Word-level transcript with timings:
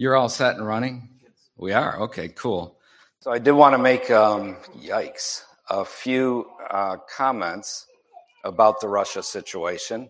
You're 0.00 0.16
all 0.16 0.30
set 0.30 0.56
and 0.56 0.66
running? 0.66 1.10
We 1.58 1.74
are. 1.74 2.00
Okay, 2.04 2.28
cool. 2.28 2.78
So 3.18 3.30
I 3.30 3.38
did 3.38 3.52
want 3.52 3.74
to 3.74 3.78
make, 3.78 4.10
um, 4.10 4.56
yikes, 4.78 5.42
a 5.68 5.84
few 5.84 6.46
uh, 6.70 6.96
comments 7.14 7.84
about 8.42 8.80
the 8.80 8.88
Russia 8.88 9.22
situation. 9.22 10.08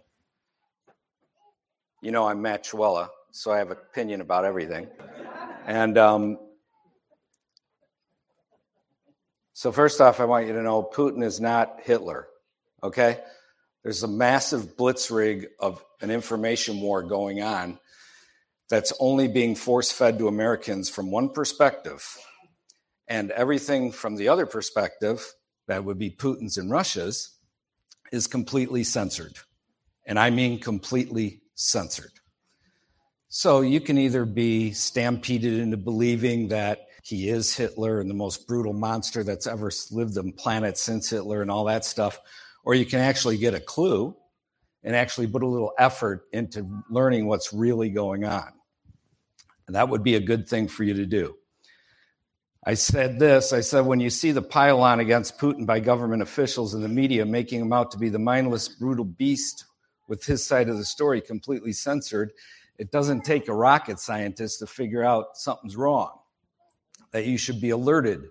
You 2.02 2.12
know, 2.12 2.28
I'm 2.28 2.40
Matt 2.40 2.66
Trewhella, 2.66 3.08
so 3.32 3.50
I 3.50 3.58
have 3.58 3.72
an 3.72 3.78
opinion 3.78 4.20
about 4.20 4.44
everything. 4.44 4.86
And 5.66 5.98
um, 5.98 6.38
so, 9.54 9.72
first 9.72 10.00
off, 10.00 10.20
I 10.20 10.24
want 10.24 10.46
you 10.46 10.52
to 10.52 10.62
know 10.62 10.84
Putin 10.84 11.24
is 11.24 11.40
not 11.40 11.80
Hitler, 11.82 12.28
okay? 12.80 13.18
There's 13.82 14.04
a 14.04 14.08
massive 14.08 14.76
blitzkrieg 14.76 15.46
of 15.58 15.84
an 16.00 16.12
information 16.12 16.80
war 16.80 17.02
going 17.02 17.42
on 17.42 17.80
that's 18.70 18.92
only 19.00 19.26
being 19.28 19.56
force 19.56 19.90
fed 19.90 20.18
to 20.18 20.28
Americans 20.28 20.88
from 20.88 21.10
one 21.10 21.28
perspective. 21.28 22.06
And 23.08 23.32
everything 23.32 23.90
from 23.90 24.14
the 24.14 24.28
other 24.28 24.46
perspective, 24.46 25.34
that 25.66 25.84
would 25.84 25.98
be 25.98 26.10
Putin's 26.10 26.56
and 26.56 26.70
Russia's, 26.70 27.36
is 28.12 28.28
completely 28.28 28.84
censored. 28.84 29.36
And 30.06 30.18
I 30.18 30.30
mean 30.30 30.60
completely 30.60 31.42
censored. 31.56 32.12
So 33.28 33.60
you 33.60 33.80
can 33.80 33.98
either 33.98 34.24
be 34.24 34.72
stampeded 34.72 35.54
into 35.54 35.76
believing 35.76 36.48
that 36.48 36.86
he 37.02 37.28
is 37.28 37.54
Hitler 37.54 38.00
and 38.00 38.08
the 38.08 38.14
most 38.14 38.46
brutal 38.46 38.72
monster 38.72 39.24
that's 39.24 39.46
ever 39.46 39.70
lived 39.90 40.16
on 40.16 40.32
planet 40.32 40.78
since 40.78 41.10
Hitler 41.10 41.42
and 41.42 41.50
all 41.50 41.64
that 41.64 41.84
stuff, 41.84 42.20
or 42.64 42.74
you 42.74 42.86
can 42.86 43.00
actually 43.00 43.38
get 43.38 43.54
a 43.54 43.60
clue 43.60 44.16
and 44.84 44.94
actually 44.94 45.26
put 45.26 45.42
a 45.42 45.46
little 45.46 45.72
effort 45.78 46.22
into 46.32 46.68
learning 46.90 47.26
what's 47.26 47.52
really 47.52 47.90
going 47.90 48.24
on. 48.24 48.52
And 49.70 49.76
that 49.76 49.88
would 49.88 50.02
be 50.02 50.16
a 50.16 50.20
good 50.20 50.48
thing 50.48 50.66
for 50.66 50.82
you 50.82 50.94
to 50.94 51.06
do. 51.06 51.36
I 52.66 52.74
said 52.74 53.20
this 53.20 53.52
I 53.52 53.60
said, 53.60 53.86
when 53.86 54.00
you 54.00 54.10
see 54.10 54.32
the 54.32 54.42
pile-on 54.42 54.98
against 54.98 55.38
Putin 55.38 55.64
by 55.64 55.78
government 55.78 56.22
officials 56.22 56.74
and 56.74 56.82
the 56.82 56.88
media 56.88 57.24
making 57.24 57.60
him 57.60 57.72
out 57.72 57.92
to 57.92 57.96
be 57.96 58.08
the 58.08 58.18
mindless, 58.18 58.66
brutal 58.66 59.04
beast 59.04 59.66
with 60.08 60.24
his 60.24 60.44
side 60.44 60.68
of 60.68 60.76
the 60.76 60.84
story 60.84 61.20
completely 61.20 61.72
censored, 61.72 62.32
it 62.78 62.90
doesn't 62.90 63.20
take 63.20 63.46
a 63.46 63.54
rocket 63.54 64.00
scientist 64.00 64.58
to 64.58 64.66
figure 64.66 65.04
out 65.04 65.36
something's 65.36 65.76
wrong, 65.76 66.18
that 67.12 67.26
you 67.26 67.38
should 67.38 67.60
be 67.60 67.70
alerted 67.70 68.24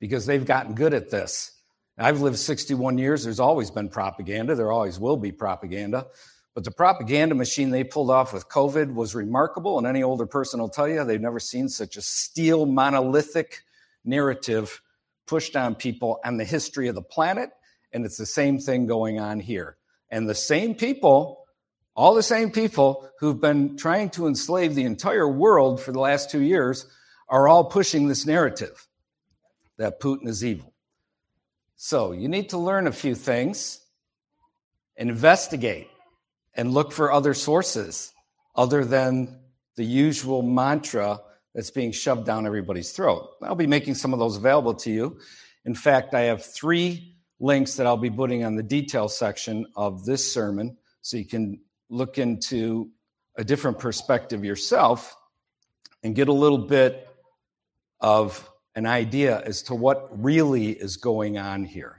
because 0.00 0.26
they've 0.26 0.44
gotten 0.44 0.74
good 0.74 0.92
at 0.92 1.08
this. 1.08 1.52
I've 1.96 2.20
lived 2.20 2.36
61 2.36 2.98
years. 2.98 3.22
There's 3.22 3.38
always 3.38 3.70
been 3.70 3.90
propaganda. 3.90 4.56
There 4.56 4.72
always 4.72 4.98
will 4.98 5.16
be 5.16 5.30
propaganda. 5.30 6.08
But 6.54 6.64
the 6.64 6.70
propaganda 6.70 7.34
machine 7.34 7.70
they 7.70 7.84
pulled 7.84 8.10
off 8.10 8.32
with 8.32 8.48
COVID 8.48 8.94
was 8.94 9.14
remarkable. 9.14 9.78
And 9.78 9.86
any 9.86 10.02
older 10.02 10.26
person 10.26 10.60
will 10.60 10.68
tell 10.68 10.88
you 10.88 11.02
they've 11.04 11.20
never 11.20 11.40
seen 11.40 11.68
such 11.68 11.96
a 11.96 12.02
steel, 12.02 12.66
monolithic 12.66 13.62
narrative 14.04 14.82
pushed 15.26 15.56
on 15.56 15.74
people 15.74 16.20
and 16.24 16.38
the 16.38 16.44
history 16.44 16.88
of 16.88 16.94
the 16.94 17.02
planet. 17.02 17.50
And 17.92 18.04
it's 18.04 18.18
the 18.18 18.26
same 18.26 18.58
thing 18.58 18.86
going 18.86 19.18
on 19.18 19.40
here. 19.40 19.76
And 20.10 20.28
the 20.28 20.34
same 20.34 20.74
people, 20.74 21.46
all 21.94 22.14
the 22.14 22.22
same 22.22 22.50
people 22.50 23.08
who've 23.18 23.40
been 23.40 23.78
trying 23.78 24.10
to 24.10 24.26
enslave 24.26 24.74
the 24.74 24.84
entire 24.84 25.28
world 25.28 25.80
for 25.80 25.92
the 25.92 26.00
last 26.00 26.30
two 26.30 26.42
years, 26.42 26.86
are 27.30 27.48
all 27.48 27.64
pushing 27.64 28.08
this 28.08 28.26
narrative 28.26 28.86
that 29.78 30.00
Putin 30.00 30.28
is 30.28 30.44
evil. 30.44 30.74
So 31.76 32.12
you 32.12 32.28
need 32.28 32.50
to 32.50 32.58
learn 32.58 32.86
a 32.86 32.92
few 32.92 33.14
things, 33.14 33.80
investigate 34.96 35.88
and 36.54 36.72
look 36.72 36.92
for 36.92 37.12
other 37.12 37.34
sources 37.34 38.12
other 38.54 38.84
than 38.84 39.38
the 39.76 39.84
usual 39.84 40.42
mantra 40.42 41.20
that's 41.54 41.70
being 41.70 41.92
shoved 41.92 42.26
down 42.26 42.46
everybody's 42.46 42.92
throat. 42.92 43.30
I'll 43.42 43.54
be 43.54 43.66
making 43.66 43.94
some 43.94 44.12
of 44.12 44.18
those 44.18 44.36
available 44.36 44.74
to 44.74 44.90
you. 44.90 45.18
In 45.64 45.74
fact, 45.74 46.14
I 46.14 46.22
have 46.22 46.44
three 46.44 47.16
links 47.40 47.74
that 47.74 47.86
I'll 47.86 47.96
be 47.96 48.10
putting 48.10 48.44
on 48.44 48.54
the 48.54 48.62
detail 48.62 49.08
section 49.08 49.66
of 49.76 50.04
this 50.04 50.32
sermon 50.32 50.76
so 51.00 51.16
you 51.16 51.26
can 51.26 51.60
look 51.90 52.18
into 52.18 52.90
a 53.36 53.44
different 53.44 53.78
perspective 53.78 54.44
yourself 54.44 55.16
and 56.02 56.14
get 56.14 56.28
a 56.28 56.32
little 56.32 56.58
bit 56.58 57.08
of 58.00 58.48
an 58.74 58.86
idea 58.86 59.40
as 59.40 59.62
to 59.62 59.74
what 59.74 60.22
really 60.22 60.70
is 60.70 60.96
going 60.96 61.38
on 61.38 61.64
here. 61.64 61.98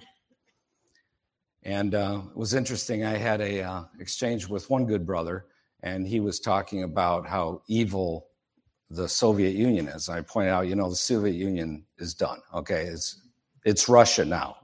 And 1.63 1.95
uh, 1.95 2.21
it 2.29 2.37
was 2.37 2.53
interesting. 2.53 3.05
I 3.05 3.15
had 3.17 3.39
a 3.39 3.61
uh, 3.61 3.83
exchange 3.99 4.47
with 4.47 4.69
one 4.69 4.85
good 4.85 5.05
brother, 5.05 5.45
and 5.81 6.05
he 6.05 6.19
was 6.19 6.39
talking 6.39 6.83
about 6.83 7.25
how 7.27 7.61
evil 7.67 8.27
the 8.89 9.07
Soviet 9.07 9.55
Union 9.55 9.87
is. 9.87 10.09
I 10.09 10.21
pointed 10.21 10.51
out, 10.51 10.67
you 10.67 10.75
know, 10.75 10.89
the 10.89 10.95
Soviet 10.95 11.35
Union 11.35 11.85
is 11.97 12.13
done. 12.13 12.39
Okay, 12.53 12.83
it's 12.83 13.21
it's 13.63 13.87
Russia 13.87 14.25
now, 14.25 14.57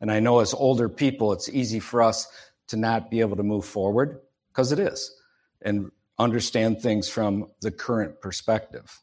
and 0.00 0.10
I 0.10 0.18
know 0.18 0.40
as 0.40 0.52
older 0.52 0.88
people, 0.88 1.32
it's 1.32 1.48
easy 1.48 1.78
for 1.78 2.02
us 2.02 2.26
to 2.66 2.76
not 2.76 3.10
be 3.10 3.20
able 3.20 3.36
to 3.36 3.44
move 3.44 3.64
forward 3.64 4.20
because 4.48 4.72
it 4.72 4.80
is, 4.80 5.14
and 5.62 5.90
understand 6.18 6.80
things 6.80 7.08
from 7.08 7.46
the 7.62 7.70
current 7.70 8.20
perspective. 8.20 9.00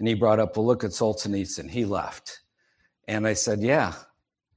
And 0.00 0.08
he 0.08 0.14
brought 0.14 0.40
up, 0.40 0.56
well, 0.56 0.66
look 0.66 0.82
at 0.82 0.90
Solzhenitsyn. 0.90 1.70
He 1.70 1.84
left, 1.84 2.40
and 3.06 3.24
I 3.24 3.34
said, 3.34 3.60
yeah, 3.60 3.94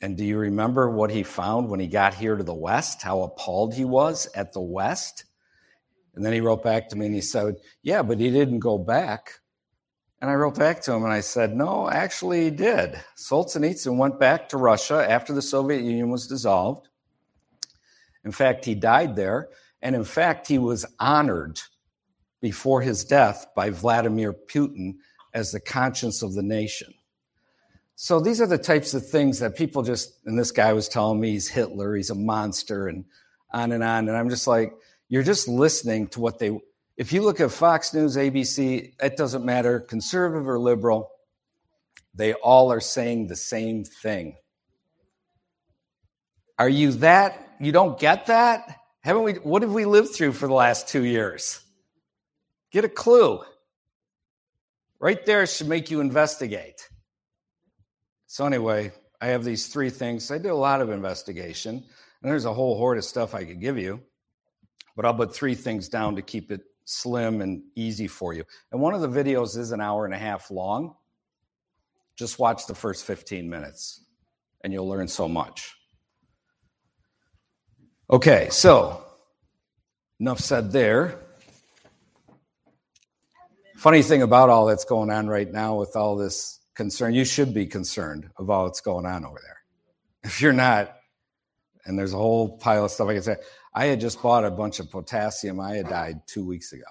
and 0.06 0.16
do 0.16 0.24
you 0.24 0.38
remember 0.38 0.88
what 0.88 1.10
he 1.10 1.24
found 1.24 1.68
when 1.68 1.80
he 1.80 1.88
got 1.88 2.14
here 2.14 2.36
to 2.36 2.44
the 2.44 2.54
West? 2.54 3.02
How 3.02 3.24
appalled 3.24 3.74
he 3.74 3.86
was 3.86 4.28
at 4.36 4.54
the 4.54 4.62
West? 4.62 5.26
And 6.14 6.24
then 6.24 6.32
he 6.32 6.42
wrote 6.42 6.62
back 6.62 6.90
to 6.90 6.96
me 6.96 7.08
and 7.08 7.16
he 7.16 7.22
said, 7.22 7.56
Yeah, 7.82 8.04
but 8.04 8.20
he 8.20 8.30
didn't 8.30 8.60
go 8.60 8.78
back. 8.78 9.40
And 10.22 10.30
I 10.30 10.36
wrote 10.36 10.60
back 10.60 10.84
to 10.84 10.94
him 10.94 11.04
and 11.04 11.12
I 11.12 11.22
said, 11.22 11.56
No, 11.56 11.90
actually, 11.90 12.44
he 12.44 12.52
did. 12.52 13.02
Solzhenitsyn 13.18 13.98
went 13.98 14.20
back 14.20 14.48
to 14.50 14.58
Russia 14.58 15.04
after 15.10 15.34
the 15.34 15.42
Soviet 15.42 15.82
Union 15.82 16.12
was 16.12 16.28
dissolved. 16.28 16.88
In 18.24 18.32
fact, 18.32 18.64
he 18.64 18.76
died 18.76 19.16
there. 19.16 19.50
And 19.82 19.96
in 19.96 20.04
fact, 20.04 20.48
he 20.48 20.60
was 20.60 20.86
honored 21.00 21.60
before 22.42 22.82
his 22.82 23.04
death 23.04 23.48
by 23.56 23.72
Vladimir 23.72 24.34
Putin 24.34 24.98
as 25.34 25.52
the 25.52 25.60
conscience 25.60 26.22
of 26.22 26.36
the 26.36 26.44
nation. 26.44 26.94
So 27.96 28.20
these 28.20 28.42
are 28.42 28.48
the 28.48 28.58
types 28.58 28.94
of 28.94 29.08
things 29.08 29.40
that 29.40 29.56
people 29.56 29.82
just, 29.82 30.20
and 30.26 30.38
this 30.38 30.52
guy 30.52 30.74
was 30.74 30.90
telling 30.90 31.20
me 31.20 31.32
he's 31.32 31.48
Hitler, 31.48 31.96
he's 31.96 32.10
a 32.10 32.16
monster, 32.16 32.88
and 32.88 33.06
on 33.54 33.72
and 33.72 33.84
on. 33.84 34.10
And 34.10 34.18
I'm 34.18 34.30
just 34.30 34.48
like, 34.48 34.74
you're 35.08 35.24
just 35.24 35.48
listening 35.48 36.08
to 36.10 36.20
what 36.20 36.38
they, 36.38 36.60
if 36.98 37.14
you 37.14 37.22
look 37.22 37.40
at 37.40 37.52
Fox 37.52 37.94
News, 37.94 38.18
ABC, 38.18 38.94
it 39.02 39.18
doesn't 39.18 39.46
matter, 39.46 39.80
conservative 39.80 40.48
or 40.48 40.60
liberal, 40.60 41.10
they 42.14 42.34
all 42.34 42.72
are 42.72 42.82
saying 42.82 43.28
the 43.28 43.36
same 43.36 43.86
thing. 43.86 44.36
Are 46.60 46.70
you 46.70 46.92
that, 46.94 47.56
you 47.62 47.72
don't 47.72 48.00
get 48.00 48.26
that? 48.28 48.80
Haven't 49.02 49.24
we, 49.24 49.34
what 49.34 49.62
have 49.62 49.74
we 49.74 49.86
lived 49.86 50.16
through 50.16 50.34
for 50.34 50.48
the 50.48 50.54
last 50.54 50.88
two 50.88 51.04
years? 51.04 51.62
Get 52.72 52.84
a 52.84 52.90
clue. 52.90 53.42
Right 55.00 55.26
there 55.26 55.46
should 55.46 55.68
make 55.68 55.92
you 55.92 56.02
investigate. 56.02 56.90
So, 58.36 58.46
anyway, 58.46 58.92
I 59.22 59.28
have 59.28 59.46
these 59.46 59.68
three 59.68 59.90
things. 59.90 60.30
I 60.30 60.38
did 60.38 60.50
a 60.52 60.56
lot 60.56 60.82
of 60.82 60.90
investigation, 60.90 61.76
and 61.76 62.30
there's 62.30 62.44
a 62.44 62.54
whole 62.54 62.78
horde 62.78 62.98
of 62.98 63.06
stuff 63.06 63.34
I 63.34 63.46
could 63.46 63.62
give 63.62 63.78
you, 63.78 64.02
but 64.98 65.06
I'll 65.06 65.14
put 65.14 65.34
three 65.34 65.56
things 65.56 65.88
down 65.88 66.18
to 66.18 66.22
keep 66.22 66.52
it 66.52 66.60
slim 66.84 67.40
and 67.40 67.64
easy 67.78 68.08
for 68.08 68.34
you. 68.34 68.44
And 68.74 68.82
one 68.82 68.94
of 68.94 69.00
the 69.00 69.08
videos 69.08 69.58
is 69.58 69.72
an 69.72 69.80
hour 69.80 70.04
and 70.04 70.14
a 70.14 70.18
half 70.18 70.52
long. 70.52 70.98
Just 72.18 72.38
watch 72.38 72.68
the 72.68 72.76
first 72.76 73.06
15 73.06 73.50
minutes, 73.50 74.04
and 74.66 74.74
you'll 74.74 74.90
learn 74.90 75.08
so 75.08 75.30
much. 75.30 75.74
Okay, 78.10 78.50
so 78.52 79.02
enough 80.20 80.42
said 80.42 80.74
there. 80.74 81.18
Funny 83.78 84.02
thing 84.02 84.24
about 84.24 84.50
all 84.50 84.66
that's 84.66 84.84
going 84.84 85.10
on 85.10 85.28
right 85.30 85.50
now 85.50 85.80
with 85.80 85.96
all 85.96 86.18
this 86.18 86.60
concerned. 86.76 87.16
You 87.16 87.26
should 87.26 87.54
be 87.54 87.66
concerned 87.66 88.30
about 88.38 88.66
what's 88.66 88.82
going 88.82 89.06
on 89.06 89.26
over 89.26 89.40
there. 89.42 89.52
If 90.24 90.42
you're 90.42 90.54
not, 90.54 90.96
and 91.86 92.00
there's 92.00 92.14
a 92.14 92.18
whole 92.18 92.58
pile 92.58 92.86
of 92.86 92.92
stuff 92.92 93.10
I 93.10 93.14
can 93.14 93.22
say. 93.22 93.38
I 93.76 93.86
had 93.86 94.00
just 94.00 94.20
bought 94.22 94.44
a 94.44 94.50
bunch 94.50 94.80
of 94.80 94.90
potassium 94.90 95.60
iodide 95.60 96.26
two 96.26 96.44
weeks 96.46 96.74
ago. 96.74 96.84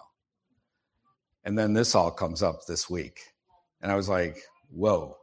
And 1.44 1.58
then 1.58 1.72
this 1.72 1.96
all 1.96 2.12
comes 2.12 2.44
up 2.44 2.64
this 2.66 2.88
week. 2.88 3.20
And 3.82 3.90
I 3.90 3.96
was 3.96 4.08
like, 4.08 4.38
whoa, 4.70 5.16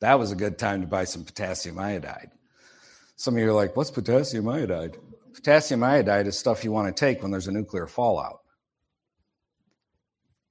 that 0.00 0.18
was 0.18 0.32
a 0.32 0.36
good 0.36 0.58
time 0.58 0.80
to 0.80 0.86
buy 0.86 1.04
some 1.04 1.24
potassium 1.24 1.78
iodide. 1.78 2.30
Some 3.16 3.34
of 3.34 3.40
you 3.40 3.50
are 3.50 3.54
like, 3.54 3.76
what's 3.76 3.90
potassium 3.90 4.48
iodide? 4.48 4.96
Potassium 5.32 5.82
iodide 5.82 6.26
is 6.26 6.38
stuff 6.38 6.64
you 6.64 6.72
want 6.72 6.94
to 6.94 7.00
take 7.00 7.22
when 7.22 7.30
there's 7.30 7.48
a 7.48 7.52
nuclear 7.52 7.86
fallout. 7.86 8.40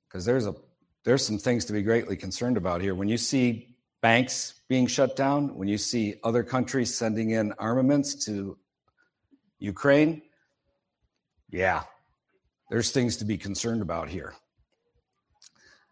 Because 0.07 0.25
there's 0.25 0.47
a 0.47 0.55
there's 1.03 1.25
some 1.25 1.37
things 1.37 1.65
to 1.65 1.73
be 1.73 1.81
greatly 1.81 2.15
concerned 2.15 2.57
about 2.57 2.81
here. 2.81 2.95
When 2.95 3.09
you 3.09 3.17
see 3.17 3.75
banks 4.01 4.61
being 4.67 4.87
shut 4.87 5.15
down, 5.15 5.55
when 5.55 5.67
you 5.67 5.77
see 5.77 6.15
other 6.23 6.43
countries 6.43 6.95
sending 6.95 7.31
in 7.31 7.53
armaments 7.53 8.25
to 8.25 8.57
Ukraine, 9.59 10.21
yeah, 11.49 11.83
there's 12.69 12.91
things 12.91 13.17
to 13.17 13.25
be 13.25 13.37
concerned 13.37 13.81
about 13.81 14.09
here. 14.09 14.33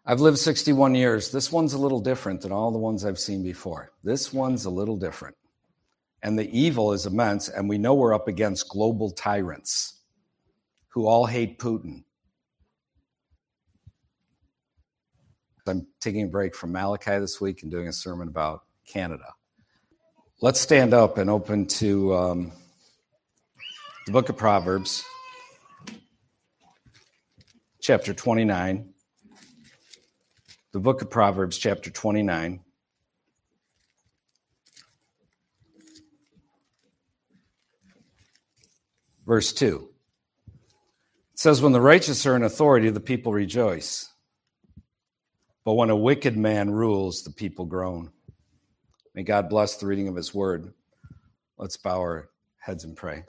I've 0.04 0.20
lived 0.20 0.38
61 0.38 0.96
years. 0.96 1.30
This 1.30 1.52
one's 1.52 1.74
a 1.74 1.78
little 1.78 2.00
different 2.00 2.40
than 2.40 2.50
all 2.50 2.72
the 2.72 2.78
ones 2.78 3.04
I've 3.04 3.20
seen 3.20 3.42
before. 3.42 3.92
This 4.02 4.32
one's 4.32 4.64
a 4.64 4.70
little 4.70 4.96
different. 4.96 5.36
And 6.24 6.36
the 6.36 6.50
evil 6.50 6.92
is 6.92 7.06
immense, 7.06 7.48
and 7.48 7.68
we 7.68 7.78
know 7.78 7.94
we're 7.94 8.14
up 8.14 8.28
against 8.28 8.68
global 8.68 9.10
tyrants 9.10 10.00
who 10.88 11.06
all 11.06 11.26
hate 11.26 11.58
Putin. 11.58 12.04
I'm 15.66 15.86
taking 16.00 16.24
a 16.24 16.28
break 16.28 16.56
from 16.56 16.72
Malachi 16.72 17.18
this 17.18 17.40
week 17.40 17.62
and 17.62 17.70
doing 17.70 17.86
a 17.86 17.92
sermon 17.92 18.28
about 18.28 18.64
Canada. 18.86 19.34
Let's 20.40 20.60
stand 20.60 20.92
up 20.92 21.18
and 21.18 21.30
open 21.30 21.66
to 21.66 22.14
um, 22.14 22.52
the 24.06 24.12
book 24.12 24.28
of 24.28 24.36
Proverbs, 24.36 25.04
chapter 27.80 28.12
29. 28.12 28.88
The 30.72 30.80
book 30.80 31.02
of 31.02 31.10
Proverbs, 31.10 31.58
chapter 31.58 31.90
29. 31.90 32.60
Verse 39.24 39.52
2. 39.52 39.88
It 40.48 41.38
says, 41.38 41.62
When 41.62 41.72
the 41.72 41.80
righteous 41.80 42.26
are 42.26 42.34
in 42.34 42.42
authority, 42.42 42.90
the 42.90 42.98
people 42.98 43.32
rejoice. 43.32 44.11
But 45.64 45.74
when 45.74 45.90
a 45.90 45.96
wicked 45.96 46.36
man 46.36 46.70
rules, 46.70 47.22
the 47.22 47.30
people 47.30 47.64
groan. 47.64 48.10
May 49.14 49.22
God 49.22 49.48
bless 49.48 49.76
the 49.76 49.86
reading 49.86 50.08
of 50.08 50.16
his 50.16 50.34
word. 50.34 50.72
Let's 51.58 51.76
bow 51.76 51.98
our 52.00 52.30
heads 52.58 52.84
and 52.84 52.96
pray. 52.96 53.24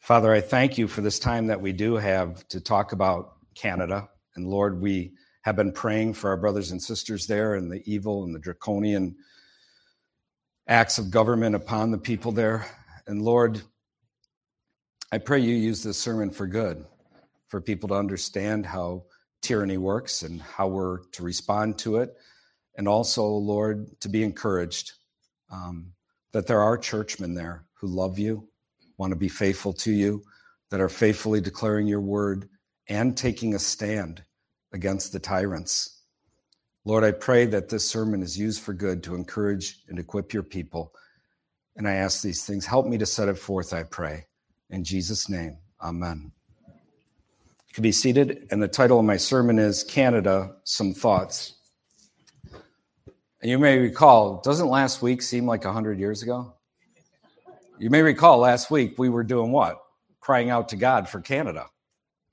Father, 0.00 0.32
I 0.32 0.40
thank 0.40 0.78
you 0.78 0.88
for 0.88 1.00
this 1.00 1.18
time 1.18 1.46
that 1.48 1.60
we 1.60 1.72
do 1.72 1.94
have 1.94 2.46
to 2.48 2.60
talk 2.60 2.92
about 2.92 3.36
Canada. 3.54 4.08
And 4.34 4.46
Lord, 4.48 4.80
we 4.80 5.12
have 5.42 5.56
been 5.56 5.72
praying 5.72 6.14
for 6.14 6.30
our 6.30 6.36
brothers 6.36 6.72
and 6.72 6.82
sisters 6.82 7.26
there 7.26 7.54
and 7.54 7.70
the 7.70 7.82
evil 7.84 8.24
and 8.24 8.34
the 8.34 8.38
draconian 8.40 9.14
acts 10.66 10.98
of 10.98 11.10
government 11.10 11.54
upon 11.54 11.90
the 11.90 11.98
people 11.98 12.32
there. 12.32 12.66
And 13.06 13.22
Lord, 13.22 13.62
I 15.12 15.18
pray 15.18 15.40
you 15.40 15.54
use 15.54 15.82
this 15.82 15.98
sermon 15.98 16.30
for 16.30 16.48
good, 16.48 16.84
for 17.48 17.60
people 17.60 17.88
to 17.90 17.94
understand 17.94 18.66
how 18.66 19.04
tyranny 19.42 19.78
works 19.78 20.22
and 20.22 20.40
how 20.40 20.68
we're 20.68 21.00
to 21.12 21.22
respond 21.22 21.78
to 21.78 21.96
it. 21.96 22.14
And 22.76 22.88
also, 22.88 23.26
Lord, 23.26 24.00
to 24.00 24.08
be 24.08 24.22
encouraged 24.22 24.92
um, 25.50 25.92
that 26.32 26.46
there 26.46 26.60
are 26.60 26.76
churchmen 26.76 27.34
there 27.34 27.64
who 27.74 27.86
love 27.86 28.18
you, 28.18 28.48
want 28.98 29.12
to 29.12 29.18
be 29.18 29.28
faithful 29.28 29.72
to 29.72 29.92
you, 29.92 30.22
that 30.70 30.80
are 30.80 30.88
faithfully 30.88 31.40
declaring 31.40 31.86
your 31.86 32.00
word 32.00 32.48
and 32.88 33.16
taking 33.16 33.54
a 33.54 33.58
stand 33.58 34.22
against 34.72 35.12
the 35.12 35.18
tyrants. 35.18 36.02
Lord, 36.84 37.04
I 37.04 37.12
pray 37.12 37.46
that 37.46 37.68
this 37.68 37.88
sermon 37.88 38.22
is 38.22 38.38
used 38.38 38.62
for 38.62 38.74
good 38.74 39.02
to 39.04 39.14
encourage 39.14 39.82
and 39.88 39.98
equip 39.98 40.32
your 40.32 40.42
people. 40.42 40.92
And 41.76 41.88
I 41.88 41.94
ask 41.94 42.22
these 42.22 42.44
things. 42.44 42.66
Help 42.66 42.86
me 42.86 42.98
to 42.98 43.06
set 43.06 43.28
it 43.28 43.38
forth, 43.38 43.72
I 43.72 43.82
pray. 43.82 44.26
In 44.70 44.84
Jesus' 44.84 45.28
name, 45.28 45.58
amen 45.82 46.32
can 47.76 47.82
be 47.82 47.92
seated. 47.92 48.48
And 48.50 48.62
the 48.62 48.68
title 48.68 48.98
of 48.98 49.04
my 49.04 49.18
sermon 49.18 49.58
is 49.58 49.84
Canada 49.84 50.56
Some 50.64 50.94
Thoughts. 50.94 51.56
And 53.42 53.50
you 53.50 53.58
may 53.58 53.76
recall, 53.76 54.40
doesn't 54.40 54.68
last 54.68 55.02
week 55.02 55.20
seem 55.20 55.44
like 55.44 55.66
100 55.66 55.98
years 55.98 56.22
ago? 56.22 56.54
You 57.78 57.90
may 57.90 58.00
recall 58.00 58.38
last 58.38 58.70
week 58.70 58.94
we 58.96 59.10
were 59.10 59.22
doing 59.22 59.52
what? 59.52 59.76
Crying 60.20 60.48
out 60.48 60.70
to 60.70 60.76
God 60.76 61.06
for 61.06 61.20
Canada. 61.20 61.66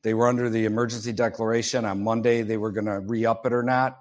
They 0.01 0.13
were 0.13 0.30
under 0.30 0.50
the 0.50 0.63
emergency 0.63 1.12
declaration. 1.12 1.84
On 1.84 2.01
Monday, 2.01 2.42
they 2.42 2.56
were 2.56 2.72
going 2.72 2.86
to 2.86 3.01
re 3.01 3.25
up 3.25 3.46
it 3.46 3.51
or 3.51 3.63
not. 3.63 4.00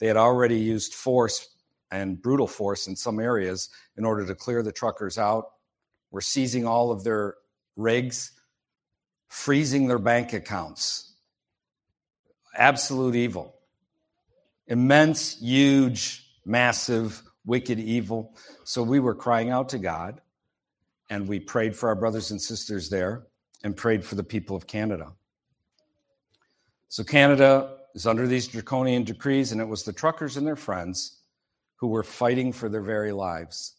They 0.00 0.08
had 0.08 0.16
already 0.16 0.58
used 0.58 0.94
force 0.94 1.48
and 1.92 2.20
brutal 2.20 2.48
force 2.48 2.88
in 2.88 2.96
some 2.96 3.20
areas 3.20 3.68
in 3.96 4.04
order 4.04 4.26
to 4.26 4.34
clear 4.34 4.64
the 4.64 4.72
truckers 4.72 5.16
out. 5.16 5.44
We're 6.10 6.22
seizing 6.22 6.66
all 6.66 6.90
of 6.90 7.04
their 7.04 7.36
rigs 7.76 8.32
freezing 9.28 9.86
their 9.86 9.98
bank 9.98 10.32
accounts. 10.32 11.12
Absolute 12.56 13.14
evil. 13.14 13.54
Immense, 14.66 15.38
huge, 15.38 16.26
massive, 16.44 17.22
wicked 17.44 17.78
evil. 17.78 18.34
So 18.64 18.82
we 18.82 18.98
were 18.98 19.14
crying 19.14 19.50
out 19.50 19.68
to 19.70 19.78
God 19.78 20.20
and 21.08 21.28
we 21.28 21.38
prayed 21.38 21.76
for 21.76 21.88
our 21.88 21.94
brothers 21.94 22.30
and 22.30 22.40
sisters 22.40 22.88
there 22.88 23.26
and 23.62 23.76
prayed 23.76 24.04
for 24.04 24.16
the 24.16 24.24
people 24.24 24.56
of 24.56 24.66
Canada. 24.66 25.12
So 26.88 27.04
Canada 27.04 27.76
is 27.94 28.06
under 28.06 28.26
these 28.26 28.48
draconian 28.48 29.04
decrees, 29.04 29.52
and 29.52 29.60
it 29.60 29.64
was 29.66 29.84
the 29.84 29.92
truckers 29.92 30.36
and 30.36 30.46
their 30.46 30.56
friends 30.56 31.20
who 31.76 31.88
were 31.88 32.02
fighting 32.02 32.52
for 32.52 32.68
their 32.68 32.82
very 32.82 33.12
lives 33.12 33.75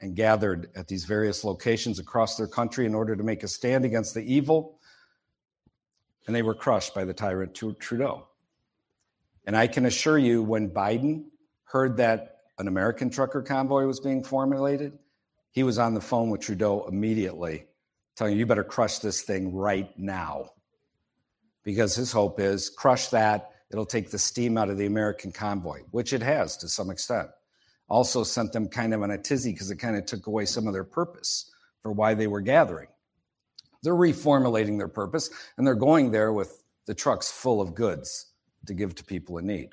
and 0.00 0.16
gathered 0.16 0.70
at 0.74 0.88
these 0.88 1.04
various 1.04 1.44
locations 1.44 1.98
across 1.98 2.36
their 2.36 2.46
country 2.46 2.86
in 2.86 2.94
order 2.94 3.14
to 3.14 3.22
make 3.22 3.42
a 3.42 3.48
stand 3.48 3.84
against 3.84 4.14
the 4.14 4.22
evil. 4.22 4.78
And 6.26 6.34
they 6.34 6.42
were 6.42 6.54
crushed 6.54 6.94
by 6.94 7.04
the 7.04 7.12
tyrant 7.12 7.54
Trudeau. 7.54 8.26
And 9.46 9.56
I 9.56 9.66
can 9.66 9.86
assure 9.86 10.18
you, 10.18 10.42
when 10.42 10.70
Biden 10.70 11.24
heard 11.64 11.96
that 11.98 12.36
an 12.58 12.68
American 12.68 13.10
trucker 13.10 13.42
convoy 13.42 13.84
was 13.84 14.00
being 14.00 14.22
formulated, 14.22 14.98
he 15.50 15.62
was 15.62 15.78
on 15.78 15.94
the 15.94 16.00
phone 16.00 16.30
with 16.30 16.40
Trudeau 16.40 16.86
immediately, 16.86 17.66
telling 18.16 18.34
you, 18.34 18.40
you 18.40 18.46
better 18.46 18.64
crush 18.64 18.98
this 18.98 19.22
thing 19.22 19.54
right 19.54 19.90
now. 19.98 20.50
Because 21.62 21.94
his 21.94 22.12
hope 22.12 22.40
is 22.40 22.70
crush 22.70 23.08
that, 23.08 23.50
it'll 23.70 23.86
take 23.86 24.10
the 24.10 24.18
steam 24.18 24.56
out 24.56 24.70
of 24.70 24.78
the 24.78 24.86
American 24.86 25.32
convoy, 25.32 25.80
which 25.90 26.12
it 26.12 26.22
has 26.22 26.56
to 26.58 26.68
some 26.68 26.90
extent 26.90 27.28
also 27.90 28.22
sent 28.22 28.52
them 28.52 28.68
kind 28.68 28.94
of 28.94 29.02
on 29.02 29.10
a 29.10 29.18
tizzy 29.18 29.52
because 29.52 29.70
it 29.70 29.76
kind 29.76 29.96
of 29.96 30.06
took 30.06 30.26
away 30.26 30.46
some 30.46 30.66
of 30.66 30.72
their 30.72 30.84
purpose 30.84 31.50
for 31.82 31.92
why 31.92 32.14
they 32.14 32.28
were 32.28 32.40
gathering. 32.40 32.88
They're 33.82 33.94
reformulating 33.94 34.78
their 34.78 34.88
purpose 34.88 35.30
and 35.56 35.66
they're 35.66 35.74
going 35.74 36.10
there 36.10 36.32
with 36.32 36.62
the 36.86 36.94
trucks 36.94 37.30
full 37.30 37.60
of 37.60 37.74
goods 37.74 38.32
to 38.66 38.74
give 38.74 38.94
to 38.94 39.04
people 39.04 39.38
in 39.38 39.46
need 39.46 39.70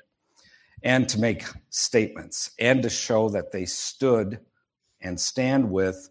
and 0.82 1.08
to 1.08 1.20
make 1.20 1.44
statements 1.70 2.50
and 2.58 2.82
to 2.82 2.90
show 2.90 3.28
that 3.28 3.52
they 3.52 3.64
stood 3.64 4.40
and 5.00 5.18
stand 5.18 5.70
with 5.70 6.10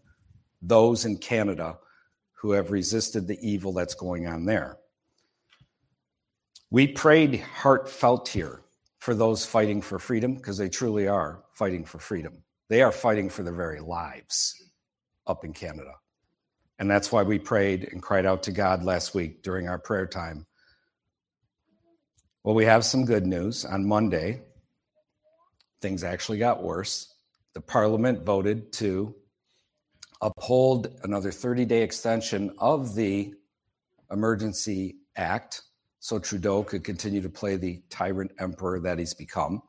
those 0.61 1.05
in 1.05 1.17
Canada 1.17 1.77
who 2.33 2.51
have 2.51 2.71
resisted 2.71 3.27
the 3.27 3.39
evil 3.47 3.73
that's 3.73 3.95
going 3.95 4.27
on 4.27 4.45
there. 4.45 4.77
We 6.69 6.87
prayed 6.87 7.39
heartfelt 7.39 8.27
here 8.27 8.61
for 9.07 9.15
those 9.15 9.45
fighting 9.45 9.81
for 9.81 9.99
freedom 9.99 10.35
because 10.35 10.57
they 10.57 10.67
truly 10.67 11.07
are 11.07 11.41
fighting 11.53 11.85
for 11.85 11.97
freedom. 11.97 12.43
They 12.67 12.81
are 12.81 12.91
fighting 12.91 13.29
for 13.29 13.41
their 13.41 13.55
very 13.55 13.79
lives 13.79 14.53
up 15.25 15.45
in 15.45 15.53
Canada. 15.53 15.93
And 16.77 16.91
that's 16.91 17.09
why 17.09 17.23
we 17.23 17.39
prayed 17.39 17.87
and 17.89 18.03
cried 18.03 18.25
out 18.25 18.43
to 18.43 18.51
God 18.51 18.83
last 18.83 19.15
week 19.15 19.43
during 19.43 19.69
our 19.69 19.79
prayer 19.79 20.07
time. 20.07 20.45
Well, 22.43 22.53
we 22.53 22.65
have 22.65 22.83
some 22.83 23.05
good 23.05 23.25
news. 23.25 23.63
On 23.63 23.87
Monday, 23.87 24.41
things 25.79 26.03
actually 26.03 26.39
got 26.39 26.61
worse. 26.61 27.15
The 27.53 27.61
parliament 27.61 28.25
voted 28.25 28.73
to 28.73 29.15
uphold 30.19 30.99
another 31.03 31.31
30 31.31 31.63
day 31.63 31.81
extension 31.81 32.53
of 32.57 32.93
the 32.93 33.33
Emergency 34.11 34.97
Act 35.15 35.61
so 36.07 36.17
Trudeau 36.17 36.63
could 36.63 36.85
continue 36.85 37.21
to 37.21 37.29
play 37.29 37.57
the 37.57 37.81
tyrant 37.89 38.31
emperor 38.39 38.79
that 38.79 38.97
he's 38.97 39.13
become. 39.13 39.61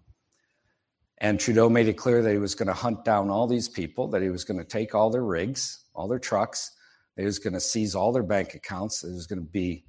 And 1.20 1.40
Trudeau 1.40 1.68
made 1.68 1.88
it 1.88 1.94
clear 1.94 2.22
that 2.22 2.30
he 2.30 2.38
was 2.38 2.54
going 2.54 2.68
to 2.68 2.74
hunt 2.74 3.04
down 3.04 3.28
all 3.28 3.48
these 3.48 3.68
people, 3.68 4.06
that 4.10 4.22
he 4.22 4.30
was 4.30 4.44
going 4.44 4.60
to 4.60 4.64
take 4.64 4.94
all 4.94 5.10
their 5.10 5.24
rigs, 5.24 5.86
all 5.96 6.06
their 6.06 6.20
trucks, 6.20 6.70
that 7.16 7.22
he 7.22 7.26
was 7.26 7.40
going 7.40 7.54
to 7.54 7.60
seize 7.60 7.96
all 7.96 8.12
their 8.12 8.22
bank 8.22 8.54
accounts. 8.54 9.02
It 9.02 9.10
was 9.10 9.26
going 9.26 9.40
to 9.40 9.50
be 9.50 9.84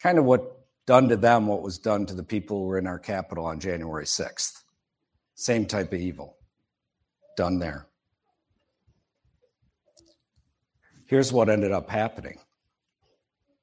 kind 0.00 0.16
of 0.16 0.26
what 0.26 0.60
done 0.86 1.08
to 1.08 1.16
them 1.16 1.48
what 1.48 1.60
was 1.60 1.76
done 1.76 2.06
to 2.06 2.14
the 2.14 2.22
people 2.22 2.58
who 2.58 2.66
were 2.66 2.78
in 2.78 2.86
our 2.86 3.00
capital 3.00 3.44
on 3.44 3.58
January 3.58 4.04
6th. 4.04 4.62
Same 5.34 5.66
type 5.66 5.92
of 5.92 5.98
evil 5.98 6.36
done 7.36 7.58
there. 7.58 7.88
Here's 11.08 11.32
what 11.32 11.48
ended 11.48 11.72
up 11.72 11.90
happening 11.90 12.38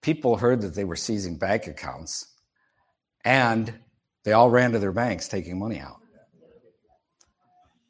people 0.02 0.38
heard 0.38 0.62
that 0.62 0.76
they 0.76 0.86
were 0.86 0.96
seizing 0.96 1.38
bank 1.38 1.68
accounts 1.68 2.34
and 3.26 3.74
they 4.24 4.34
all 4.34 4.50
ran 4.50 4.72
to 4.72 4.80
their 4.80 4.92
banks 4.92 5.28
taking 5.28 5.60
money 5.60 5.80
out. 5.80 5.98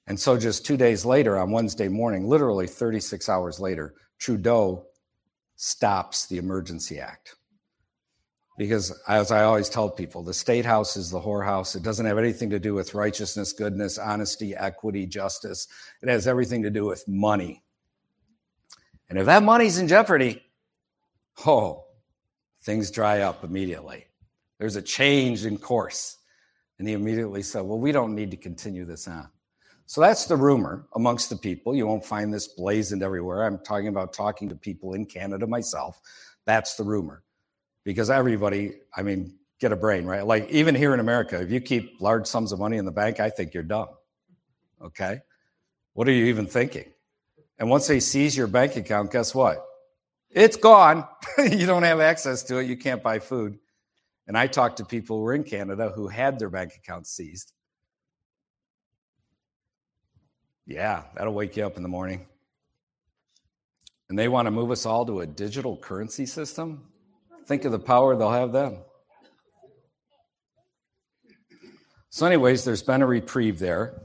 And 0.07 0.17
so, 0.19 0.37
just 0.37 0.65
two 0.65 0.77
days 0.77 1.05
later, 1.05 1.37
on 1.37 1.51
Wednesday 1.51 1.89
morning, 1.89 2.27
literally 2.27 2.65
36 2.65 3.27
hours 3.27 3.59
later, 3.59 3.93
Trudeau 4.19 4.85
stops 5.57 6.27
the 6.27 6.37
Emergency 6.37 6.99
Act. 6.99 7.35
Because, 8.57 8.97
as 9.07 9.31
I 9.31 9.43
always 9.43 9.69
tell 9.69 9.89
people, 9.89 10.23
the 10.23 10.33
state 10.33 10.65
house 10.65 10.95
is 10.95 11.11
the 11.11 11.19
whorehouse. 11.19 11.75
It 11.75 11.83
doesn't 11.83 12.05
have 12.05 12.17
anything 12.17 12.49
to 12.51 12.59
do 12.59 12.73
with 12.73 12.93
righteousness, 12.93 13.51
goodness, 13.51 13.97
honesty, 13.97 14.55
equity, 14.55 15.05
justice. 15.05 15.67
It 16.01 16.09
has 16.09 16.25
everything 16.25 16.63
to 16.63 16.69
do 16.69 16.85
with 16.85 17.03
money. 17.07 17.61
And 19.09 19.19
if 19.19 19.25
that 19.25 19.43
money's 19.43 19.77
in 19.77 19.87
jeopardy, 19.87 20.41
oh, 21.45 21.87
things 22.67 22.91
dry 22.91 23.21
up 23.21 23.45
immediately. 23.45 24.05
There's 24.59 24.75
a 24.75 24.81
change 24.81 25.45
in 25.45 25.57
course. 25.57 26.17
And 26.77 26.88
he 26.88 26.93
immediately 26.93 27.41
said, 27.41 27.62
Well, 27.62 27.79
we 27.79 27.93
don't 27.93 28.13
need 28.13 28.29
to 28.31 28.38
continue 28.38 28.83
this 28.83 29.07
on. 29.07 29.29
So 29.86 30.01
that's 30.01 30.25
the 30.25 30.36
rumor 30.36 30.86
amongst 30.93 31.29
the 31.29 31.38
people. 31.38 31.74
You 31.74 31.88
won't 31.88 32.05
find 32.05 32.31
this 32.31 32.50
blazoned 32.50 33.01
everywhere. 33.01 33.45
I'm 33.45 33.59
talking 33.59 33.88
about 33.88 34.12
talking 34.12 34.50
to 34.50 34.55
people 34.55 34.95
in 34.95 35.05
Canada 35.05 35.47
myself. 35.47 36.01
That's 36.45 36.75
the 36.75 36.83
rumor. 36.83 37.24
Because 37.86 38.09
everybody, 38.09 38.74
I 38.93 39.01
mean, 39.01 39.38
get 39.62 39.71
a 39.71 39.77
brain, 39.77 40.05
right? 40.05 40.27
Like 40.27 40.50
even 40.50 40.75
here 40.75 40.93
in 40.93 41.00
America, 41.00 41.41
if 41.41 41.50
you 41.50 41.62
keep 41.62 42.01
large 42.01 42.27
sums 42.27 42.51
of 42.51 42.59
money 42.59 42.75
in 42.75 42.83
the 42.83 42.91
bank, 42.91 43.21
I 43.21 43.29
think 43.29 43.53
you're 43.53 43.63
dumb. 43.63 43.88
Okay? 44.83 45.21
What 45.93 46.09
are 46.09 46.12
you 46.12 46.25
even 46.25 46.45
thinking? 46.45 46.91
And 47.59 47.69
once 47.69 47.88
they 47.88 48.01
seize 48.01 48.36
your 48.36 48.47
bank 48.47 48.75
account, 48.75 49.13
guess 49.13 49.33
what? 49.33 49.66
It's 50.29 50.57
gone. 50.57 51.07
you 51.38 51.65
don't 51.65 51.84
have 51.84 52.00
access 52.00 52.43
to 52.43 52.57
it. 52.57 52.67
You 52.67 52.77
can't 52.77 53.01
buy 53.01 53.19
food. 53.19 53.60
And 54.27 54.38
I 54.38 54.48
talked 54.48 54.77
to 54.77 54.86
people 54.86 55.17
who 55.17 55.24
were 55.24 55.34
in 55.34 55.43
Canada 55.43 55.91
who 55.96 56.07
had 56.07 56.38
their 56.38 56.50
bank 56.50 56.74
accounts 56.75 57.12
seized. 57.12 57.53
Yeah, 60.65 61.03
that'll 61.15 61.34
wake 61.34 61.55
you 61.55 61.65
up 61.65 61.77
in 61.77 61.84
the 61.84 61.89
morning. 61.89 62.25
And 64.10 64.19
they 64.19 64.27
want 64.27 64.48
to 64.48 64.51
move 64.51 64.72
us 64.72 64.86
all 64.86 65.05
to 65.05 65.22
a 65.22 65.27
digital 65.27 65.77
currency 65.77 66.25
system? 66.25 66.89
Think 67.46 67.63
of 67.63 67.72
the 67.72 67.79
power 67.79 68.15
they'll 68.15 68.31
have 68.31 68.51
then. 68.51 68.79
So, 72.10 72.25
anyways, 72.25 72.65
there's 72.65 72.84
been 72.84 73.01
a 73.01 73.07
reprieve 73.07 73.60
there, 73.60 74.01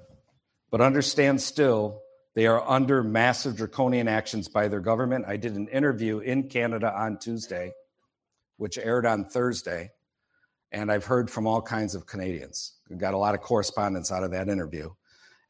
but 0.71 0.81
understand 0.81 1.41
still 1.41 2.01
they 2.35 2.47
are 2.47 2.67
under 2.69 3.03
massive 3.03 3.57
draconian 3.57 4.09
actions 4.09 4.49
by 4.49 4.69
their 4.69 4.81
government. 4.81 5.27
I 5.29 5.37
did 5.37 5.55
an 5.55 5.69
interview 5.69 6.21
in 6.21 6.49
Canada 6.49 6.93
on 6.95 7.19
Tuesday, 7.19 7.73
which 8.57 8.79
aired 8.79 9.05
on 9.05 9.27
Thursday, 9.27 9.91
and 10.71 10.91
I've 10.91 11.05
heard 11.05 11.31
from 11.31 11.47
all 11.47 11.61
kinds 11.61 11.95
of 11.95 12.07
Canadians. 12.07 12.75
We 12.89 12.97
got 12.97 13.15
a 13.15 13.19
lot 13.19 13.35
of 13.35 13.43
correspondence 13.43 14.11
out 14.11 14.25
of 14.25 14.31
that 14.31 14.49
interview. 14.49 14.91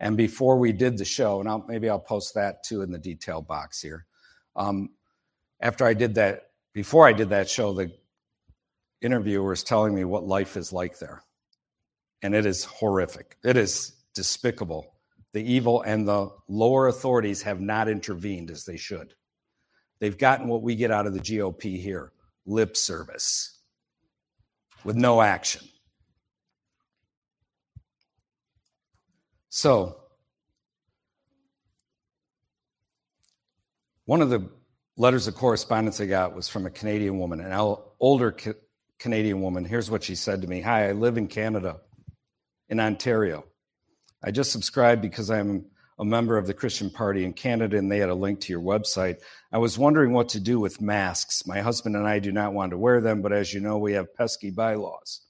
And 0.01 0.17
before 0.17 0.59
we 0.59 0.73
did 0.73 0.99
the 0.99 1.05
show, 1.05 1.39
and 1.39 1.49
I'll, 1.49 1.65
maybe 1.69 1.89
I'll 1.89 2.01
post 2.01 2.35
that 2.35 2.65
too 2.65 2.83
in 2.83 2.91
the 2.91 2.99
detail 2.99 3.41
box 3.41 3.81
here. 3.81 4.07
Um, 4.57 4.91
after 5.61 5.85
I 5.85 5.95
did 5.95 6.17
that, 6.17 6.51
before 6.73 7.07
I 7.07 7.12
did 7.12 7.29
that 7.29 7.49
show, 7.49 7.73
the 7.73 7.93
interviewer 9.01 9.51
was 9.51 9.62
telling 9.62 9.95
me 9.95 10.05
what 10.05 10.25
life 10.25 10.57
is 10.57 10.73
like 10.73 10.99
there. 10.99 11.23
And 12.23 12.35
it 12.35 12.47
is 12.47 12.65
horrific. 12.65 13.37
It 13.45 13.57
is 13.57 13.93
despicable 14.15 14.93
the 15.33 15.43
evil 15.43 15.83
and 15.83 16.07
the 16.07 16.31
lower 16.49 16.89
authorities 16.89 17.43
have 17.43 17.61
not 17.61 17.89
intervened 17.89 18.51
as 18.51 18.65
they 18.65 18.77
should. 18.77 19.15
They've 20.01 20.19
gotten 20.19 20.49
what 20.49 20.62
we 20.62 20.75
get 20.75 20.91
out 20.91 21.07
of 21.07 21.15
the 21.15 21.21
GOP 21.21 21.81
here 21.81 22.12
lip 22.45 22.77
service 22.77 23.61
with 24.85 24.97
no 24.97 25.23
action. 25.23 25.62
So, 29.49 29.97
one 34.07 34.23
of 34.23 34.31
the 34.31 34.49
letters 34.97 35.29
of 35.29 35.35
correspondence 35.35 36.01
I 36.01 36.07
got 36.07 36.35
was 36.35 36.49
from 36.49 36.67
a 36.67 36.71
Canadian 36.71 37.19
woman, 37.19 37.41
an 37.41 37.77
older 38.01 38.37
Canadian 38.99 39.41
woman. 39.41 39.65
Here's 39.65 39.91
what 39.91 40.03
she 40.03 40.15
said 40.15 40.43
to 40.43 40.49
me 40.49 40.61
Hi, 40.62 40.89
I 40.89 40.93
live 40.93 41.17
in 41.17 41.29
Canada, 41.29 41.81
in 42.69 42.81
Ontario. 42.81 43.45
I 44.25 44.31
just 44.31 44.52
subscribed 44.52 45.02
because 45.02 45.31
I'm 45.31 45.67
a 45.99 46.05
member 46.05 46.37
of 46.37 46.47
the 46.47 46.55
Christian 46.55 46.91
Party 46.91 47.25
in 47.25 47.33
Canada 47.33 47.76
and 47.76 47.91
they 47.91 47.99
had 47.99 48.09
a 48.09 48.14
link 48.14 48.41
to 48.41 48.52
your 48.52 48.62
website. 48.62 49.19
I 49.52 49.59
was 49.59 49.79
wondering 49.79 50.12
what 50.12 50.29
to 50.31 50.41
do 50.41 50.59
with 50.59 50.81
masks. 50.81 51.47
My 51.47 51.61
husband 51.61 51.97
and 51.97 52.07
I 52.07 52.19
do 52.19 52.33
not 52.33 52.55
want 52.55 52.71
to 52.71 52.79
wear 52.79 53.00
them, 53.00 53.23
but 53.23 53.33
as 53.33 53.52
you 53.52 53.61
know, 53.61 53.79
we 53.79 53.93
have 53.93 54.14
pesky 54.14 54.50
bylaws. 54.50 55.21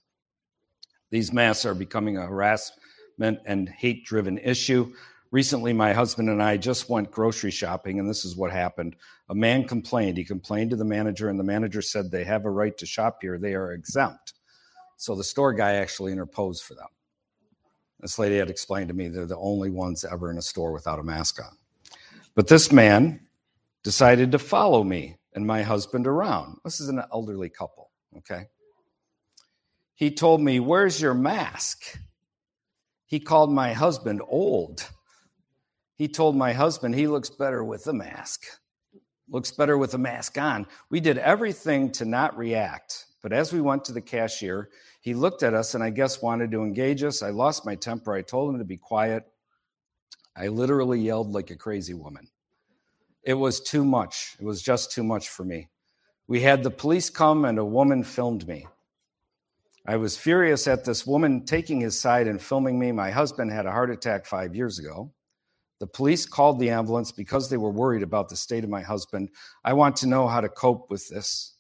These 1.11 1.33
masks 1.33 1.67
are 1.67 1.75
becoming 1.75 2.17
a 2.17 2.27
harassment 2.27 3.41
and 3.45 3.69
hate 3.69 4.07
driven 4.07 4.39
issue. 4.39 4.93
Recently, 5.31 5.73
my 5.73 5.93
husband 5.93 6.29
and 6.29 6.43
I 6.43 6.57
just 6.59 6.91
went 6.91 7.11
grocery 7.11 7.51
shopping, 7.51 7.99
and 7.99 8.09
this 8.09 8.25
is 8.25 8.37
what 8.37 8.53
happened. 8.53 8.97
A 9.31 9.35
man 9.35 9.67
complained. 9.67 10.19
He 10.19 10.25
complained 10.25 10.71
to 10.71 10.77
the 10.77 10.85
manager, 10.85 11.29
and 11.31 11.39
the 11.39 11.45
manager 11.45 11.81
said 11.81 12.11
they 12.11 12.25
have 12.25 12.45
a 12.45 12.51
right 12.51 12.77
to 12.79 12.87
shop 12.87 13.19
here. 13.23 13.39
They 13.39 13.55
are 13.55 13.73
exempt. 13.73 14.35
So 14.97 15.15
the 15.15 15.25
store 15.25 15.53
guy 15.53 15.73
actually 15.75 16.13
interposed 16.13 16.65
for 16.65 16.75
them. 16.75 16.89
This 18.03 18.19
lady 18.19 18.37
had 18.37 18.51
explained 18.51 18.89
to 18.89 18.95
me 18.95 19.09
they're 19.09 19.27
the 19.27 19.39
only 19.39 19.71
ones 19.71 20.05
ever 20.05 20.31
in 20.31 20.37
a 20.37 20.43
store 20.43 20.73
without 20.73 20.99
a 20.99 21.05
mask 21.05 21.41
on. 21.41 21.57
But 22.35 22.49
this 22.49 22.73
man 22.73 23.21
decided 23.85 24.33
to 24.33 24.39
follow 24.39 24.83
me 24.83 25.17
and 25.35 25.47
my 25.47 25.63
husband 25.63 26.09
around. 26.09 26.59
This 26.65 26.81
is 26.81 26.89
an 26.89 27.01
elderly 27.13 27.49
couple, 27.49 27.91
okay? 28.19 28.47
He 29.95 30.11
told 30.11 30.41
me, 30.41 30.59
Where's 30.59 31.01
your 31.01 31.15
mask? 31.15 31.99
He 33.07 33.21
called 33.21 33.53
my 33.53 33.73
husband 33.73 34.21
old. 34.27 34.89
He 35.95 36.09
told 36.09 36.35
my 36.35 36.53
husband 36.53 36.95
he 36.95 37.07
looks 37.07 37.31
better 37.31 37.63
with 37.63 37.87
a 37.87 37.93
mask, 37.93 38.47
looks 39.29 39.53
better 39.53 39.79
with 39.79 39.95
a 39.95 39.99
mask 39.99 40.39
on. 40.39 40.67
We 40.91 40.99
did 40.99 41.19
everything 41.19 41.93
to 41.93 42.05
not 42.05 42.37
react. 42.37 43.07
But 43.23 43.33
as 43.33 43.53
we 43.53 43.61
went 43.61 43.85
to 43.85 43.93
the 43.93 44.01
cashier, 44.01 44.71
he 45.03 45.15
looked 45.15 45.43
at 45.43 45.53
us 45.53 45.75
and 45.75 45.83
I 45.83 45.91
guess 45.91 46.23
wanted 46.23 46.53
to 46.53 46.63
engage 46.63 47.03
us. 47.03 47.23
I 47.23 47.31
lost 47.31 47.67
my 47.67 47.75
temper. 47.75 48.15
I 48.15 48.23
told 48.23 48.55
him 48.55 48.59
to 48.61 48.65
be 48.65 48.77
quiet. 48.77 49.25
I 50.37 50.47
literally 50.47 51.01
yelled 51.01 51.33
like 51.33 51.51
a 51.51 51.57
crazy 51.57 51.93
woman. 51.93 52.29
It 53.25 53.35
was 53.35 53.61
too 53.61 53.85
much. 53.85 54.37
It 54.39 54.45
was 54.45 54.63
just 54.63 54.93
too 54.93 55.03
much 55.03 55.29
for 55.29 55.45
me. 55.45 55.69
We 56.29 56.41
had 56.41 56.63
the 56.63 56.71
police 56.71 57.11
come 57.11 57.45
and 57.45 57.59
a 57.59 57.65
woman 57.65 58.05
filmed 58.05 58.47
me. 58.47 58.69
I 59.85 59.97
was 59.97 60.17
furious 60.17 60.69
at 60.69 60.85
this 60.85 61.05
woman 61.05 61.45
taking 61.45 61.81
his 61.81 61.99
side 61.99 62.29
and 62.29 62.41
filming 62.41 62.79
me. 62.79 62.93
My 62.93 63.11
husband 63.11 63.51
had 63.51 63.67
a 63.67 63.73
heart 63.73 63.91
attack 63.91 64.25
five 64.25 64.55
years 64.55 64.79
ago. 64.79 65.13
The 65.81 65.89
police 65.89 66.27
called 66.27 66.61
the 66.61 66.71
ambulance 66.71 67.11
because 67.11 67.51
they 67.51 67.57
were 67.57 67.73
worried 67.73 68.05
about 68.05 68.29
the 68.29 68.37
state 68.37 68.63
of 68.63 68.71
my 68.71 68.83
husband. 68.83 69.31
I 69.65 69.73
want 69.73 69.97
to 69.97 70.07
know 70.07 70.29
how 70.29 70.41
to 70.41 70.49
cope 70.49 70.89
with 70.91 71.09
this 71.09 71.57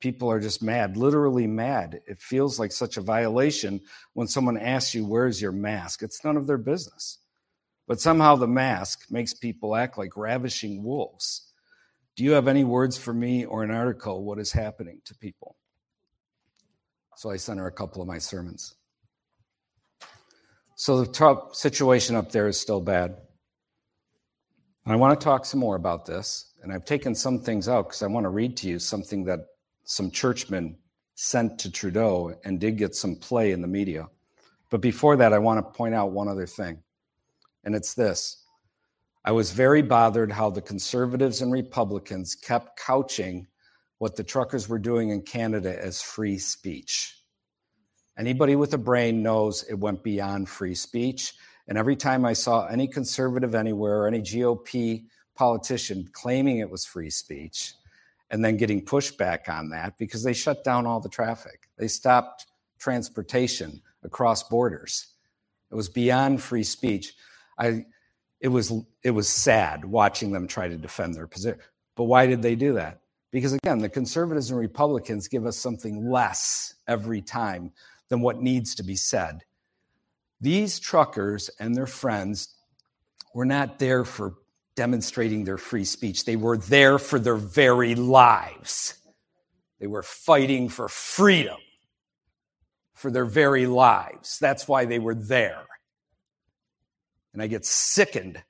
people 0.00 0.30
are 0.30 0.40
just 0.40 0.62
mad, 0.62 0.96
literally 0.96 1.46
mad. 1.46 2.00
It 2.06 2.20
feels 2.20 2.58
like 2.58 2.72
such 2.72 2.96
a 2.96 3.02
violation 3.02 3.80
when 4.12 4.28
someone 4.28 4.58
asks 4.58 4.94
you, 4.94 5.06
Where's 5.06 5.40
your 5.40 5.52
mask? 5.52 6.02
It's 6.02 6.24
none 6.24 6.36
of 6.36 6.46
their 6.46 6.58
business. 6.58 7.18
But 7.86 8.00
somehow 8.00 8.36
the 8.36 8.48
mask 8.48 9.06
makes 9.10 9.32
people 9.32 9.76
act 9.76 9.96
like 9.96 10.16
ravishing 10.16 10.82
wolves. 10.82 11.52
Do 12.16 12.24
you 12.24 12.32
have 12.32 12.48
any 12.48 12.64
words 12.64 12.96
for 12.96 13.12
me 13.12 13.44
or 13.44 13.62
an 13.62 13.70
article? 13.70 14.24
What 14.24 14.38
is 14.38 14.50
happening 14.50 15.00
to 15.04 15.14
people? 15.14 15.56
So 17.16 17.30
I 17.30 17.36
sent 17.36 17.60
her 17.60 17.66
a 17.66 17.72
couple 17.72 18.02
of 18.02 18.08
my 18.08 18.18
sermons. 18.18 18.74
So 20.74 21.00
the 21.00 21.10
top 21.10 21.54
situation 21.54 22.16
up 22.16 22.30
there 22.30 22.48
is 22.48 22.60
still 22.60 22.80
bad. 22.80 23.16
And 24.84 24.92
I 24.92 24.96
want 24.96 25.18
to 25.18 25.24
talk 25.24 25.44
some 25.44 25.60
more 25.60 25.76
about 25.76 26.04
this. 26.06 26.52
And 26.62 26.72
I've 26.72 26.84
taken 26.84 27.14
some 27.14 27.40
things 27.40 27.68
out 27.68 27.88
because 27.88 28.02
I 28.02 28.06
want 28.06 28.24
to 28.24 28.30
read 28.30 28.56
to 28.58 28.68
you 28.68 28.78
something 28.78 29.24
that 29.24 29.40
some 29.86 30.10
churchmen 30.10 30.76
sent 31.14 31.58
to 31.60 31.70
Trudeau 31.70 32.34
and 32.44 32.60
did 32.60 32.76
get 32.76 32.94
some 32.94 33.16
play 33.16 33.52
in 33.52 33.62
the 33.62 33.68
media. 33.68 34.08
But 34.68 34.82
before 34.82 35.16
that, 35.16 35.32
I 35.32 35.38
want 35.38 35.58
to 35.58 35.78
point 35.78 35.94
out 35.94 36.10
one 36.10 36.28
other 36.28 36.46
thing, 36.46 36.82
and 37.64 37.74
it's 37.74 37.94
this. 37.94 38.44
I 39.24 39.32
was 39.32 39.52
very 39.52 39.82
bothered 39.82 40.30
how 40.30 40.50
the 40.50 40.60
conservatives 40.60 41.40
and 41.40 41.50
Republicans 41.50 42.34
kept 42.34 42.78
couching 42.78 43.46
what 43.98 44.14
the 44.14 44.24
truckers 44.24 44.68
were 44.68 44.78
doing 44.78 45.10
in 45.10 45.22
Canada 45.22 45.82
as 45.82 46.02
free 46.02 46.38
speech. 46.38 47.22
Anybody 48.18 48.56
with 48.56 48.74
a 48.74 48.78
brain 48.78 49.22
knows 49.22 49.62
it 49.64 49.74
went 49.74 50.02
beyond 50.02 50.48
free 50.48 50.74
speech. 50.74 51.34
And 51.68 51.76
every 51.76 51.96
time 51.96 52.24
I 52.24 52.32
saw 52.32 52.66
any 52.66 52.86
conservative 52.86 53.54
anywhere 53.54 54.02
or 54.02 54.06
any 54.06 54.20
GOP 54.20 55.06
politician 55.34 56.08
claiming 56.12 56.58
it 56.58 56.70
was 56.70 56.84
free 56.84 57.10
speech, 57.10 57.74
and 58.30 58.44
then 58.44 58.56
getting 58.56 58.84
pushback 58.84 59.48
on 59.48 59.70
that 59.70 59.96
because 59.98 60.22
they 60.22 60.32
shut 60.32 60.64
down 60.64 60.86
all 60.86 61.00
the 61.00 61.08
traffic. 61.08 61.68
They 61.78 61.88
stopped 61.88 62.46
transportation 62.78 63.82
across 64.02 64.42
borders. 64.42 65.08
It 65.70 65.74
was 65.74 65.88
beyond 65.88 66.42
free 66.42 66.62
speech. 66.62 67.14
I, 67.58 67.86
it 68.40 68.48
was 68.48 68.72
it 69.02 69.10
was 69.10 69.28
sad 69.28 69.84
watching 69.84 70.32
them 70.32 70.46
try 70.46 70.68
to 70.68 70.76
defend 70.76 71.14
their 71.14 71.26
position. 71.26 71.60
But 71.94 72.04
why 72.04 72.26
did 72.26 72.42
they 72.42 72.54
do 72.54 72.74
that? 72.74 73.00
Because 73.30 73.52
again, 73.52 73.78
the 73.78 73.88
conservatives 73.88 74.50
and 74.50 74.60
Republicans 74.60 75.28
give 75.28 75.46
us 75.46 75.56
something 75.56 76.08
less 76.08 76.74
every 76.86 77.22
time 77.22 77.72
than 78.08 78.20
what 78.20 78.40
needs 78.40 78.74
to 78.76 78.82
be 78.82 78.96
said. 78.96 79.42
These 80.40 80.78
truckers 80.78 81.50
and 81.58 81.74
their 81.74 81.86
friends 81.86 82.54
were 83.34 83.46
not 83.46 83.78
there 83.78 84.04
for 84.04 84.34
demonstrating 84.76 85.44
their 85.44 85.58
free 85.58 85.84
speech. 85.84 86.24
They 86.24 86.36
were 86.36 86.56
there 86.56 86.98
for 86.98 87.18
their 87.18 87.36
very 87.36 87.94
lives. 87.94 88.94
They 89.80 89.86
were 89.86 90.02
fighting 90.02 90.68
for 90.68 90.88
freedom 90.88 91.58
for 92.94 93.10
their 93.10 93.24
very 93.24 93.66
lives. 93.66 94.38
That's 94.38 94.68
why 94.68 94.84
they 94.84 94.98
were 94.98 95.14
there. 95.14 95.64
And 97.32 97.42
I 97.42 97.46
get 97.46 97.66
sickened 97.66 98.42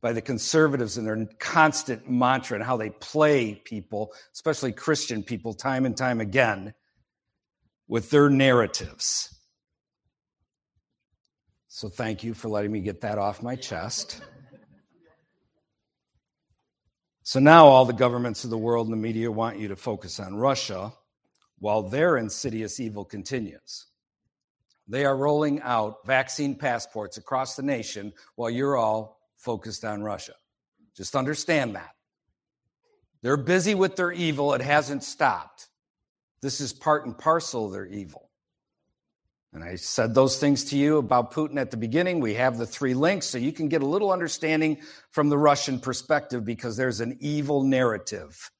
by 0.00 0.12
the 0.12 0.20
conservatives 0.20 0.98
and 0.98 1.06
their 1.06 1.28
constant 1.38 2.10
mantra 2.10 2.56
and 2.56 2.64
how 2.64 2.76
they 2.76 2.90
play 2.90 3.54
people, 3.54 4.12
especially 4.32 4.72
Christian 4.72 5.22
people, 5.22 5.54
time 5.54 5.86
and 5.86 5.96
time 5.96 6.20
again 6.20 6.74
with 7.86 8.10
their 8.10 8.28
narratives. 8.28 9.38
So 11.68 11.88
thank 11.88 12.24
you 12.24 12.34
for 12.34 12.48
letting 12.48 12.72
me 12.72 12.80
get 12.80 13.00
that 13.02 13.18
off 13.18 13.42
my 13.42 13.54
chest. 13.54 14.20
So 17.24 17.38
now 17.38 17.66
all 17.66 17.84
the 17.84 17.92
governments 17.92 18.44
of 18.44 18.50
the 18.50 18.58
world 18.58 18.88
and 18.88 18.92
the 18.92 19.00
media 19.00 19.30
want 19.30 19.58
you 19.58 19.68
to 19.68 19.76
focus 19.76 20.18
on 20.18 20.34
Russia 20.34 20.92
while 21.60 21.82
their 21.82 22.16
insidious 22.16 22.80
evil 22.80 23.04
continues. 23.04 23.86
They 24.88 25.04
are 25.04 25.16
rolling 25.16 25.60
out 25.62 26.04
vaccine 26.04 26.56
passports 26.56 27.18
across 27.18 27.54
the 27.54 27.62
nation 27.62 28.12
while 28.34 28.50
you're 28.50 28.76
all 28.76 29.20
focused 29.36 29.84
on 29.84 30.02
Russia. 30.02 30.34
Just 30.96 31.14
understand 31.14 31.76
that. 31.76 31.94
They're 33.22 33.36
busy 33.36 33.76
with 33.76 33.94
their 33.94 34.10
evil, 34.10 34.52
it 34.54 34.60
hasn't 34.60 35.04
stopped. 35.04 35.68
This 36.40 36.60
is 36.60 36.72
part 36.72 37.06
and 37.06 37.16
parcel 37.16 37.66
of 37.66 37.72
their 37.72 37.86
evil. 37.86 38.21
And 39.52 39.62
I 39.62 39.76
said 39.76 40.14
those 40.14 40.38
things 40.38 40.64
to 40.66 40.78
you 40.78 40.96
about 40.96 41.32
Putin 41.32 41.58
at 41.58 41.70
the 41.70 41.76
beginning. 41.76 42.20
We 42.20 42.34
have 42.34 42.56
the 42.56 42.66
three 42.66 42.94
links 42.94 43.26
so 43.26 43.36
you 43.36 43.52
can 43.52 43.68
get 43.68 43.82
a 43.82 43.86
little 43.86 44.10
understanding 44.10 44.78
from 45.10 45.28
the 45.28 45.36
Russian 45.36 45.78
perspective 45.78 46.44
because 46.44 46.76
there's 46.76 47.00
an 47.00 47.18
evil 47.20 47.62
narrative 47.62 48.50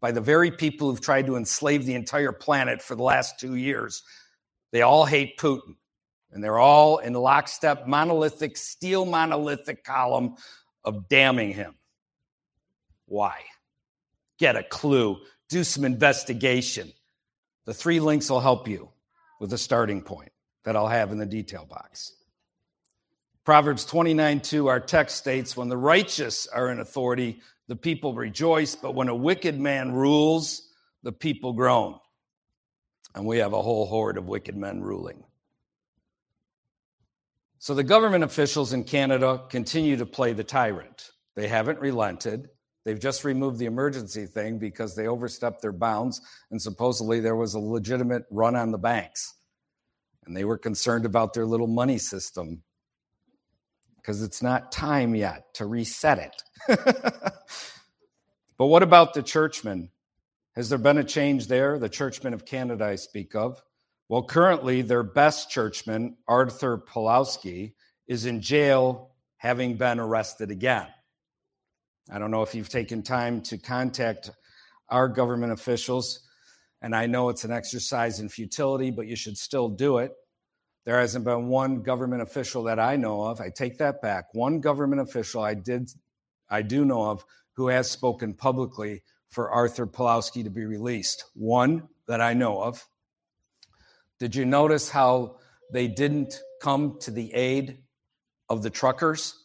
by 0.00 0.12
the 0.12 0.20
very 0.20 0.50
people 0.50 0.90
who've 0.90 1.00
tried 1.00 1.26
to 1.26 1.36
enslave 1.36 1.86
the 1.86 1.94
entire 1.94 2.32
planet 2.32 2.82
for 2.82 2.94
the 2.94 3.02
last 3.02 3.40
two 3.40 3.54
years. 3.54 4.02
They 4.70 4.82
all 4.82 5.06
hate 5.06 5.38
Putin. 5.38 5.76
And 6.30 6.44
they're 6.44 6.58
all 6.58 6.98
in 6.98 7.14
lockstep, 7.14 7.86
monolithic, 7.86 8.58
steel 8.58 9.06
monolithic 9.06 9.82
column 9.82 10.36
of 10.84 11.08
damning 11.08 11.52
him. 11.52 11.74
Why? 13.06 13.40
Get 14.38 14.56
a 14.56 14.62
clue, 14.62 15.16
do 15.48 15.64
some 15.64 15.86
investigation. 15.86 16.92
The 17.64 17.72
three 17.72 17.98
links 17.98 18.28
will 18.28 18.40
help 18.40 18.68
you 18.68 18.90
with 19.38 19.52
a 19.52 19.58
starting 19.58 20.02
point 20.02 20.32
that 20.64 20.76
I'll 20.76 20.88
have 20.88 21.12
in 21.12 21.18
the 21.18 21.26
detail 21.26 21.64
box. 21.64 22.12
Proverbs 23.44 23.84
29 23.84 24.40
2, 24.40 24.66
our 24.66 24.80
text 24.80 25.16
states, 25.16 25.56
When 25.56 25.68
the 25.68 25.76
righteous 25.76 26.46
are 26.46 26.70
in 26.70 26.80
authority, 26.80 27.40
the 27.66 27.76
people 27.76 28.14
rejoice, 28.14 28.74
but 28.74 28.94
when 28.94 29.08
a 29.08 29.14
wicked 29.14 29.58
man 29.58 29.92
rules, 29.92 30.68
the 31.02 31.12
people 31.12 31.52
groan. 31.52 31.98
And 33.14 33.26
we 33.26 33.38
have 33.38 33.52
a 33.52 33.62
whole 33.62 33.86
horde 33.86 34.18
of 34.18 34.28
wicked 34.28 34.56
men 34.56 34.82
ruling. 34.82 35.24
So 37.58 37.74
the 37.74 37.84
government 37.84 38.22
officials 38.22 38.72
in 38.72 38.84
Canada 38.84 39.42
continue 39.48 39.96
to 39.96 40.06
play 40.06 40.32
the 40.32 40.44
tyrant. 40.44 41.10
They 41.34 41.48
haven't 41.48 41.80
relented. 41.80 42.48
They've 42.88 42.98
just 42.98 43.22
removed 43.22 43.58
the 43.58 43.66
emergency 43.66 44.24
thing 44.24 44.58
because 44.58 44.96
they 44.96 45.08
overstepped 45.08 45.60
their 45.60 45.72
bounds 45.72 46.22
and 46.50 46.62
supposedly 46.62 47.20
there 47.20 47.36
was 47.36 47.52
a 47.52 47.58
legitimate 47.58 48.24
run 48.30 48.56
on 48.56 48.70
the 48.70 48.78
banks. 48.78 49.34
And 50.24 50.34
they 50.34 50.46
were 50.46 50.56
concerned 50.56 51.04
about 51.04 51.34
their 51.34 51.44
little 51.44 51.66
money 51.66 51.98
system 51.98 52.62
because 53.96 54.22
it's 54.22 54.40
not 54.40 54.72
time 54.72 55.14
yet 55.14 55.52
to 55.56 55.66
reset 55.66 56.18
it. 56.18 56.78
but 58.56 58.66
what 58.68 58.82
about 58.82 59.12
the 59.12 59.22
churchmen? 59.22 59.90
Has 60.56 60.70
there 60.70 60.78
been 60.78 60.96
a 60.96 61.04
change 61.04 61.46
there? 61.46 61.78
The 61.78 61.90
churchmen 61.90 62.32
of 62.32 62.46
Canada, 62.46 62.86
I 62.86 62.94
speak 62.94 63.34
of. 63.34 63.62
Well, 64.08 64.22
currently, 64.22 64.80
their 64.80 65.02
best 65.02 65.50
churchman, 65.50 66.16
Arthur 66.26 66.78
Pawlowski, 66.78 67.74
is 68.06 68.24
in 68.24 68.40
jail 68.40 69.10
having 69.36 69.76
been 69.76 70.00
arrested 70.00 70.50
again. 70.50 70.86
I 72.10 72.18
don't 72.18 72.30
know 72.30 72.42
if 72.42 72.54
you've 72.54 72.68
taken 72.68 73.02
time 73.02 73.42
to 73.42 73.58
contact 73.58 74.30
our 74.88 75.08
government 75.08 75.52
officials, 75.52 76.20
and 76.80 76.94
I 76.94 77.06
know 77.06 77.28
it's 77.28 77.44
an 77.44 77.52
exercise 77.52 78.20
in 78.20 78.28
futility, 78.28 78.90
but 78.90 79.06
you 79.06 79.16
should 79.16 79.36
still 79.36 79.68
do 79.68 79.98
it. 79.98 80.12
There 80.84 80.98
hasn't 80.98 81.24
been 81.24 81.48
one 81.48 81.82
government 81.82 82.22
official 82.22 82.62
that 82.64 82.78
I 82.78 82.96
know 82.96 83.22
of. 83.22 83.40
I 83.42 83.50
take 83.50 83.76
that 83.78 84.00
back. 84.00 84.32
One 84.32 84.60
government 84.60 85.02
official 85.02 85.42
I 85.42 85.54
did 85.54 85.90
I 86.50 86.62
do 86.62 86.84
know 86.84 87.02
of 87.02 87.24
who 87.52 87.68
has 87.68 87.90
spoken 87.90 88.32
publicly 88.32 89.02
for 89.28 89.50
Arthur 89.50 89.86
Pawlowski 89.86 90.44
to 90.44 90.50
be 90.50 90.64
released. 90.64 91.24
One 91.34 91.88
that 92.06 92.22
I 92.22 92.32
know 92.32 92.62
of. 92.62 92.86
Did 94.18 94.34
you 94.34 94.46
notice 94.46 94.88
how 94.88 95.36
they 95.72 95.88
didn't 95.88 96.40
come 96.62 96.98
to 97.00 97.10
the 97.10 97.34
aid 97.34 97.82
of 98.48 98.62
the 98.62 98.70
truckers 98.70 99.44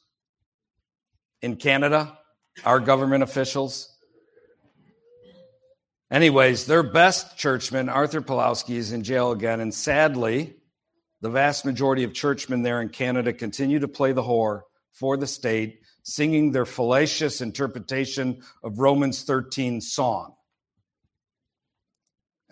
in 1.42 1.58
Canada? 1.58 2.18
Our 2.64 2.80
government 2.80 3.24
officials. 3.24 3.90
Anyways, 6.12 6.66
their 6.68 6.84
best 6.84 7.38
churchman, 7.38 7.90
Arthur 7.90 8.22
Pawlowski, 8.22 8.76
is 8.76 8.92
in 8.92 9.04
jail 9.04 9.32
again. 9.32 9.60
And 9.60 9.74
sadly, 9.74 10.56
the 11.22 11.30
vast 11.30 11.66
majority 11.66 12.04
of 12.04 12.14
churchmen 12.14 12.62
there 12.62 12.82
in 12.82 12.90
Canada 12.90 13.34
continue 13.34 13.80
to 13.80 13.88
play 13.88 14.12
the 14.12 14.22
whore 14.22 14.62
for 14.92 15.18
the 15.18 15.26
state, 15.26 15.80
singing 16.04 16.52
their 16.52 16.66
fallacious 16.66 17.42
interpretation 17.42 18.44
of 18.64 18.78
Romans 18.78 19.24
13 19.24 19.82
song. 19.82 20.36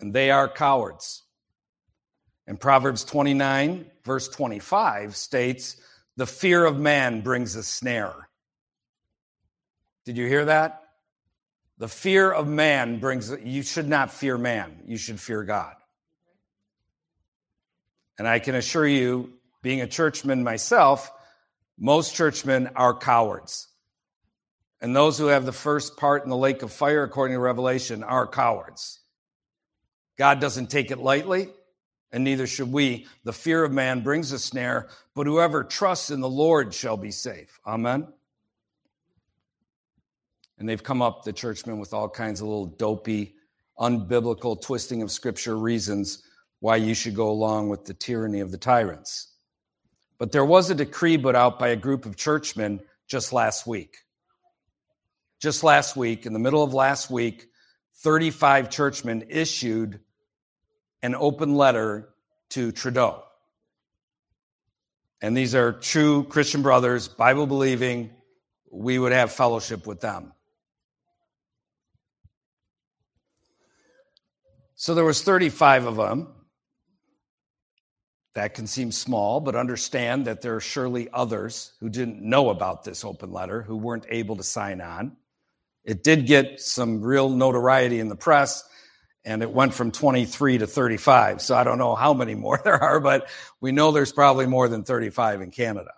And 0.00 0.12
they 0.12 0.32
are 0.32 0.48
cowards. 0.48 1.22
And 2.48 2.58
Proverbs 2.58 3.04
29, 3.04 3.86
verse 4.04 4.28
25 4.28 5.14
states, 5.14 5.76
The 6.16 6.26
fear 6.26 6.64
of 6.64 6.80
man 6.80 7.20
brings 7.20 7.54
a 7.54 7.62
snare 7.62 8.28
did 10.04 10.16
you 10.16 10.26
hear 10.26 10.46
that? 10.46 10.82
The 11.78 11.88
fear 11.88 12.30
of 12.30 12.46
man 12.46 13.00
brings, 13.00 13.34
you 13.42 13.62
should 13.62 13.88
not 13.88 14.12
fear 14.12 14.38
man, 14.38 14.82
you 14.86 14.96
should 14.96 15.20
fear 15.20 15.42
God. 15.42 15.74
And 18.18 18.28
I 18.28 18.38
can 18.38 18.54
assure 18.54 18.86
you, 18.86 19.32
being 19.62 19.80
a 19.80 19.86
churchman 19.86 20.44
myself, 20.44 21.10
most 21.78 22.14
churchmen 22.14 22.70
are 22.76 22.96
cowards. 22.96 23.68
And 24.80 24.94
those 24.94 25.18
who 25.18 25.26
have 25.26 25.46
the 25.46 25.52
first 25.52 25.96
part 25.96 26.24
in 26.24 26.30
the 26.30 26.36
lake 26.36 26.62
of 26.62 26.72
fire, 26.72 27.04
according 27.04 27.36
to 27.36 27.40
Revelation, 27.40 28.02
are 28.02 28.26
cowards. 28.26 29.00
God 30.18 30.40
doesn't 30.40 30.70
take 30.70 30.90
it 30.90 30.98
lightly, 30.98 31.48
and 32.10 32.24
neither 32.24 32.46
should 32.46 32.70
we. 32.70 33.06
The 33.24 33.32
fear 33.32 33.64
of 33.64 33.72
man 33.72 34.02
brings 34.02 34.32
a 34.32 34.38
snare, 34.38 34.88
but 35.14 35.26
whoever 35.26 35.64
trusts 35.64 36.10
in 36.10 36.20
the 36.20 36.28
Lord 36.28 36.74
shall 36.74 36.96
be 36.96 37.10
safe. 37.10 37.60
Amen. 37.66 38.08
And 40.62 40.68
they've 40.68 40.80
come 40.80 41.02
up, 41.02 41.24
the 41.24 41.32
churchmen, 41.32 41.80
with 41.80 41.92
all 41.92 42.08
kinds 42.08 42.40
of 42.40 42.46
little 42.46 42.66
dopey, 42.66 43.34
unbiblical 43.80 44.62
twisting 44.62 45.02
of 45.02 45.10
scripture 45.10 45.58
reasons 45.58 46.22
why 46.60 46.76
you 46.76 46.94
should 46.94 47.16
go 47.16 47.30
along 47.30 47.68
with 47.68 47.84
the 47.84 47.94
tyranny 47.94 48.38
of 48.38 48.52
the 48.52 48.58
tyrants. 48.58 49.32
But 50.18 50.30
there 50.30 50.44
was 50.44 50.70
a 50.70 50.76
decree 50.76 51.18
put 51.18 51.34
out 51.34 51.58
by 51.58 51.70
a 51.70 51.76
group 51.76 52.06
of 52.06 52.14
churchmen 52.14 52.78
just 53.08 53.32
last 53.32 53.66
week. 53.66 53.96
Just 55.40 55.64
last 55.64 55.96
week, 55.96 56.26
in 56.26 56.32
the 56.32 56.38
middle 56.38 56.62
of 56.62 56.72
last 56.72 57.10
week, 57.10 57.48
35 57.96 58.70
churchmen 58.70 59.24
issued 59.30 59.98
an 61.02 61.16
open 61.16 61.56
letter 61.56 62.10
to 62.50 62.70
Trudeau. 62.70 63.24
And 65.20 65.36
these 65.36 65.56
are 65.56 65.72
true 65.72 66.22
Christian 66.22 66.62
brothers, 66.62 67.08
Bible 67.08 67.48
believing. 67.48 68.10
We 68.70 69.00
would 69.00 69.10
have 69.10 69.32
fellowship 69.32 69.88
with 69.88 70.00
them. 70.00 70.32
So 74.82 74.96
there 74.96 75.04
was 75.04 75.22
35 75.22 75.86
of 75.86 75.94
them. 75.94 76.26
That 78.34 78.54
can 78.54 78.66
seem 78.66 78.90
small, 78.90 79.38
but 79.38 79.54
understand 79.54 80.24
that 80.24 80.42
there 80.42 80.56
are 80.56 80.60
surely 80.60 81.08
others 81.12 81.70
who 81.78 81.88
didn't 81.88 82.20
know 82.20 82.50
about 82.50 82.82
this 82.82 83.04
open 83.04 83.30
letter, 83.30 83.62
who 83.62 83.76
weren't 83.76 84.06
able 84.08 84.34
to 84.34 84.42
sign 84.42 84.80
on. 84.80 85.16
It 85.84 86.02
did 86.02 86.26
get 86.26 86.60
some 86.60 87.00
real 87.00 87.28
notoriety 87.28 88.00
in 88.00 88.08
the 88.08 88.16
press, 88.16 88.68
and 89.24 89.40
it 89.40 89.52
went 89.52 89.72
from 89.72 89.92
23 89.92 90.58
to 90.58 90.66
35. 90.66 91.42
So 91.42 91.54
I 91.54 91.62
don't 91.62 91.78
know 91.78 91.94
how 91.94 92.12
many 92.12 92.34
more 92.34 92.60
there 92.64 92.82
are, 92.82 92.98
but 92.98 93.28
we 93.60 93.70
know 93.70 93.92
there's 93.92 94.12
probably 94.12 94.46
more 94.46 94.66
than 94.66 94.82
35 94.82 95.42
in 95.42 95.52
Canada. 95.52 95.92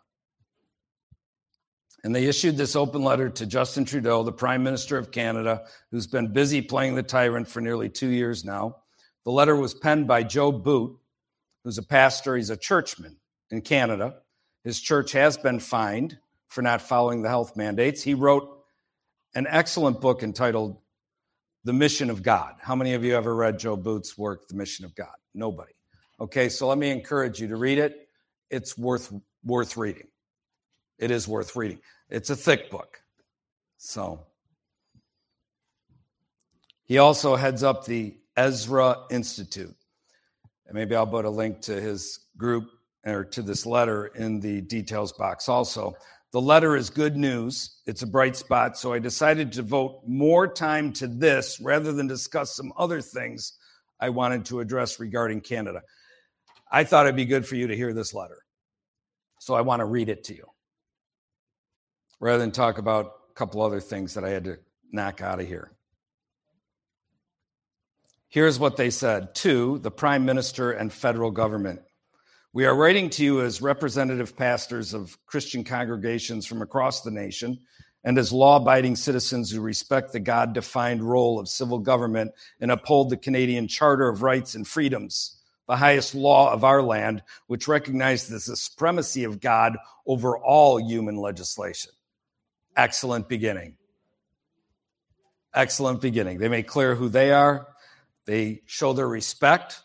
And 2.04 2.14
they 2.14 2.26
issued 2.26 2.58
this 2.58 2.76
open 2.76 3.02
letter 3.02 3.30
to 3.30 3.46
Justin 3.46 3.86
Trudeau, 3.86 4.22
the 4.22 4.30
Prime 4.30 4.62
Minister 4.62 4.98
of 4.98 5.10
Canada, 5.10 5.64
who's 5.90 6.06
been 6.06 6.34
busy 6.34 6.60
playing 6.60 6.94
the 6.94 7.02
tyrant 7.02 7.48
for 7.48 7.62
nearly 7.62 7.88
two 7.88 8.08
years 8.08 8.44
now. 8.44 8.76
The 9.24 9.32
letter 9.32 9.56
was 9.56 9.72
penned 9.72 10.06
by 10.06 10.22
Joe 10.22 10.52
Boot, 10.52 10.98
who's 11.64 11.78
a 11.78 11.82
pastor, 11.82 12.36
he's 12.36 12.50
a 12.50 12.58
churchman 12.58 13.16
in 13.50 13.62
Canada. 13.62 14.16
His 14.64 14.80
church 14.80 15.12
has 15.12 15.38
been 15.38 15.58
fined 15.58 16.18
for 16.48 16.60
not 16.60 16.82
following 16.82 17.22
the 17.22 17.30
health 17.30 17.56
mandates. 17.56 18.02
He 18.02 18.12
wrote 18.12 18.50
an 19.34 19.46
excellent 19.48 20.02
book 20.02 20.22
entitled 20.22 20.76
The 21.64 21.72
Mission 21.72 22.10
of 22.10 22.22
God. 22.22 22.56
How 22.60 22.76
many 22.76 22.92
of 22.92 23.02
you 23.02 23.16
ever 23.16 23.34
read 23.34 23.58
Joe 23.58 23.76
Boot's 23.76 24.16
work, 24.18 24.46
The 24.48 24.54
Mission 24.56 24.84
of 24.84 24.94
God? 24.94 25.14
Nobody. 25.34 25.72
Okay, 26.20 26.50
so 26.50 26.68
let 26.68 26.76
me 26.76 26.90
encourage 26.90 27.40
you 27.40 27.48
to 27.48 27.56
read 27.56 27.78
it. 27.78 28.08
It's 28.50 28.76
worth 28.76 29.10
worth 29.42 29.78
reading. 29.78 30.08
it 30.98 31.10
is 31.10 31.26
worth 31.26 31.56
reading. 31.56 31.80
It's 32.10 32.30
a 32.30 32.36
thick 32.36 32.70
book. 32.70 32.98
So 33.78 34.26
he 36.84 36.98
also 36.98 37.36
heads 37.36 37.62
up 37.62 37.84
the 37.84 38.16
Ezra 38.36 38.98
Institute. 39.10 39.74
And 40.66 40.74
maybe 40.74 40.94
I'll 40.94 41.06
put 41.06 41.24
a 41.24 41.30
link 41.30 41.60
to 41.62 41.80
his 41.80 42.20
group 42.36 42.64
or 43.06 43.24
to 43.24 43.42
this 43.42 43.66
letter 43.66 44.06
in 44.06 44.40
the 44.40 44.62
details 44.62 45.12
box 45.12 45.48
also. 45.48 45.94
The 46.32 46.40
letter 46.40 46.76
is 46.76 46.90
good 46.90 47.16
news. 47.16 47.80
It's 47.86 48.02
a 48.02 48.06
bright 48.06 48.36
spot. 48.36 48.76
So 48.76 48.92
I 48.92 48.98
decided 48.98 49.52
to 49.52 49.62
devote 49.62 50.02
more 50.06 50.48
time 50.48 50.92
to 50.94 51.06
this 51.06 51.60
rather 51.60 51.92
than 51.92 52.06
discuss 52.06 52.56
some 52.56 52.72
other 52.76 53.00
things 53.00 53.58
I 54.00 54.08
wanted 54.10 54.44
to 54.46 54.60
address 54.60 54.98
regarding 54.98 55.42
Canada. 55.42 55.82
I 56.72 56.84
thought 56.84 57.06
it'd 57.06 57.16
be 57.16 57.24
good 57.24 57.46
for 57.46 57.54
you 57.54 57.68
to 57.68 57.76
hear 57.76 57.92
this 57.92 58.14
letter. 58.14 58.38
So 59.38 59.54
I 59.54 59.60
want 59.60 59.80
to 59.80 59.84
read 59.84 60.08
it 60.08 60.24
to 60.24 60.34
you 60.34 60.44
rather 62.20 62.38
than 62.38 62.52
talk 62.52 62.78
about 62.78 63.12
a 63.30 63.34
couple 63.34 63.62
other 63.62 63.80
things 63.80 64.14
that 64.14 64.24
I 64.24 64.30
had 64.30 64.44
to 64.44 64.58
knock 64.92 65.20
out 65.20 65.40
of 65.40 65.46
here. 65.46 65.72
Here's 68.28 68.58
what 68.58 68.76
they 68.76 68.90
said 68.90 69.34
to 69.36 69.78
the 69.78 69.90
Prime 69.90 70.24
Minister 70.24 70.72
and 70.72 70.92
federal 70.92 71.30
government 71.30 71.82
we 72.54 72.66
are 72.66 72.74
writing 72.74 73.10
to 73.10 73.24
you 73.24 73.40
as 73.40 73.60
representative 73.60 74.36
pastors 74.36 74.94
of 74.94 75.18
Christian 75.26 75.64
congregations 75.64 76.46
from 76.46 76.62
across 76.62 77.00
the 77.00 77.10
nation 77.10 77.58
and 78.04 78.16
as 78.16 78.32
law 78.32 78.58
abiding 78.58 78.94
citizens 78.94 79.50
who 79.50 79.60
respect 79.60 80.12
the 80.12 80.20
God 80.20 80.52
defined 80.52 81.02
role 81.02 81.40
of 81.40 81.48
civil 81.48 81.80
government 81.80 82.30
and 82.60 82.70
uphold 82.70 83.10
the 83.10 83.16
Canadian 83.16 83.66
Charter 83.66 84.08
of 84.08 84.22
Rights 84.22 84.54
and 84.54 84.68
Freedoms, 84.68 85.36
the 85.66 85.76
highest 85.76 86.14
law 86.14 86.52
of 86.52 86.62
our 86.62 86.80
land, 86.80 87.24
which 87.48 87.66
recognizes 87.66 88.46
the 88.46 88.56
supremacy 88.56 89.24
of 89.24 89.40
God 89.40 89.76
over 90.06 90.38
all 90.38 90.78
human 90.78 91.16
legislation. 91.16 91.90
Excellent 92.76 93.28
beginning. 93.28 93.76
Excellent 95.54 96.00
beginning. 96.00 96.38
They 96.38 96.48
make 96.48 96.66
clear 96.66 96.94
who 96.94 97.08
they 97.08 97.32
are, 97.32 97.68
they 98.26 98.62
show 98.66 98.92
their 98.92 99.08
respect 99.08 99.80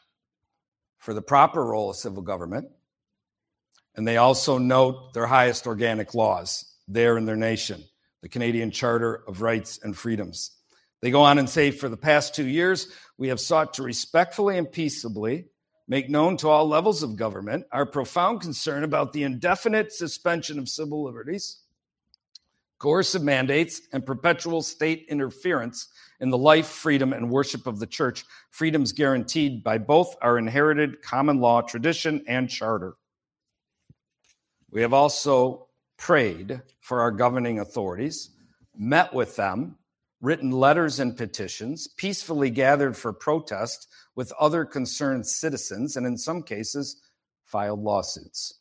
for 0.97 1.13
the 1.13 1.21
proper 1.21 1.63
role 1.63 1.89
of 1.89 1.95
civil 1.95 2.21
government. 2.21 2.69
And 3.95 4.07
they 4.07 4.17
also 4.17 4.57
note 4.57 5.13
their 5.13 5.27
highest 5.27 5.67
organic 5.67 6.13
laws 6.13 6.65
there 6.87 7.17
in 7.17 7.25
their 7.25 7.35
nation, 7.35 7.83
the 8.21 8.29
Canadian 8.29 8.71
Charter 8.71 9.23
of 9.27 9.41
Rights 9.41 9.79
and 9.83 9.95
Freedoms. 9.95 10.51
They 11.01 11.11
go 11.11 11.21
on 11.21 11.37
and 11.37 11.49
say, 11.49 11.71
for 11.71 11.89
the 11.89 11.97
past 11.97 12.35
two 12.35 12.47
years, 12.47 12.87
we 13.17 13.29
have 13.29 13.39
sought 13.39 13.75
to 13.75 13.83
respectfully 13.83 14.57
and 14.57 14.71
peaceably 14.71 15.45
make 15.87 16.09
known 16.09 16.37
to 16.37 16.49
all 16.49 16.67
levels 16.67 17.03
of 17.03 17.15
government 17.15 17.65
our 17.71 17.85
profound 17.85 18.41
concern 18.41 18.83
about 18.83 19.11
the 19.11 19.23
indefinite 19.23 19.91
suspension 19.91 20.59
of 20.59 20.69
civil 20.69 21.03
liberties, 21.03 21.59
coercive 22.79 23.23
mandates, 23.23 23.81
and 23.93 24.05
perpetual 24.05 24.61
state 24.61 25.05
interference 25.09 25.89
in 26.19 26.29
the 26.29 26.37
life, 26.37 26.67
freedom, 26.67 27.13
and 27.13 27.29
worship 27.29 27.67
of 27.67 27.79
the 27.79 27.87
church, 27.87 28.25
freedoms 28.49 28.91
guaranteed 28.91 29.63
by 29.63 29.77
both 29.77 30.15
our 30.21 30.37
inherited 30.37 31.01
common 31.01 31.39
law 31.39 31.61
tradition 31.61 32.23
and 32.27 32.49
charter. 32.49 32.95
We 34.71 34.81
have 34.81 34.93
also 34.93 35.67
prayed 35.97 36.61
for 36.81 37.01
our 37.01 37.11
governing 37.11 37.59
authorities, 37.59 38.31
met 38.75 39.13
with 39.13 39.35
them, 39.35 39.77
written 40.21 40.51
letters 40.51 40.99
and 40.99 41.15
petitions, 41.15 41.87
peacefully 41.87 42.49
gathered 42.49 42.95
for 42.95 43.13
protest 43.13 43.87
with 44.15 44.33
other 44.39 44.65
concerned 44.65 45.25
citizens, 45.25 45.95
and 45.95 46.05
in 46.05 46.17
some 46.17 46.43
cases, 46.43 47.01
filed 47.45 47.81
lawsuits. 47.81 48.58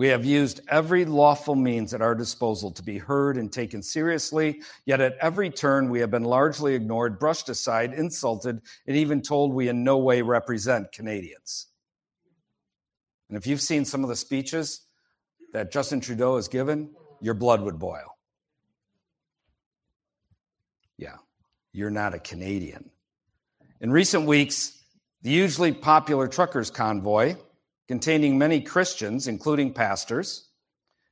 We 0.00 0.08
have 0.08 0.24
used 0.24 0.62
every 0.70 1.04
lawful 1.04 1.54
means 1.54 1.92
at 1.92 2.00
our 2.00 2.14
disposal 2.14 2.70
to 2.70 2.82
be 2.82 2.96
heard 2.96 3.36
and 3.36 3.52
taken 3.52 3.82
seriously, 3.82 4.62
yet 4.86 4.98
at 5.02 5.18
every 5.20 5.50
turn 5.50 5.90
we 5.90 6.00
have 6.00 6.10
been 6.10 6.24
largely 6.24 6.74
ignored, 6.74 7.18
brushed 7.18 7.50
aside, 7.50 7.92
insulted, 7.92 8.62
and 8.86 8.96
even 8.96 9.20
told 9.20 9.52
we 9.52 9.68
in 9.68 9.84
no 9.84 9.98
way 9.98 10.22
represent 10.22 10.90
Canadians. 10.90 11.66
And 13.28 13.36
if 13.36 13.46
you've 13.46 13.60
seen 13.60 13.84
some 13.84 14.02
of 14.02 14.08
the 14.08 14.16
speeches 14.16 14.86
that 15.52 15.70
Justin 15.70 16.00
Trudeau 16.00 16.36
has 16.36 16.48
given, 16.48 16.94
your 17.20 17.34
blood 17.34 17.60
would 17.60 17.78
boil. 17.78 18.16
Yeah, 20.96 21.16
you're 21.74 21.90
not 21.90 22.14
a 22.14 22.18
Canadian. 22.18 22.88
In 23.82 23.90
recent 23.90 24.24
weeks, 24.24 24.82
the 25.20 25.30
usually 25.30 25.72
popular 25.72 26.26
truckers 26.26 26.70
convoy 26.70 27.36
containing 27.90 28.38
many 28.38 28.60
Christians, 28.60 29.26
including 29.26 29.74
pastors, 29.74 30.46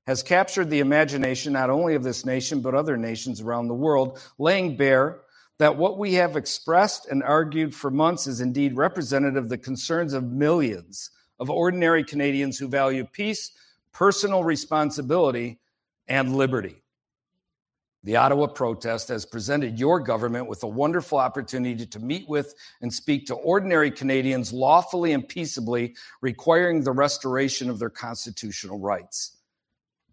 has 0.06 0.22
captured 0.22 0.70
the 0.70 0.78
imagination 0.78 1.52
not 1.52 1.70
only 1.70 1.96
of 1.96 2.04
this 2.04 2.24
nation, 2.24 2.60
but 2.60 2.72
other 2.72 2.96
nations 2.96 3.40
around 3.40 3.66
the 3.66 3.74
world, 3.74 4.20
laying 4.38 4.76
bare 4.76 5.22
that 5.58 5.76
what 5.76 5.98
we 5.98 6.14
have 6.14 6.36
expressed 6.36 7.08
and 7.08 7.20
argued 7.24 7.74
for 7.74 7.90
months 7.90 8.28
is 8.28 8.40
indeed 8.40 8.76
representative 8.76 9.42
of 9.42 9.48
the 9.48 9.58
concerns 9.58 10.12
of 10.12 10.30
millions 10.30 11.10
of 11.40 11.50
ordinary 11.50 12.04
Canadians 12.04 12.58
who 12.58 12.68
value 12.68 13.04
peace, 13.10 13.50
personal 13.92 14.44
responsibility, 14.44 15.58
and 16.06 16.36
liberty. 16.36 16.76
The 18.04 18.16
Ottawa 18.16 18.46
protest 18.46 19.08
has 19.08 19.26
presented 19.26 19.78
your 19.78 19.98
government 19.98 20.48
with 20.48 20.62
a 20.62 20.68
wonderful 20.68 21.18
opportunity 21.18 21.84
to 21.84 21.98
meet 21.98 22.28
with 22.28 22.54
and 22.80 22.92
speak 22.92 23.26
to 23.26 23.34
ordinary 23.34 23.90
Canadians 23.90 24.52
lawfully 24.52 25.12
and 25.12 25.28
peaceably, 25.28 25.96
requiring 26.22 26.82
the 26.82 26.92
restoration 26.92 27.68
of 27.68 27.78
their 27.78 27.90
constitutional 27.90 28.78
rights. 28.78 29.38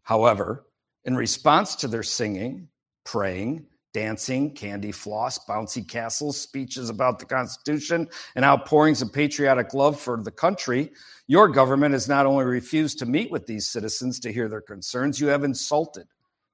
However, 0.02 0.66
in 1.04 1.16
response 1.16 1.76
to 1.78 1.88
their 1.88 2.04
singing, 2.04 2.70
praying, 3.04 3.68
dancing, 3.94 4.52
candy 4.54 4.92
floss, 4.92 5.40
bouncy 5.48 5.88
castles, 5.88 6.42
speeches 6.42 6.90
about 6.90 7.20
the 7.20 7.26
Constitution, 7.26 8.08
and 8.36 8.44
outpourings 8.44 9.02
of 9.02 9.14
patriotic 9.14 9.74
love 9.74 9.98
for 10.00 10.22
the 10.22 10.32
country, 10.32 10.92
your 11.28 11.48
government 11.48 11.94
has 11.94 12.10
not 12.10 12.26
only 12.26 12.44
refused 12.44 13.00
to 13.00 13.06
meet 13.06 13.32
with 13.32 13.46
these 13.46 13.70
citizens 13.70 14.20
to 14.20 14.34
hear 14.34 14.50
their 14.50 14.60
concerns, 14.60 15.22
you 15.22 15.28
have 15.28 15.44
insulted, 15.44 16.08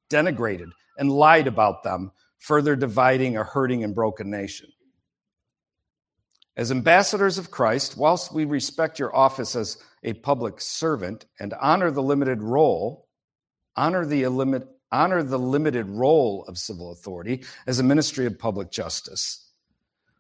denigrated, 0.10 0.70
and 0.98 1.12
lied 1.12 1.48
about 1.48 1.84
them, 1.84 2.12
further 2.40 2.76
dividing 2.76 3.38
a 3.38 3.44
hurting 3.44 3.84
and 3.84 3.96
broken 3.96 4.30
nation. 4.30 4.70
As 6.58 6.72
ambassadors 6.72 7.38
of 7.38 7.52
Christ, 7.52 7.98
whilst 7.98 8.34
we 8.34 8.46
respect 8.46 9.00
your 9.00 9.16
office 9.16 9.56
as 9.56 9.78
a 10.04 10.14
public 10.14 10.60
servant 10.60 11.26
and 11.40 11.54
honor 11.54 11.92
the 11.92 12.04
limited 12.04 12.42
role, 12.42 13.08
honor 13.76 14.06
the, 14.06 14.28
limit, 14.28 14.68
honor 14.92 15.24
the 15.24 15.40
limited 15.40 15.88
role 15.88 16.44
of 16.48 16.58
civil 16.58 16.92
authority 16.92 17.44
as 17.68 17.80
a 17.80 17.84
ministry 17.84 18.26
of 18.26 18.38
public 18.38 18.70
justice. 18.70 19.48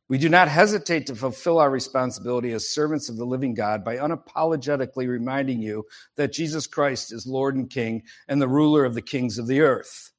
We 0.07 0.17
do 0.17 0.29
not 0.29 0.49
hesitate 0.49 1.07
to 1.07 1.15
fulfill 1.15 1.57
our 1.57 1.69
responsibility 1.69 2.51
as 2.51 2.69
servants 2.69 3.07
of 3.07 3.15
the 3.15 3.25
living 3.25 3.53
God 3.53 3.85
by 3.85 3.95
unapologetically 3.95 5.07
reminding 5.07 5.61
you 5.61 5.85
that 6.15 6.33
Jesus 6.33 6.67
Christ 6.67 7.13
is 7.13 7.25
Lord 7.25 7.55
and 7.55 7.69
King 7.69 8.03
and 8.27 8.41
the 8.41 8.47
ruler 8.47 8.83
of 8.83 8.93
the 8.93 9.01
kings 9.01 9.37
of 9.37 9.47
the 9.47 9.61
earth. 9.61 10.10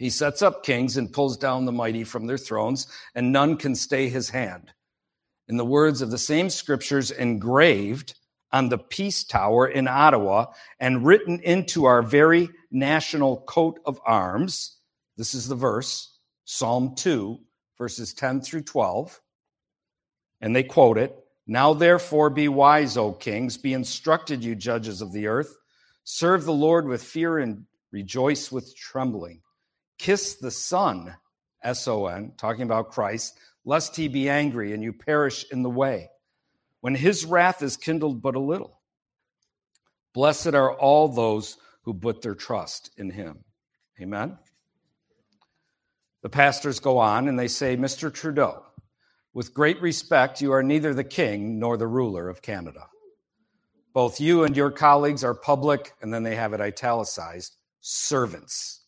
He 0.00 0.08
sets 0.08 0.40
up 0.40 0.64
kings 0.64 0.96
and 0.96 1.12
pulls 1.12 1.36
down 1.36 1.66
the 1.66 1.72
mighty 1.72 2.04
from 2.04 2.26
their 2.26 2.38
thrones, 2.38 2.86
and 3.14 3.32
none 3.32 3.58
can 3.58 3.74
stay 3.74 4.08
his 4.08 4.30
hand. 4.30 4.72
In 5.46 5.58
the 5.58 5.64
words 5.64 6.00
of 6.00 6.10
the 6.10 6.16
same 6.16 6.48
scriptures 6.48 7.10
engraved 7.10 8.14
on 8.50 8.70
the 8.70 8.78
Peace 8.78 9.24
Tower 9.24 9.68
in 9.68 9.86
Ottawa 9.86 10.46
and 10.78 11.04
written 11.04 11.38
into 11.40 11.84
our 11.84 12.00
very 12.00 12.48
national 12.70 13.42
coat 13.42 13.78
of 13.84 14.00
arms, 14.06 14.78
this 15.18 15.34
is 15.34 15.48
the 15.48 15.54
verse, 15.54 16.16
Psalm 16.46 16.94
2, 16.94 17.38
verses 17.76 18.14
10 18.14 18.40
through 18.40 18.62
12. 18.62 19.20
And 20.40 20.56
they 20.56 20.62
quote 20.62 20.96
it 20.96 21.14
Now 21.46 21.74
therefore 21.74 22.30
be 22.30 22.48
wise, 22.48 22.96
O 22.96 23.12
kings, 23.12 23.58
be 23.58 23.74
instructed, 23.74 24.42
you 24.42 24.54
judges 24.54 25.02
of 25.02 25.12
the 25.12 25.26
earth. 25.26 25.58
Serve 26.04 26.46
the 26.46 26.54
Lord 26.54 26.86
with 26.86 27.02
fear 27.02 27.38
and 27.38 27.66
rejoice 27.92 28.50
with 28.50 28.74
trembling. 28.74 29.42
Kiss 30.00 30.36
the 30.36 30.50
Son, 30.50 31.14
S 31.62 31.86
O 31.86 32.06
N, 32.06 32.32
talking 32.38 32.62
about 32.62 32.90
Christ, 32.90 33.38
lest 33.66 33.94
he 33.96 34.08
be 34.08 34.30
angry 34.30 34.72
and 34.72 34.82
you 34.82 34.94
perish 34.94 35.44
in 35.52 35.62
the 35.62 35.68
way, 35.68 36.08
when 36.80 36.94
his 36.94 37.26
wrath 37.26 37.62
is 37.62 37.76
kindled 37.76 38.22
but 38.22 38.34
a 38.34 38.40
little. 38.40 38.80
Blessed 40.14 40.54
are 40.54 40.72
all 40.72 41.08
those 41.08 41.58
who 41.82 41.92
put 41.92 42.22
their 42.22 42.34
trust 42.34 42.90
in 42.96 43.10
him. 43.10 43.44
Amen. 44.00 44.38
The 46.22 46.30
pastors 46.30 46.80
go 46.80 46.96
on 46.96 47.28
and 47.28 47.38
they 47.38 47.48
say, 47.48 47.76
Mr. 47.76 48.10
Trudeau, 48.12 48.64
with 49.34 49.52
great 49.52 49.82
respect, 49.82 50.40
you 50.40 50.52
are 50.52 50.62
neither 50.62 50.94
the 50.94 51.04
king 51.04 51.58
nor 51.58 51.76
the 51.76 51.86
ruler 51.86 52.30
of 52.30 52.40
Canada. 52.40 52.86
Both 53.92 54.18
you 54.18 54.44
and 54.44 54.56
your 54.56 54.70
colleagues 54.70 55.24
are 55.24 55.34
public, 55.34 55.92
and 56.00 56.12
then 56.12 56.22
they 56.22 56.36
have 56.36 56.54
it 56.54 56.60
italicized, 56.62 57.54
servants 57.82 58.79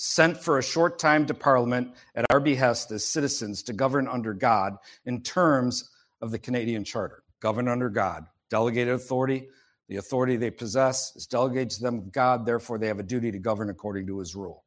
sent 0.00 0.36
for 0.36 0.58
a 0.58 0.62
short 0.62 1.00
time 1.00 1.26
to 1.26 1.34
Parliament 1.34 1.92
at 2.14 2.24
our 2.30 2.38
behest 2.38 2.92
as 2.92 3.04
citizens 3.04 3.64
to 3.64 3.72
govern 3.72 4.06
under 4.06 4.32
God 4.32 4.76
in 5.04 5.20
terms 5.22 5.90
of 6.20 6.30
the 6.30 6.38
Canadian 6.38 6.84
Charter. 6.84 7.24
Govern 7.40 7.66
under 7.66 7.90
God, 7.90 8.24
delegated 8.48 8.94
authority, 8.94 9.48
The 9.88 9.96
authority 9.96 10.36
they 10.36 10.50
possess 10.50 11.16
is 11.16 11.26
delegated 11.26 11.70
to 11.70 11.82
them 11.82 11.98
of 11.98 12.12
God, 12.12 12.44
therefore, 12.44 12.78
they 12.78 12.88
have 12.88 12.98
a 12.98 13.02
duty 13.04 13.32
to 13.32 13.38
govern 13.38 13.70
according 13.70 14.06
to 14.08 14.18
his 14.18 14.36
rule. 14.36 14.64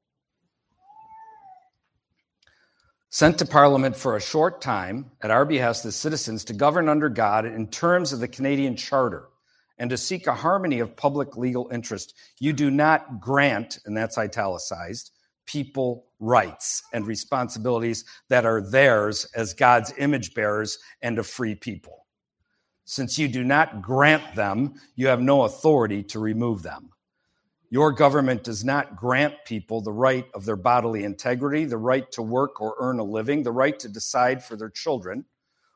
Sent 3.10 3.38
to 3.39 3.46
Parliament 3.46 3.96
for 3.96 4.15
a 4.15 4.22
short 4.22 4.62
time 4.62 5.12
at 5.22 5.32
our 5.32 5.46
behest 5.46 5.86
as 5.86 5.96
citizens 5.96 6.46
to 6.46 6.54
govern 6.54 6.89
under 6.89 7.10
God 7.10 7.46
in 7.46 7.67
terms 7.67 8.13
of 8.13 8.20
the 8.20 8.28
Canadian 8.28 8.76
Charter 8.76 9.28
and 9.78 9.89
to 9.89 9.98
seek 9.98 10.28
a 10.28 10.34
harmony 10.34 10.80
of 10.80 10.96
public 10.96 11.38
legal 11.38 11.70
interest. 11.72 12.15
You 12.39 12.54
do 12.54 12.72
not 12.72 13.20
grant, 13.20 13.80
and 13.86 13.96
that's 13.96 14.17
italicized, 14.17 15.12
people 15.51 16.05
rights 16.19 16.83
and 16.93 17.05
responsibilities 17.05 18.05
that 18.29 18.45
are 18.45 18.61
theirs 18.61 19.27
as 19.35 19.53
God's 19.53 19.93
image 19.97 20.33
bearers 20.33 20.77
and 21.01 21.19
a 21.19 21.23
free 21.23 21.55
people. 21.55 22.05
Since 22.85 23.17
you 23.17 23.27
do 23.27 23.43
not 23.43 23.81
grant 23.81 24.35
them, 24.35 24.75
you 24.95 25.07
have 25.07 25.21
no 25.21 25.43
authority 25.43 26.03
to 26.03 26.19
remove 26.19 26.63
them. 26.63 26.89
Your 27.69 27.91
government 27.91 28.43
does 28.43 28.65
not 28.65 28.95
grant 28.95 29.33
people 29.45 29.81
the 29.81 29.93
right 29.93 30.25
of 30.33 30.45
their 30.45 30.57
bodily 30.57 31.03
integrity, 31.05 31.65
the 31.65 31.77
right 31.77 32.09
to 32.11 32.21
work 32.21 32.59
or 32.59 32.75
earn 32.79 32.99
a 32.99 33.03
living, 33.03 33.43
the 33.43 33.51
right 33.51 33.77
to 33.79 33.87
decide 33.87 34.43
for 34.43 34.55
their 34.57 34.69
children, 34.69 35.25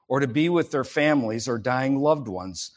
or 0.07 0.19
to 0.19 0.27
be 0.27 0.49
with 0.49 0.71
their 0.71 0.83
families 0.83 1.47
or 1.47 1.57
dying 1.57 1.97
loved 1.97 2.27
ones, 2.27 2.71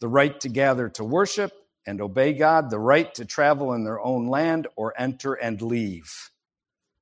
the 0.00 0.08
right 0.08 0.40
to 0.40 0.48
gather 0.48 0.88
to 0.90 1.04
worship 1.04 1.52
and 1.86 2.00
obey 2.00 2.32
God, 2.32 2.70
the 2.70 2.78
right 2.78 3.14
to 3.14 3.24
travel 3.24 3.72
in 3.72 3.84
their 3.84 4.00
own 4.00 4.26
land 4.26 4.66
or 4.76 4.92
enter 4.98 5.34
and 5.34 5.62
leave. 5.62 6.12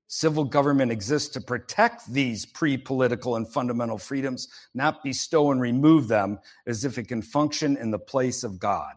Civil 0.07 0.45
government 0.45 0.93
exists 0.93 1.31
to 1.31 1.40
protect 1.40 2.12
these 2.12 2.45
pre 2.47 2.77
political 2.77 3.37
and 3.37 3.49
fundamental 3.49 3.99
freedoms, 3.99 4.49
not 4.75 5.03
bestow 5.03 5.51
and 5.51 5.61
remove 5.61 6.09
them 6.09 6.38
as 6.67 6.85
if 6.85 6.99
it 6.99 7.09
can 7.09 7.23
function 7.23 7.77
in 7.77 7.90
the 7.90 7.99
place 7.99 8.45
of 8.45 8.59
God. 8.59 8.95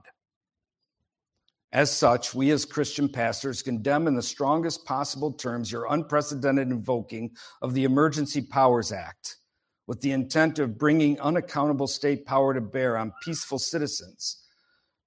As 1.71 1.91
such, 1.91 2.33
we 2.33 2.51
as 2.51 2.65
Christian 2.65 3.09
pastors 3.09 3.61
condemn 3.61 4.07
in 4.07 4.15
the 4.15 4.21
strongest 4.21 4.85
possible 4.85 5.33
terms 5.33 5.71
your 5.71 5.87
unprecedented 5.89 6.69
invoking 6.69 7.35
of 7.61 7.73
the 7.73 7.83
Emergency 7.83 8.41
Powers 8.41 8.91
Act 8.91 9.37
with 9.85 10.01
the 10.01 10.11
intent 10.11 10.59
of 10.59 10.77
bringing 10.77 11.19
unaccountable 11.19 11.87
state 11.87 12.25
power 12.25 12.53
to 12.53 12.61
bear 12.61 12.97
on 12.97 13.13
peaceful 13.23 13.59
citizens, 13.59 14.43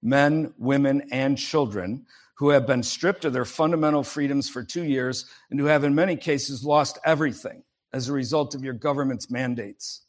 men, 0.01 0.53
women, 0.57 1.07
and 1.11 1.37
children 1.37 2.05
who 2.37 2.49
have 2.49 2.65
been 2.65 2.83
stripped 2.83 3.25
of 3.25 3.33
their 3.33 3.45
fundamental 3.45 4.03
freedoms 4.03 4.49
for 4.49 4.63
two 4.63 4.83
years 4.83 5.25
and 5.49 5.59
who 5.59 5.67
have, 5.67 5.83
in 5.83 5.93
many 5.93 6.15
cases, 6.15 6.63
lost 6.63 6.97
everything 7.05 7.63
as 7.93 8.07
a 8.07 8.13
result 8.13 8.55
of 8.55 8.63
your 8.63 8.73
government's 8.73 9.29
mandates. 9.29 10.05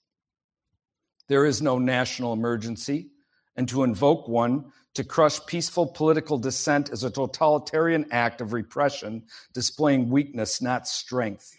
There 1.28 1.44
is 1.44 1.62
no 1.62 1.78
national 1.78 2.32
emergency, 2.32 3.10
and 3.56 3.68
to 3.68 3.82
invoke 3.84 4.28
one 4.28 4.72
to 4.94 5.04
crush 5.04 5.44
peaceful 5.46 5.86
political 5.86 6.38
dissent 6.38 6.90
is 6.90 7.04
a 7.04 7.10
totalitarian 7.10 8.06
act 8.10 8.40
of 8.40 8.52
repression, 8.52 9.24
displaying 9.54 10.10
weakness, 10.10 10.60
not 10.60 10.86
strength. 10.86 11.58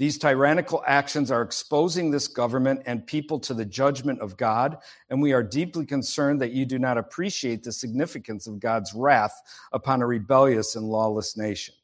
These 0.00 0.16
tyrannical 0.16 0.82
actions 0.86 1.30
are 1.30 1.42
exposing 1.42 2.10
this 2.10 2.26
government 2.26 2.80
and 2.86 3.06
people 3.06 3.38
to 3.40 3.52
the 3.52 3.66
judgment 3.66 4.18
of 4.20 4.38
God, 4.38 4.78
and 5.10 5.20
we 5.20 5.34
are 5.34 5.42
deeply 5.42 5.84
concerned 5.84 6.40
that 6.40 6.52
you 6.52 6.64
do 6.64 6.78
not 6.78 6.96
appreciate 6.96 7.62
the 7.62 7.70
significance 7.70 8.46
of 8.46 8.60
God's 8.60 8.94
wrath 8.94 9.38
upon 9.72 10.00
a 10.00 10.06
rebellious 10.06 10.74
and 10.74 10.86
lawless 10.86 11.36
nation. 11.36 11.74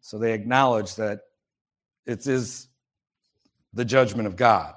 So 0.00 0.18
they 0.18 0.32
acknowledge 0.32 0.96
that 0.96 1.20
it 2.04 2.26
is 2.26 2.66
the 3.74 3.84
judgment 3.84 4.26
of 4.26 4.34
God, 4.34 4.74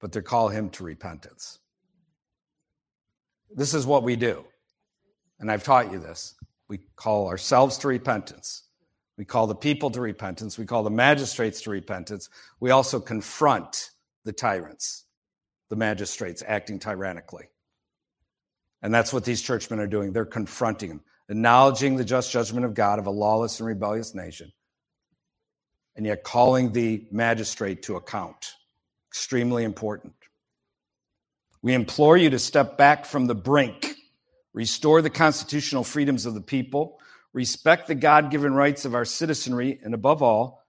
but 0.00 0.12
they 0.12 0.22
call 0.22 0.48
him 0.48 0.70
to 0.70 0.82
repentance. 0.82 1.58
This 3.54 3.74
is 3.74 3.84
what 3.84 4.02
we 4.02 4.16
do. 4.16 4.46
And 5.40 5.52
I've 5.52 5.62
taught 5.62 5.92
you 5.92 5.98
this. 5.98 6.36
We 6.68 6.78
call 6.96 7.28
ourselves 7.28 7.76
to 7.78 7.88
repentance. 7.88 8.62
We 9.18 9.24
call 9.24 9.46
the 9.46 9.54
people 9.54 9.90
to 9.90 10.00
repentance. 10.00 10.58
We 10.58 10.64
call 10.64 10.82
the 10.82 10.90
magistrates 10.90 11.62
to 11.62 11.70
repentance. 11.70 12.28
We 12.60 12.70
also 12.70 12.98
confront 12.98 13.90
the 14.24 14.32
tyrants, 14.32 15.04
the 15.68 15.76
magistrates 15.76 16.42
acting 16.46 16.78
tyrannically. 16.78 17.44
And 18.82 18.92
that's 18.92 19.12
what 19.12 19.24
these 19.24 19.42
churchmen 19.42 19.80
are 19.80 19.86
doing. 19.86 20.12
They're 20.12 20.24
confronting 20.24 20.88
them, 20.88 21.00
acknowledging 21.28 21.96
the 21.96 22.04
just 22.04 22.32
judgment 22.32 22.66
of 22.66 22.74
God 22.74 22.98
of 22.98 23.06
a 23.06 23.10
lawless 23.10 23.60
and 23.60 23.66
rebellious 23.66 24.14
nation, 24.14 24.52
and 25.94 26.06
yet 26.06 26.24
calling 26.24 26.72
the 26.72 27.06
magistrate 27.12 27.82
to 27.84 27.96
account. 27.96 28.54
Extremely 29.10 29.62
important. 29.62 30.14
We 31.60 31.74
implore 31.74 32.16
you 32.16 32.30
to 32.30 32.38
step 32.38 32.76
back 32.76 33.04
from 33.04 33.26
the 33.26 33.36
brink, 33.36 33.94
restore 34.52 35.00
the 35.00 35.10
constitutional 35.10 35.84
freedoms 35.84 36.26
of 36.26 36.34
the 36.34 36.40
people, 36.40 36.98
respect 37.32 37.88
the 37.88 37.94
God 37.94 38.30
given 38.30 38.54
rights 38.54 38.84
of 38.84 38.94
our 38.94 39.04
citizenry, 39.04 39.80
and 39.82 39.94
above 39.94 40.22
all, 40.22 40.62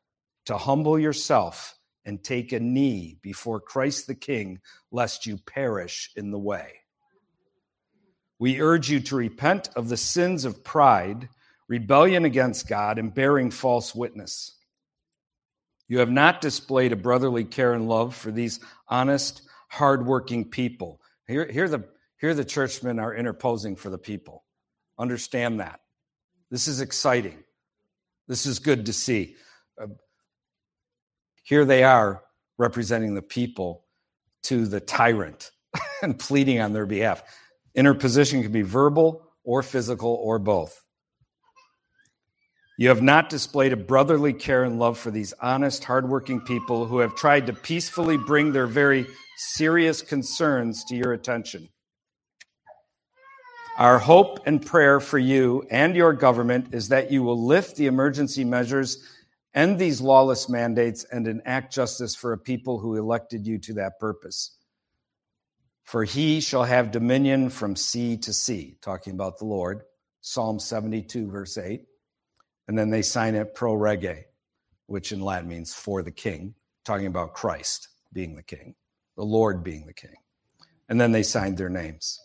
to 0.46 0.58
humble 0.58 1.00
yourself 1.00 1.76
and 2.06 2.24
take 2.24 2.52
a 2.52 2.60
knee 2.60 3.18
before 3.22 3.60
Christ 3.60 4.08
the 4.08 4.16
King, 4.16 4.60
lest 4.92 5.26
you 5.26 5.38
perish 5.38 6.12
in 6.16 6.32
the 6.32 6.40
way. 6.40 6.74
We 8.40 8.60
urge 8.60 8.90
you 8.90 9.00
to 9.02 9.16
repent 9.16 9.70
of 9.76 9.88
the 9.88 9.98
sins 9.98 10.44
of 10.44 10.64
pride, 10.64 11.30
rebellion 11.68 12.26
against 12.26 12.68
God, 12.68 13.00
and 13.00 13.14
bearing 13.14 13.52
false 13.52 13.96
witness. 13.96 14.58
You 15.88 16.00
have 16.00 16.12
not 16.12 16.42
displayed 16.42 16.92
a 16.92 16.98
brotherly 16.98 17.44
care 17.46 17.74
and 17.74 17.88
love 17.88 18.16
for 18.16 18.32
these 18.32 18.60
honest, 18.88 19.44
hardworking 19.70 20.50
people. 20.50 21.00
Here, 21.28 21.50
here, 21.50 21.70
the, 21.70 21.86
here 22.20 22.34
the 22.34 22.44
churchmen 22.44 23.00
are 23.00 23.16
interposing 23.16 23.76
for 23.76 23.90
the 23.90 23.98
people. 23.98 24.44
Understand 24.98 25.60
that. 25.60 25.80
This 26.54 26.68
is 26.68 26.82
exciting. 26.82 27.44
This 28.28 28.46
is 28.46 28.60
good 28.60 28.86
to 28.86 28.94
see. 28.94 29.38
Uh, 29.82 29.88
here 31.42 31.66
they 31.66 31.84
are 31.84 32.22
representing 32.60 33.16
the 33.16 33.24
people 33.24 33.86
to 34.44 34.68
the 34.68 34.80
tyrant 34.80 35.50
and 36.04 36.20
pleading 36.20 36.60
on 36.60 36.72
their 36.72 36.86
behalf. 36.86 37.24
Interposition 37.74 38.44
can 38.44 38.52
be 38.52 38.62
verbal 38.62 39.28
or 39.44 39.64
physical 39.64 40.14
or 40.14 40.38
both. 40.38 40.80
You 42.78 42.90
have 42.90 43.02
not 43.02 43.32
displayed 43.32 43.74
a 43.74 43.78
brotherly 43.78 44.32
care 44.32 44.64
and 44.64 44.78
love 44.78 45.00
for 45.00 45.10
these 45.10 45.34
honest, 45.42 45.84
hardworking 45.84 46.42
people 46.42 46.86
who 46.86 47.00
have 47.00 47.16
tried 47.16 47.48
to 47.48 47.54
peacefully 47.54 48.18
bring 48.18 48.54
their 48.54 48.68
very 48.68 49.08
serious 49.56 50.04
concerns 50.04 50.84
to 50.84 50.96
your 50.96 51.14
attention. 51.14 51.70
Our 53.78 53.98
hope 53.98 54.46
and 54.46 54.64
prayer 54.64 55.00
for 55.00 55.18
you 55.18 55.66
and 55.72 55.96
your 55.96 56.14
government 56.14 56.76
is 56.76 56.90
that 56.90 57.12
you 57.12 57.24
will 57.24 57.44
lift 57.44 57.76
the 57.76 57.88
emergency 57.88 58.44
measures, 58.44 59.04
end 59.56 59.80
these 59.80 60.00
lawless 60.00 60.48
mandates, 60.48 61.04
and 61.06 61.28
enact 61.28 61.74
justice 61.74 62.14
for 62.14 62.34
a 62.34 62.38
people 62.38 62.78
who 62.78 62.96
elected 62.96 63.48
you 63.48 63.58
to 63.60 63.74
that 63.74 64.00
purpose. 64.00 64.56
For 65.86 66.04
he 66.04 66.40
shall 66.40 66.66
have 66.66 66.92
dominion 66.92 67.50
from 67.50 67.76
sea 67.76 68.16
to 68.18 68.32
sea, 68.32 68.78
talking 68.80 69.14
about 69.14 69.40
the 69.40 69.46
Lord, 69.46 69.82
Psalm 70.22 70.60
72, 70.60 71.32
verse 71.32 71.58
8. 71.58 71.84
And 72.68 72.78
then 72.78 72.92
they 72.92 73.02
sign 73.02 73.34
it 73.34 73.56
pro 73.56 73.74
rege, 73.74 74.26
which 74.86 75.12
in 75.12 75.20
Latin 75.20 75.50
means 75.50 75.74
for 75.74 76.04
the 76.04 76.12
king, 76.12 76.54
talking 76.86 77.08
about 77.08 77.34
Christ 77.34 77.90
being 78.14 78.36
the 78.36 78.44
king, 78.44 78.76
the 79.18 79.26
Lord 79.26 79.64
being 79.64 79.88
the 79.88 79.94
king. 79.94 80.16
And 80.90 81.02
then 81.02 81.12
they 81.12 81.24
signed 81.24 81.58
their 81.58 81.70
names. 81.70 82.20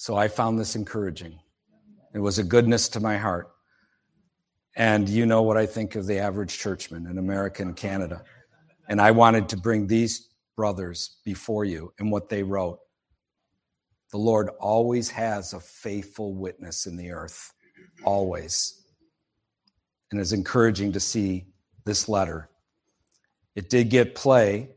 So 0.00 0.16
I 0.16 0.28
found 0.28 0.60
this 0.60 0.76
encouraging. 0.76 1.40
It 2.14 2.20
was 2.20 2.38
a 2.38 2.44
goodness 2.44 2.88
to 2.90 3.00
my 3.00 3.18
heart. 3.18 3.50
And 4.76 5.08
you 5.08 5.26
know 5.26 5.42
what 5.42 5.56
I 5.56 5.66
think 5.66 5.96
of 5.96 6.06
the 6.06 6.20
average 6.20 6.56
churchman 6.56 7.08
in 7.08 7.18
America 7.18 7.62
and 7.62 7.74
Canada. 7.74 8.22
And 8.88 9.00
I 9.00 9.10
wanted 9.10 9.48
to 9.48 9.56
bring 9.56 9.88
these 9.88 10.28
brothers 10.54 11.16
before 11.24 11.64
you 11.64 11.92
and 11.98 12.12
what 12.12 12.28
they 12.28 12.44
wrote. 12.44 12.78
The 14.12 14.18
Lord 14.18 14.50
always 14.60 15.10
has 15.10 15.52
a 15.52 15.58
faithful 15.58 16.32
witness 16.32 16.86
in 16.86 16.96
the 16.96 17.10
earth, 17.10 17.52
always. 18.04 18.84
And 20.12 20.20
it's 20.20 20.30
encouraging 20.30 20.92
to 20.92 21.00
see 21.00 21.46
this 21.84 22.08
letter. 22.08 22.50
It 23.56 23.68
did 23.68 23.90
get 23.90 24.14
play, 24.14 24.70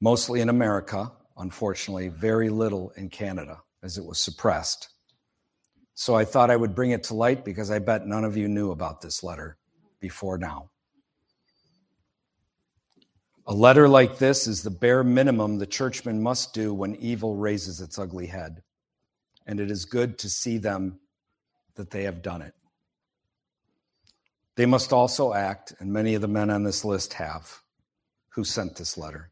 mostly 0.00 0.40
in 0.40 0.48
America, 0.48 1.12
unfortunately, 1.36 2.08
very 2.08 2.50
little 2.50 2.90
in 2.96 3.10
Canada 3.10 3.60
as 3.82 3.98
it 3.98 4.04
was 4.04 4.18
suppressed. 4.18 4.88
So 5.94 6.14
I 6.14 6.24
thought 6.24 6.50
I 6.50 6.56
would 6.56 6.74
bring 6.74 6.92
it 6.92 7.04
to 7.04 7.14
light 7.14 7.44
because 7.44 7.70
I 7.70 7.78
bet 7.78 8.06
none 8.06 8.24
of 8.24 8.36
you 8.36 8.48
knew 8.48 8.70
about 8.70 9.00
this 9.00 9.22
letter 9.22 9.56
before 10.00 10.38
now. 10.38 10.70
A 13.46 13.54
letter 13.54 13.88
like 13.88 14.18
this 14.18 14.46
is 14.46 14.62
the 14.62 14.70
bare 14.70 15.02
minimum 15.02 15.58
the 15.58 15.66
churchman 15.66 16.22
must 16.22 16.52
do 16.52 16.74
when 16.74 16.94
evil 16.96 17.34
raises 17.34 17.80
its 17.80 17.98
ugly 17.98 18.26
head. 18.26 18.62
And 19.46 19.58
it 19.58 19.70
is 19.70 19.86
good 19.86 20.18
to 20.18 20.28
see 20.28 20.58
them 20.58 21.00
that 21.76 21.90
they 21.90 22.02
have 22.02 22.20
done 22.20 22.42
it. 22.42 22.52
They 24.56 24.66
must 24.66 24.92
also 24.92 25.32
act, 25.32 25.72
and 25.78 25.92
many 25.92 26.14
of 26.14 26.20
the 26.20 26.28
men 26.28 26.50
on 26.50 26.64
this 26.64 26.84
list 26.84 27.14
have, 27.14 27.60
who 28.30 28.44
sent 28.44 28.76
this 28.76 28.98
letter. 28.98 29.30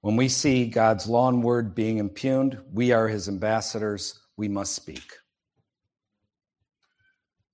When 0.00 0.16
we 0.16 0.28
see 0.28 0.66
God's 0.66 1.06
law 1.06 1.28
and 1.28 1.42
word 1.42 1.74
being 1.74 1.98
impugned, 1.98 2.58
we 2.72 2.92
are 2.92 3.06
his 3.08 3.28
ambassadors. 3.28 4.18
We 4.36 4.48
must 4.48 4.74
speak. 4.74 5.12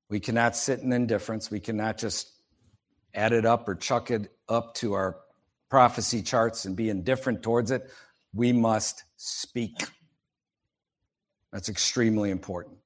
We 0.08 0.20
cannot 0.20 0.54
sit 0.54 0.80
in 0.80 0.92
indifference. 0.92 1.50
We 1.50 1.58
cannot 1.58 1.98
just 1.98 2.30
add 3.12 3.32
it 3.32 3.44
up 3.44 3.68
or 3.68 3.74
chuck 3.74 4.12
it 4.12 4.30
up 4.48 4.74
to 4.74 4.92
our 4.92 5.16
prophecy 5.68 6.22
charts 6.22 6.64
and 6.64 6.76
be 6.76 6.88
indifferent 6.88 7.42
towards 7.42 7.72
it. 7.72 7.90
We 8.32 8.52
must 8.52 9.02
speak. 9.16 9.74
That's 11.52 11.68
extremely 11.68 12.30
important. 12.30 12.76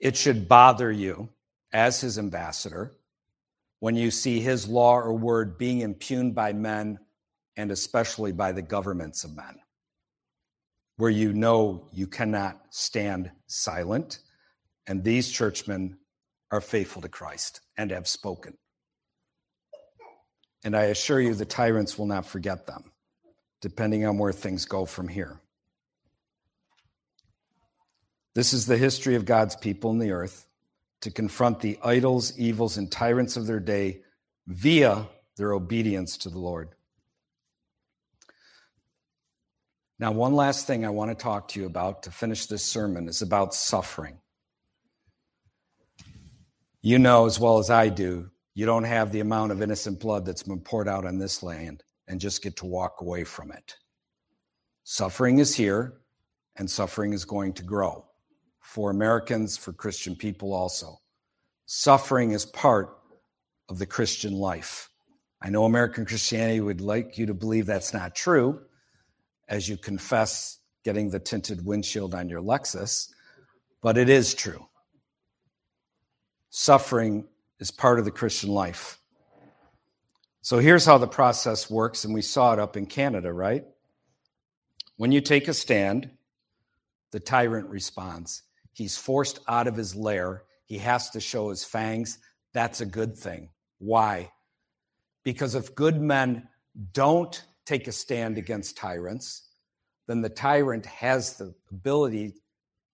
It 0.00 0.16
should 0.16 0.48
bother 0.48 0.90
you 0.90 1.28
as 1.72 2.00
his 2.00 2.18
ambassador 2.18 2.96
when 3.78 3.94
you 3.94 4.10
see 4.10 4.40
his 4.40 4.66
law 4.66 4.96
or 4.96 5.12
word 5.12 5.56
being 5.58 5.80
impugned 5.80 6.34
by 6.34 6.52
men 6.52 6.98
and 7.56 7.70
especially 7.70 8.32
by 8.32 8.52
the 8.52 8.62
governments 8.62 9.24
of 9.24 9.36
men, 9.36 9.56
where 10.96 11.10
you 11.10 11.32
know 11.32 11.88
you 11.92 12.06
cannot 12.06 12.60
stand 12.70 13.30
silent. 13.46 14.18
And 14.86 15.02
these 15.02 15.30
churchmen 15.30 15.98
are 16.50 16.60
faithful 16.60 17.02
to 17.02 17.08
Christ 17.08 17.60
and 17.76 17.90
have 17.90 18.06
spoken. 18.06 18.56
And 20.62 20.76
I 20.76 20.84
assure 20.84 21.20
you, 21.20 21.34
the 21.34 21.44
tyrants 21.44 21.98
will 21.98 22.06
not 22.06 22.26
forget 22.26 22.66
them, 22.66 22.92
depending 23.60 24.06
on 24.06 24.18
where 24.18 24.32
things 24.32 24.64
go 24.64 24.84
from 24.84 25.08
here. 25.08 25.40
This 28.34 28.52
is 28.52 28.66
the 28.66 28.76
history 28.76 29.14
of 29.14 29.26
God's 29.26 29.54
people 29.56 29.90
in 29.90 29.98
the 29.98 30.10
earth 30.10 30.46
to 31.02 31.10
confront 31.10 31.60
the 31.60 31.78
idols, 31.84 32.36
evils, 32.38 32.78
and 32.78 32.90
tyrants 32.90 33.36
of 33.36 33.46
their 33.46 33.60
day 33.60 34.00
via 34.46 35.06
their 35.36 35.52
obedience 35.52 36.16
to 36.18 36.30
the 36.30 36.38
Lord. 36.38 36.70
Now, 39.98 40.10
one 40.10 40.34
last 40.34 40.66
thing 40.66 40.84
I 40.84 40.90
want 40.90 41.10
to 41.10 41.14
talk 41.14 41.48
to 41.48 41.60
you 41.60 41.66
about 41.66 42.02
to 42.02 42.10
finish 42.10 42.46
this 42.46 42.64
sermon 42.64 43.08
is 43.08 43.22
about 43.22 43.54
suffering. 43.54 44.18
You 46.82 46.98
know 46.98 47.26
as 47.26 47.38
well 47.38 47.58
as 47.58 47.70
I 47.70 47.88
do, 47.88 48.30
you 48.54 48.66
don't 48.66 48.84
have 48.84 49.12
the 49.12 49.20
amount 49.20 49.52
of 49.52 49.62
innocent 49.62 50.00
blood 50.00 50.26
that's 50.26 50.42
been 50.42 50.60
poured 50.60 50.88
out 50.88 51.06
on 51.06 51.18
this 51.18 51.42
land 51.42 51.84
and 52.08 52.20
just 52.20 52.42
get 52.42 52.56
to 52.56 52.66
walk 52.66 53.00
away 53.00 53.24
from 53.24 53.52
it. 53.52 53.76
Suffering 54.82 55.38
is 55.38 55.54
here, 55.54 55.94
and 56.56 56.68
suffering 56.68 57.12
is 57.12 57.24
going 57.24 57.52
to 57.54 57.62
grow 57.62 58.04
for 58.60 58.90
Americans, 58.90 59.56
for 59.56 59.72
Christian 59.72 60.16
people 60.16 60.52
also. 60.52 60.98
Suffering 61.66 62.32
is 62.32 62.44
part 62.44 62.98
of 63.68 63.78
the 63.78 63.86
Christian 63.86 64.34
life. 64.34 64.90
I 65.40 65.50
know 65.50 65.64
American 65.64 66.04
Christianity 66.04 66.60
would 66.60 66.80
like 66.80 67.16
you 67.16 67.26
to 67.26 67.34
believe 67.34 67.66
that's 67.66 67.94
not 67.94 68.14
true 68.14 68.60
as 69.48 69.68
you 69.68 69.76
confess 69.76 70.58
getting 70.84 71.10
the 71.10 71.18
tinted 71.18 71.64
windshield 71.64 72.14
on 72.14 72.28
your 72.28 72.40
Lexus, 72.40 73.10
but 73.82 73.98
it 73.98 74.08
is 74.08 74.34
true. 74.34 74.66
Suffering 76.50 77.26
is 77.58 77.70
part 77.70 77.98
of 77.98 78.04
the 78.04 78.10
Christian 78.10 78.50
life. 78.50 78.98
So 80.42 80.58
here's 80.58 80.84
how 80.84 80.98
the 80.98 81.06
process 81.06 81.70
works, 81.70 82.04
and 82.04 82.12
we 82.12 82.22
saw 82.22 82.52
it 82.52 82.58
up 82.58 82.76
in 82.76 82.86
Canada, 82.86 83.32
right? 83.32 83.64
When 84.96 85.10
you 85.10 85.20
take 85.20 85.48
a 85.48 85.54
stand, 85.54 86.10
the 87.12 87.20
tyrant 87.20 87.68
responds. 87.70 88.42
He's 88.72 88.96
forced 88.96 89.38
out 89.48 89.66
of 89.66 89.76
his 89.76 89.96
lair. 89.96 90.44
He 90.66 90.78
has 90.78 91.10
to 91.10 91.20
show 91.20 91.48
his 91.48 91.64
fangs. 91.64 92.18
That's 92.52 92.80
a 92.80 92.86
good 92.86 93.16
thing. 93.16 93.50
Why? 93.78 94.32
Because 95.22 95.54
if 95.54 95.74
good 95.74 96.00
men 96.00 96.48
don't 96.92 97.42
take 97.64 97.88
a 97.88 97.92
stand 97.92 98.38
against 98.38 98.76
tyrants, 98.76 99.48
then 100.06 100.20
the 100.20 100.28
tyrant 100.28 100.86
has 100.86 101.34
the 101.34 101.54
ability 101.70 102.34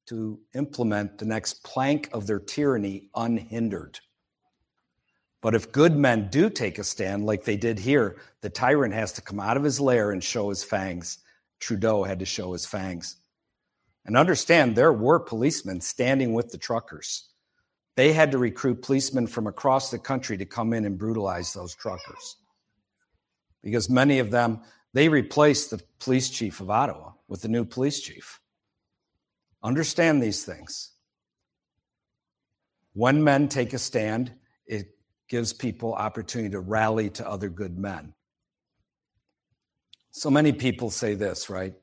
to 0.08 0.40
implement 0.56 1.18
the 1.18 1.26
next 1.26 1.64
plank 1.64 2.10
of 2.14 2.28
their 2.28 2.40
tyranny 2.40 3.10
unhindered. 3.16 4.00
But 5.42 5.56
if 5.56 5.72
good 5.72 5.96
men 5.96 6.30
do 6.30 6.50
take 6.50 6.80
a 6.80 6.84
stand, 6.84 7.26
like 7.26 7.46
they 7.46 7.58
did 7.58 7.80
here, 7.80 8.18
the 8.42 8.50
tyrant 8.50 8.94
has 8.94 9.14
to 9.14 9.22
come 9.22 9.40
out 9.40 9.58
of 9.58 9.64
his 9.64 9.80
lair 9.80 10.12
and 10.12 10.24
show 10.24 10.50
his 10.50 10.64
fangs. 10.64 11.20
Trudeau 11.60 12.04
had 12.04 12.20
to 12.20 12.26
show 12.26 12.54
his 12.54 12.66
fangs. 12.66 13.16
And 14.06 14.18
understand, 14.18 14.76
there 14.76 14.92
were 14.92 15.20
policemen 15.20 15.82
standing 15.82 16.34
with 16.34 16.50
the 16.50 16.58
truckers. 16.58 17.30
They 17.96 18.12
had 18.12 18.32
to 18.32 18.38
recruit 18.38 18.82
policemen 18.82 19.28
from 19.28 19.48
across 19.48 19.92
the 19.92 20.00
country 20.00 20.38
to 20.38 20.46
come 20.46 20.74
in 20.74 20.86
and 20.86 20.98
brutalize 20.98 21.54
those 21.54 21.76
truckers 21.76 22.38
because 23.62 23.90
many 23.90 24.20
of 24.20 24.32
them 24.32 24.62
they 24.94 25.10
replaced 25.10 25.70
the 25.70 25.82
police 26.00 26.30
chief 26.30 26.62
of 26.62 26.70
Ottawa 26.70 27.12
with 27.28 27.42
the 27.42 27.48
new 27.48 27.66
police 27.66 28.00
chief. 28.00 28.40
Understand 29.62 30.22
these 30.22 30.44
things. 30.44 30.92
When 32.94 33.24
men 33.24 33.50
take 33.50 33.74
a 33.74 33.78
stand, 33.78 34.34
it 34.66 34.88
gives 35.28 35.54
people 35.54 35.94
opportunity 35.94 36.52
to 36.52 36.60
rally 36.60 37.10
to 37.12 37.28
other 37.28 37.50
good 37.50 37.78
men. 37.78 38.14
So 40.12 40.32
many 40.32 40.54
people 40.54 40.90
say 40.90 41.14
this, 41.14 41.50
right? 41.50 41.74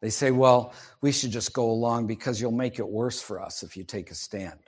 They 0.00 0.10
say, 0.10 0.30
well, 0.30 0.72
we 1.00 1.12
should 1.12 1.30
just 1.30 1.52
go 1.52 1.70
along 1.70 2.06
because 2.06 2.40
you'll 2.40 2.50
make 2.50 2.78
it 2.78 2.88
worse 2.88 3.20
for 3.20 3.40
us 3.40 3.62
if 3.62 3.76
you 3.76 3.84
take 3.84 4.10
a 4.10 4.14
stand. 4.14 4.58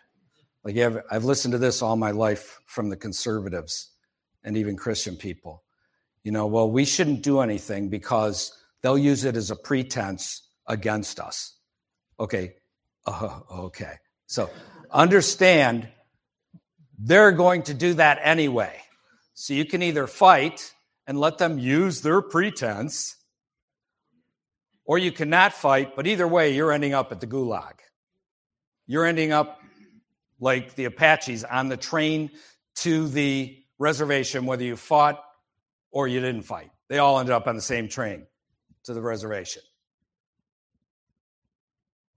Like, 0.65 0.77
I've 0.77 1.25
listened 1.25 1.53
to 1.53 1.59
this 1.59 1.81
all 1.81 1.97
my 1.97 2.11
life 2.11 2.61
from 2.67 2.91
the 2.91 2.97
conservatives 2.97 3.93
and 4.45 4.57
even 4.57 4.77
Christian 4.77 5.17
people 5.17 5.63
you 6.27 6.33
know, 6.33 6.49
well, 6.49 6.69
we 6.69 6.85
shouldn't 6.85 7.23
do 7.23 7.39
anything 7.39 7.89
because 7.89 8.51
they'll 8.83 8.99
use 8.99 9.25
it 9.25 9.37
as 9.37 9.53
a 9.53 9.55
pretense 9.55 10.43
against 10.67 11.21
us. 11.21 11.55
Okay. 12.19 12.55
Uh, 13.07 13.39
okay. 13.49 13.93
So 14.27 14.51
understand 14.91 15.87
they're 16.99 17.31
going 17.31 17.63
to 17.63 17.75
do 17.75 17.95
that 17.95 18.19
anyway. 18.21 18.75
So 19.35 19.55
you 19.55 19.65
can 19.65 19.85
either 19.85 20.09
fight 20.09 20.75
and 21.07 21.17
let 21.21 21.39
them 21.39 21.61
use 21.61 22.01
their 22.01 22.21
pretense, 22.21 23.15
or 24.85 24.99
you 24.99 25.13
cannot 25.13 25.53
fight, 25.53 25.95
but 25.95 26.09
either 26.09 26.27
way, 26.27 26.57
you're 26.57 26.73
ending 26.73 26.93
up 26.93 27.13
at 27.13 27.21
the 27.21 27.29
gulag. 27.29 27.75
You're 28.89 29.07
ending 29.07 29.31
up 29.31 29.61
like 30.41 30.75
the 30.75 30.87
Apaches 30.87 31.45
on 31.45 31.69
the 31.69 31.77
train 31.77 32.33
to 32.79 33.07
the 33.07 33.57
reservation, 33.79 34.45
whether 34.45 34.65
you 34.65 34.75
fought 34.75 35.23
or 35.97 36.07
you 36.07 36.21
didn't 36.21 36.43
fight. 36.43 36.71
They 36.89 36.99
all 36.99 37.19
ended 37.19 37.33
up 37.33 37.47
on 37.47 37.57
the 37.57 37.63
same 37.63 37.89
train 37.89 38.27
to 38.85 38.93
the 38.93 39.01
reservation. 39.01 39.63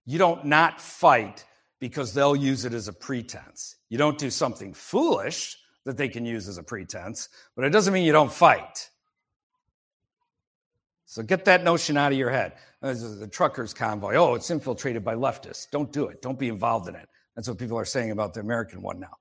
You 0.05 0.17
don't 0.17 0.43
not 0.43 0.81
fight 0.81 1.45
because 1.79 2.13
they'll 2.13 2.35
use 2.35 2.65
it 2.65 2.73
as 2.73 2.89
a 2.89 2.93
pretense. 2.93 3.77
You 3.87 3.97
don't 3.97 4.17
do 4.17 4.29
something 4.29 4.73
foolish 4.73 5.57
that 5.85 5.95
they 5.95 6.09
can 6.09 6.25
use 6.25 6.49
as 6.49 6.57
a 6.57 6.63
pretense, 6.63 7.29
but 7.55 7.63
it 7.63 7.69
doesn't 7.69 7.93
mean 7.93 8.03
you 8.03 8.11
don't 8.11 8.29
fight. 8.29 8.89
So 11.05 11.23
get 11.23 11.45
that 11.45 11.63
notion 11.63 11.95
out 11.95 12.11
of 12.11 12.17
your 12.17 12.31
head. 12.31 12.55
The 12.81 13.29
truckers' 13.31 13.73
convoy, 13.73 14.15
oh, 14.15 14.33
it's 14.33 14.51
infiltrated 14.51 15.05
by 15.05 15.15
leftists. 15.15 15.69
Don't 15.71 15.93
do 15.93 16.07
it. 16.07 16.21
Don't 16.21 16.37
be 16.37 16.49
involved 16.49 16.89
in 16.89 16.95
it. 16.95 17.07
That's 17.33 17.47
what 17.47 17.57
people 17.57 17.79
are 17.79 17.85
saying 17.85 18.11
about 18.11 18.33
the 18.33 18.41
American 18.41 18.81
one 18.81 18.99
now. 18.99 19.15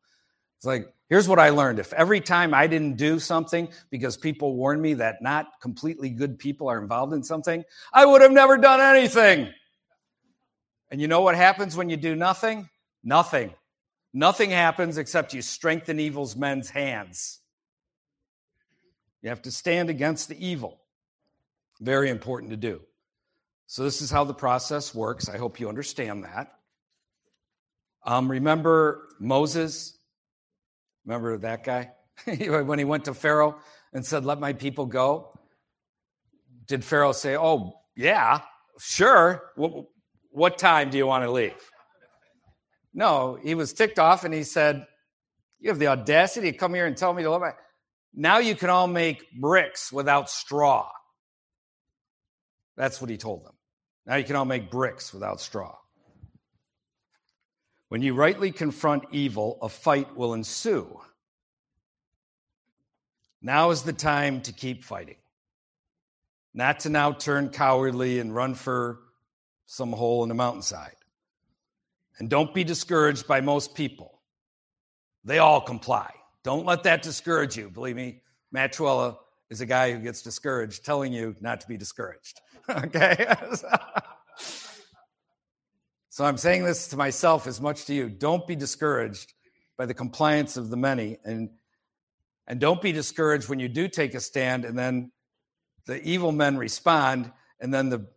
It's 0.58 0.66
like, 0.66 0.92
here's 1.08 1.28
what 1.28 1.38
I 1.38 1.50
learned. 1.50 1.78
If 1.78 1.92
every 1.92 2.20
time 2.20 2.52
I 2.52 2.66
didn't 2.66 2.96
do 2.96 3.20
something 3.20 3.68
because 3.90 4.16
people 4.16 4.56
warned 4.56 4.82
me 4.82 4.94
that 4.94 5.22
not 5.22 5.46
completely 5.60 6.10
good 6.10 6.36
people 6.36 6.68
are 6.68 6.80
involved 6.80 7.12
in 7.12 7.22
something, 7.22 7.64
I 7.92 8.04
would 8.04 8.22
have 8.22 8.32
never 8.32 8.56
done 8.56 8.80
anything. 8.80 9.52
And 10.90 11.00
you 11.00 11.06
know 11.06 11.20
what 11.20 11.36
happens 11.36 11.76
when 11.76 11.88
you 11.88 11.96
do 11.96 12.16
nothing? 12.16 12.68
Nothing. 13.04 13.54
Nothing 14.12 14.50
happens 14.50 14.98
except 14.98 15.32
you 15.32 15.42
strengthen 15.42 16.00
evil's 16.00 16.34
men's 16.34 16.70
hands. 16.70 17.38
You 19.22 19.28
have 19.28 19.42
to 19.42 19.52
stand 19.52 19.90
against 19.90 20.28
the 20.28 20.44
evil. 20.44 20.80
Very 21.80 22.10
important 22.10 22.50
to 22.50 22.56
do. 22.56 22.80
So, 23.66 23.84
this 23.84 24.00
is 24.00 24.10
how 24.10 24.24
the 24.24 24.34
process 24.34 24.94
works. 24.94 25.28
I 25.28 25.36
hope 25.36 25.60
you 25.60 25.68
understand 25.68 26.24
that. 26.24 26.54
Um, 28.04 28.30
remember 28.30 29.08
Moses 29.20 29.97
Remember 31.08 31.38
that 31.38 31.64
guy? 31.64 31.90
when 32.26 32.78
he 32.78 32.84
went 32.84 33.06
to 33.06 33.14
Pharaoh 33.14 33.58
and 33.94 34.04
said, 34.04 34.26
Let 34.26 34.38
my 34.38 34.52
people 34.52 34.84
go? 34.84 35.32
Did 36.66 36.84
Pharaoh 36.84 37.12
say, 37.12 37.34
Oh, 37.34 37.72
yeah, 37.96 38.42
sure. 38.78 39.42
What, 39.56 39.86
what 40.30 40.58
time 40.58 40.90
do 40.90 40.98
you 40.98 41.06
want 41.06 41.24
to 41.24 41.30
leave? 41.30 41.70
No, 42.92 43.38
he 43.42 43.54
was 43.54 43.72
ticked 43.72 43.98
off 43.98 44.24
and 44.24 44.34
he 44.34 44.42
said, 44.42 44.86
You 45.60 45.70
have 45.70 45.78
the 45.78 45.86
audacity 45.86 46.52
to 46.52 46.58
come 46.58 46.74
here 46.74 46.84
and 46.84 46.94
tell 46.94 47.14
me 47.14 47.22
to 47.22 47.30
let 47.30 47.40
my. 47.40 47.52
Now 48.12 48.38
you 48.38 48.54
can 48.54 48.68
all 48.68 48.86
make 48.86 49.24
bricks 49.32 49.90
without 49.90 50.28
straw. 50.28 50.90
That's 52.76 53.00
what 53.00 53.08
he 53.08 53.16
told 53.16 53.46
them. 53.46 53.54
Now 54.06 54.16
you 54.16 54.24
can 54.24 54.36
all 54.36 54.44
make 54.44 54.70
bricks 54.70 55.14
without 55.14 55.40
straw. 55.40 55.74
When 57.88 58.02
you 58.02 58.14
rightly 58.14 58.52
confront 58.52 59.04
evil, 59.12 59.58
a 59.62 59.68
fight 59.68 60.14
will 60.16 60.34
ensue. 60.34 61.00
Now 63.40 63.70
is 63.70 63.82
the 63.82 63.92
time 63.92 64.42
to 64.42 64.52
keep 64.52 64.84
fighting. 64.84 65.16
not 66.54 66.80
to 66.80 66.88
now 66.88 67.12
turn 67.12 67.50
cowardly 67.50 68.18
and 68.18 68.34
run 68.34 68.54
for 68.54 69.00
some 69.66 69.92
hole 69.92 70.22
in 70.22 70.28
the 70.28 70.34
mountainside. 70.34 70.96
And 72.18 72.28
don't 72.28 72.52
be 72.52 72.64
discouraged 72.64 73.28
by 73.28 73.40
most 73.40 73.74
people. 73.74 74.20
They 75.24 75.38
all 75.38 75.60
comply. 75.60 76.10
Don't 76.42 76.66
let 76.66 76.82
that 76.82 77.02
discourage 77.02 77.56
you. 77.56 77.70
Believe 77.70 77.94
me, 77.96 78.22
Matt 78.50 78.78
is 79.50 79.60
a 79.60 79.66
guy 79.66 79.92
who 79.92 79.98
gets 80.00 80.22
discouraged 80.22 80.84
telling 80.84 81.12
you 81.12 81.36
not 81.40 81.60
to 81.60 81.68
be 81.68 81.76
discouraged. 81.76 82.40
okay? 82.68 83.34
so 86.18 86.24
I'm 86.24 86.36
saying 86.36 86.64
this 86.64 86.88
to 86.88 86.96
myself 86.96 87.46
as 87.46 87.60
much 87.60 87.84
to 87.84 87.94
you. 87.94 88.08
Don't 88.08 88.44
be 88.44 88.56
discouraged 88.56 89.34
by 89.76 89.86
the 89.86 89.94
compliance 89.94 90.56
of 90.56 90.68
the 90.68 90.76
many 90.76 91.16
and 91.24 91.48
and 92.48 92.58
don't 92.58 92.82
be 92.82 92.90
discouraged 92.90 93.48
when 93.48 93.60
you 93.60 93.68
do 93.68 93.86
take 93.86 94.14
a 94.14 94.20
stand 94.20 94.64
and 94.64 94.76
then 94.76 95.12
the 95.86 96.02
evil 96.02 96.32
men 96.32 96.56
respond 96.56 97.30
and 97.60 97.72
then 97.72 97.88
the 97.88 98.08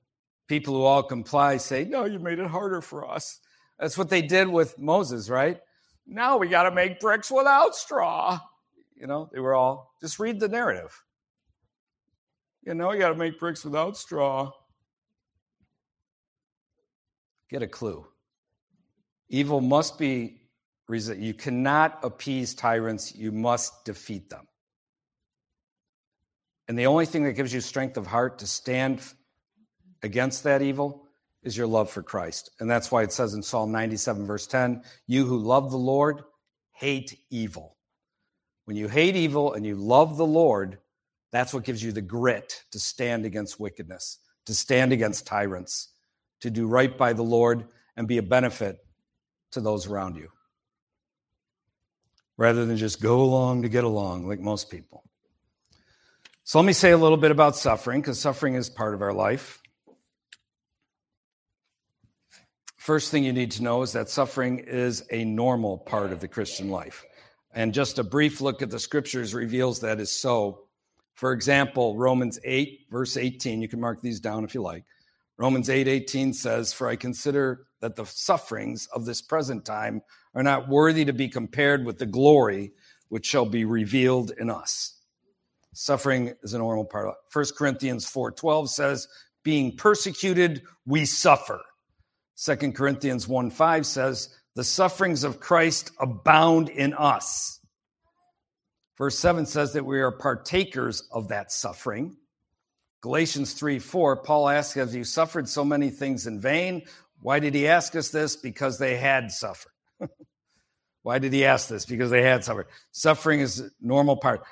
people 0.47 0.73
who 0.73 0.81
all 0.81 1.03
comply 1.03 1.57
say, 1.57 1.85
"No, 1.85 2.05
you 2.05 2.17
made 2.17 2.39
it 2.39 2.47
harder 2.47 2.81
for 2.81 3.07
us." 3.07 3.39
That's 3.77 3.99
what 3.99 4.09
they 4.09 4.23
did 4.23 4.47
with 4.47 4.79
Moses, 4.79 5.29
right? 5.29 5.61
Now 6.07 6.37
we 6.37 6.47
got 6.47 6.63
to 6.63 6.71
make 6.71 6.99
bricks 6.99 7.29
without 7.29 7.75
straw. 7.75 8.39
You 8.95 9.05
know, 9.05 9.29
they 9.31 9.39
were 9.39 9.53
all 9.53 9.93
just 10.01 10.17
read 10.17 10.39
the 10.39 10.47
narrative. 10.47 11.03
You 12.63 12.73
know, 12.73 12.93
you 12.93 12.97
got 12.99 13.09
to 13.09 13.15
make 13.15 13.37
bricks 13.37 13.63
without 13.63 13.95
straw. 13.95 14.53
Get 17.51 17.61
a 17.61 17.67
clue. 17.67 18.07
Evil 19.27 19.59
must 19.59 19.99
be 19.99 20.41
resisted. 20.87 21.23
you 21.23 21.33
cannot 21.33 21.99
appease 22.01 22.55
tyrants, 22.55 23.13
you 23.13 23.31
must 23.31 23.85
defeat 23.85 24.29
them. 24.29 24.47
And 26.69 26.79
the 26.79 26.87
only 26.87 27.05
thing 27.05 27.25
that 27.25 27.33
gives 27.33 27.53
you 27.53 27.59
strength 27.59 27.97
of 27.97 28.07
heart 28.07 28.39
to 28.39 28.47
stand 28.47 29.03
against 30.01 30.45
that 30.45 30.61
evil 30.61 31.07
is 31.43 31.57
your 31.57 31.67
love 31.67 31.89
for 31.89 32.01
Christ. 32.01 32.51
And 32.59 32.69
that's 32.69 32.89
why 32.89 33.03
it 33.03 33.11
says 33.11 33.33
in 33.33 33.43
Psalm 33.43 33.71
97, 33.71 34.25
verse 34.25 34.47
10, 34.47 34.83
You 35.05 35.25
who 35.25 35.37
love 35.37 35.71
the 35.71 35.77
Lord 35.77 36.21
hate 36.71 37.19
evil. 37.29 37.75
When 38.65 38.77
you 38.77 38.87
hate 38.87 39.17
evil 39.17 39.53
and 39.53 39.65
you 39.65 39.75
love 39.75 40.15
the 40.15 40.25
Lord, 40.25 40.77
that's 41.31 41.53
what 41.53 41.65
gives 41.65 41.83
you 41.83 41.91
the 41.91 42.01
grit 42.01 42.63
to 42.71 42.79
stand 42.79 43.25
against 43.25 43.59
wickedness, 43.59 44.19
to 44.45 44.53
stand 44.53 44.93
against 44.93 45.25
tyrants, 45.25 45.89
to 46.41 46.49
do 46.49 46.67
right 46.67 46.97
by 46.97 47.13
the 47.13 47.23
Lord 47.23 47.65
and 47.95 48.07
be 48.07 48.17
a 48.17 48.23
benefit 48.23 48.77
to 49.51 49.61
those 49.61 49.87
around 49.87 50.15
you, 50.15 50.29
rather 52.37 52.65
than 52.65 52.77
just 52.77 53.01
go 53.01 53.21
along 53.21 53.63
to 53.63 53.69
get 53.69 53.83
along 53.83 54.27
like 54.27 54.39
most 54.39 54.69
people. 54.69 55.03
So 56.43 56.59
let 56.59 56.65
me 56.65 56.73
say 56.73 56.91
a 56.91 56.97
little 56.97 57.17
bit 57.17 57.31
about 57.31 57.55
suffering, 57.55 58.01
because 58.01 58.19
suffering 58.19 58.55
is 58.55 58.69
part 58.69 58.93
of 58.93 59.01
our 59.01 59.13
life. 59.13 59.59
First 62.77 63.11
thing 63.11 63.23
you 63.23 63.31
need 63.31 63.51
to 63.51 63.63
know 63.63 63.83
is 63.83 63.91
that 63.93 64.09
suffering 64.09 64.59
is 64.59 65.03
a 65.11 65.23
normal 65.23 65.77
part 65.77 66.11
of 66.11 66.19
the 66.19 66.27
Christian 66.27 66.69
life. 66.69 67.05
And 67.53 67.73
just 67.73 67.99
a 67.99 68.03
brief 68.03 68.41
look 68.41 68.61
at 68.61 68.71
the 68.71 68.79
scriptures 68.79 69.35
reveals 69.35 69.81
that 69.81 69.99
is 69.99 70.09
so. 70.09 70.63
For 71.13 71.33
example, 71.33 71.95
Romans 71.95 72.39
8, 72.43 72.87
verse 72.89 73.17
18, 73.17 73.61
you 73.61 73.67
can 73.67 73.79
mark 73.79 74.01
these 74.01 74.19
down 74.19 74.43
if 74.43 74.55
you 74.55 74.63
like. 74.63 74.83
Romans 75.41 75.71
8 75.71 75.87
18 75.87 76.33
says, 76.33 76.71
For 76.71 76.87
I 76.87 76.95
consider 76.95 77.65
that 77.79 77.95
the 77.95 78.05
sufferings 78.05 78.87
of 78.93 79.05
this 79.05 79.23
present 79.23 79.65
time 79.65 80.03
are 80.35 80.43
not 80.43 80.69
worthy 80.69 81.03
to 81.03 81.13
be 81.13 81.27
compared 81.27 81.83
with 81.83 81.97
the 81.97 82.05
glory 82.05 82.73
which 83.09 83.25
shall 83.25 83.47
be 83.47 83.65
revealed 83.65 84.33
in 84.39 84.51
us. 84.51 84.99
Suffering 85.73 86.35
is 86.43 86.53
a 86.53 86.59
normal 86.59 86.85
part 86.85 87.07
of 87.07 87.13
it. 87.13 87.35
1 87.35 87.45
Corinthians 87.57 88.05
4 88.05 88.33
12 88.33 88.69
says, 88.69 89.07
Being 89.41 89.75
persecuted, 89.75 90.61
we 90.85 91.05
suffer. 91.05 91.59
2 92.37 92.71
Corinthians 92.73 93.27
1 93.27 93.49
5 93.49 93.85
says, 93.87 94.37
The 94.53 94.63
sufferings 94.63 95.23
of 95.23 95.39
Christ 95.39 95.89
abound 95.99 96.69
in 96.69 96.93
us. 96.93 97.61
Verse 98.95 99.17
7 99.17 99.47
says 99.47 99.73
that 99.73 99.87
we 99.87 100.01
are 100.01 100.11
partakers 100.11 101.01
of 101.11 101.29
that 101.29 101.51
suffering. 101.51 102.15
Galatians 103.01 103.53
3 103.53 103.79
4, 103.79 104.17
Paul 104.17 104.49
asks, 104.49 104.75
Have 104.75 104.93
you 104.93 105.03
suffered 105.03 105.49
so 105.49 105.65
many 105.65 105.89
things 105.89 106.27
in 106.27 106.39
vain? 106.39 106.83
Why 107.21 107.39
did 107.39 107.53
he 107.53 107.67
ask 107.67 107.95
us 107.95 108.09
this? 108.09 108.35
Because 108.35 108.77
they 108.77 108.97
had 108.97 109.31
suffered. 109.31 109.71
Why 111.03 111.19
did 111.19 111.33
he 111.33 111.45
ask 111.45 111.67
this? 111.67 111.85
Because 111.85 112.11
they 112.11 112.21
had 112.21 112.43
suffered. 112.43 112.67
Suffering 112.91 113.39
is 113.39 113.59
a 113.59 113.69
normal 113.81 114.17
part. 114.17 114.43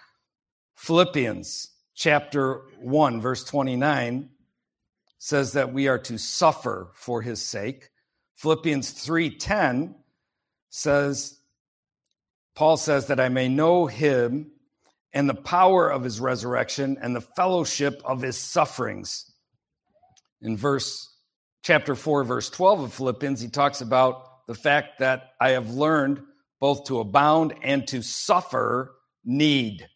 Philippians 0.76 1.70
chapter 1.94 2.62
1, 2.80 3.22
verse 3.22 3.44
29 3.44 4.30
says 5.20 5.52
that 5.54 5.74
we 5.74 5.88
are 5.88 6.00
to 6.00 6.18
suffer 6.18 6.92
for 6.96 7.22
his 7.22 7.42
sake. 7.42 7.90
Philippians 8.36 8.94
3:10 8.94 9.96
says 10.70 11.40
Paul 12.56 12.78
says 12.78 13.08
that 13.08 13.20
I 13.20 13.30
may 13.30 13.50
know 13.50 13.86
him 13.86 14.52
and 15.14 15.30
the 15.30 15.36
power 15.36 15.90
of 15.90 16.04
his 16.04 16.20
resurrection 16.20 16.98
and 17.02 17.16
the 17.16 17.22
fellowship 17.22 18.02
of 18.06 18.22
his 18.22 18.38
sufferings. 18.38 19.32
In 20.42 20.56
verse 20.56 21.08
chapter 21.64 21.96
4 21.96 22.24
verse 22.24 22.50
12 22.50 22.80
of 22.82 22.94
Philippians 22.94 23.42
he 23.42 23.50
talks 23.50 23.82
about 23.82 24.48
the 24.48 24.56
fact 24.56 25.00
that 25.00 25.32
I 25.40 25.50
have 25.52 25.72
learned 25.72 26.22
both 26.60 26.86
to 26.86 27.00
abound 27.00 27.54
and 27.62 27.88
to 27.88 28.02
suffer 28.02 28.96
need. 29.24 29.88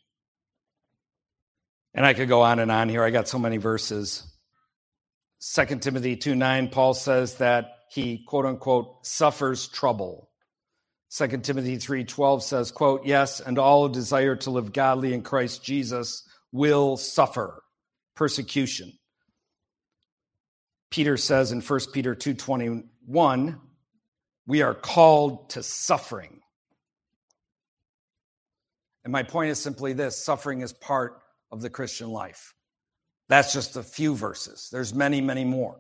And 1.94 2.06
I 2.06 2.14
could 2.14 2.28
go 2.28 2.42
on 2.42 2.60
and 2.60 2.72
on 2.72 2.90
here. 2.90 3.04
I 3.04 3.12
got 3.12 3.28
so 3.28 3.38
many 3.38 3.58
verses. 3.58 4.24
2 5.56 5.80
Timothy 5.80 6.16
2 6.16 6.36
9, 6.36 6.70
Paul 6.70 6.94
says 6.94 7.36
that 7.36 7.78
he, 7.90 8.24
quote 8.26 8.46
unquote, 8.46 9.06
suffers 9.06 9.68
trouble. 9.68 10.30
2 11.16 11.44
Timothy 11.44 11.78
3:12 11.78 12.42
says, 12.42 12.72
quote, 12.72 13.06
"Yes, 13.06 13.40
and 13.40 13.60
all 13.60 13.88
who 13.88 13.94
desire 13.94 14.36
to 14.38 14.50
live 14.50 14.74
godly 14.74 15.14
in 15.14 15.22
Christ 15.22 15.64
Jesus 15.64 16.28
will 16.52 16.98
suffer 16.98 17.64
persecution." 18.16 18.98
Peter 20.90 21.16
says 21.16 21.52
in 21.52 21.62
1 21.62 21.94
Peter 21.94 22.16
2:21, 22.16 23.62
"We 24.48 24.64
are 24.64 24.74
called 24.74 25.52
to 25.52 25.62
suffering." 25.62 26.42
And 29.04 29.12
my 29.12 29.22
point 29.22 29.52
is 29.52 29.62
simply 29.62 29.94
this, 29.94 30.26
suffering 30.26 30.62
is 30.62 30.74
part 30.74 31.22
of 31.52 31.62
the 31.62 31.70
Christian 31.70 32.10
life. 32.10 32.56
That's 33.28 33.54
just 33.54 33.76
a 33.76 33.84
few 33.84 34.16
verses. 34.16 34.70
There's 34.72 34.96
many, 34.96 35.22
many 35.22 35.46
more. 35.46 35.80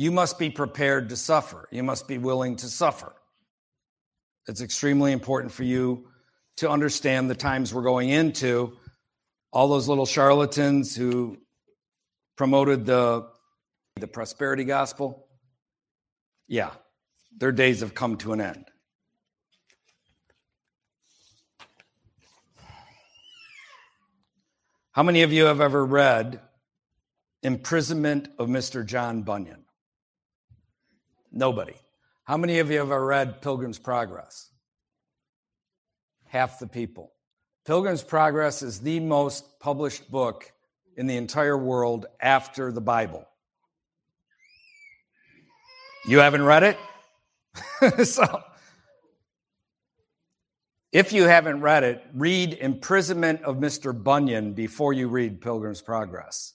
You 0.00 0.10
must 0.10 0.38
be 0.38 0.48
prepared 0.48 1.10
to 1.10 1.16
suffer. 1.18 1.68
You 1.70 1.82
must 1.82 2.08
be 2.08 2.16
willing 2.16 2.56
to 2.56 2.68
suffer. 2.68 3.12
It's 4.48 4.62
extremely 4.62 5.12
important 5.12 5.52
for 5.52 5.62
you 5.62 6.08
to 6.56 6.70
understand 6.70 7.28
the 7.28 7.34
times 7.34 7.74
we're 7.74 7.82
going 7.82 8.08
into. 8.08 8.78
All 9.52 9.68
those 9.68 9.88
little 9.88 10.06
charlatans 10.06 10.96
who 10.96 11.36
promoted 12.38 12.86
the, 12.86 13.28
the 13.96 14.06
prosperity 14.06 14.64
gospel, 14.64 15.28
yeah, 16.48 16.70
their 17.36 17.52
days 17.52 17.80
have 17.80 17.94
come 17.94 18.16
to 18.16 18.32
an 18.32 18.40
end. 18.40 18.64
How 24.92 25.02
many 25.02 25.20
of 25.20 25.30
you 25.30 25.44
have 25.44 25.60
ever 25.60 25.84
read 25.84 26.40
Imprisonment 27.42 28.30
of 28.38 28.48
Mr. 28.48 28.82
John 28.82 29.20
Bunyan? 29.20 29.59
Nobody. 31.32 31.74
How 32.24 32.36
many 32.36 32.58
of 32.58 32.70
you 32.70 32.78
have 32.78 32.90
ever 32.90 33.04
read 33.04 33.42
Pilgrim's 33.42 33.78
Progress? 33.78 34.50
Half 36.26 36.58
the 36.58 36.66
people. 36.66 37.12
Pilgrim's 37.66 38.02
Progress 38.02 38.62
is 38.62 38.80
the 38.80 39.00
most 39.00 39.60
published 39.60 40.10
book 40.10 40.52
in 40.96 41.06
the 41.06 41.16
entire 41.16 41.56
world 41.56 42.06
after 42.20 42.72
the 42.72 42.80
Bible. 42.80 43.26
You 46.06 46.18
haven't 46.18 46.44
read 46.44 46.62
it? 46.62 48.06
so, 48.06 48.42
if 50.92 51.12
you 51.12 51.24
haven't 51.24 51.60
read 51.60 51.84
it, 51.84 52.02
read 52.14 52.54
Imprisonment 52.54 53.42
of 53.42 53.56
Mr. 53.56 53.92
Bunyan 53.92 54.54
before 54.54 54.92
you 54.92 55.08
read 55.08 55.40
Pilgrim's 55.40 55.82
Progress 55.82 56.54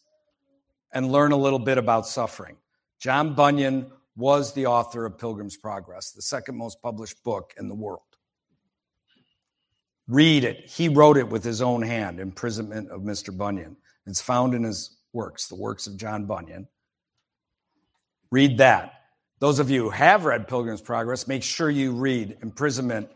and 0.92 1.12
learn 1.12 1.32
a 1.32 1.38
little 1.38 1.60
bit 1.60 1.78
about 1.78 2.08
suffering. 2.08 2.56
John 3.00 3.34
Bunyan 3.34 3.92
was 4.16 4.54
the 4.54 4.66
author 4.66 5.06
of 5.06 5.18
Pilgrim's 5.18 5.58
Progress, 5.58 6.12
the 6.12 6.22
second 6.22 6.58
most 6.58 6.82
published 6.82 7.24
book 7.24 7.54
in 7.58 7.68
the 7.68 7.76
world. 7.76 8.02
Read 10.08 10.44
it. 10.44 10.70
He 10.70 10.88
wrote 10.88 11.18
it 11.18 11.28
with 11.30 11.44
his 11.44 11.62
own 11.62 11.82
hand, 11.82 12.20
Imprisonment 12.20 12.90
of 12.92 13.02
Mr. 13.02 13.36
Bunyan. 13.36 13.76
It's 14.06 14.22
found 14.22 14.54
in 14.54 14.64
his 14.64 14.98
works, 15.14 15.48
the 15.48 15.56
works 15.56 15.88
of 15.88 15.98
John 15.98 16.26
Bunyan. 16.26 16.68
Read 18.32 18.60
that. 18.60 18.94
Those 19.40 19.60
of 19.60 19.70
you 19.70 19.84
who 19.84 19.90
have 19.90 20.26
read 20.26 20.48
Pilgrim's 20.48 20.82
Progress, 20.82 21.28
make 21.28 21.44
sure 21.44 21.70
you 21.70 21.92
read 21.92 22.38
Imprisonment 22.42 23.10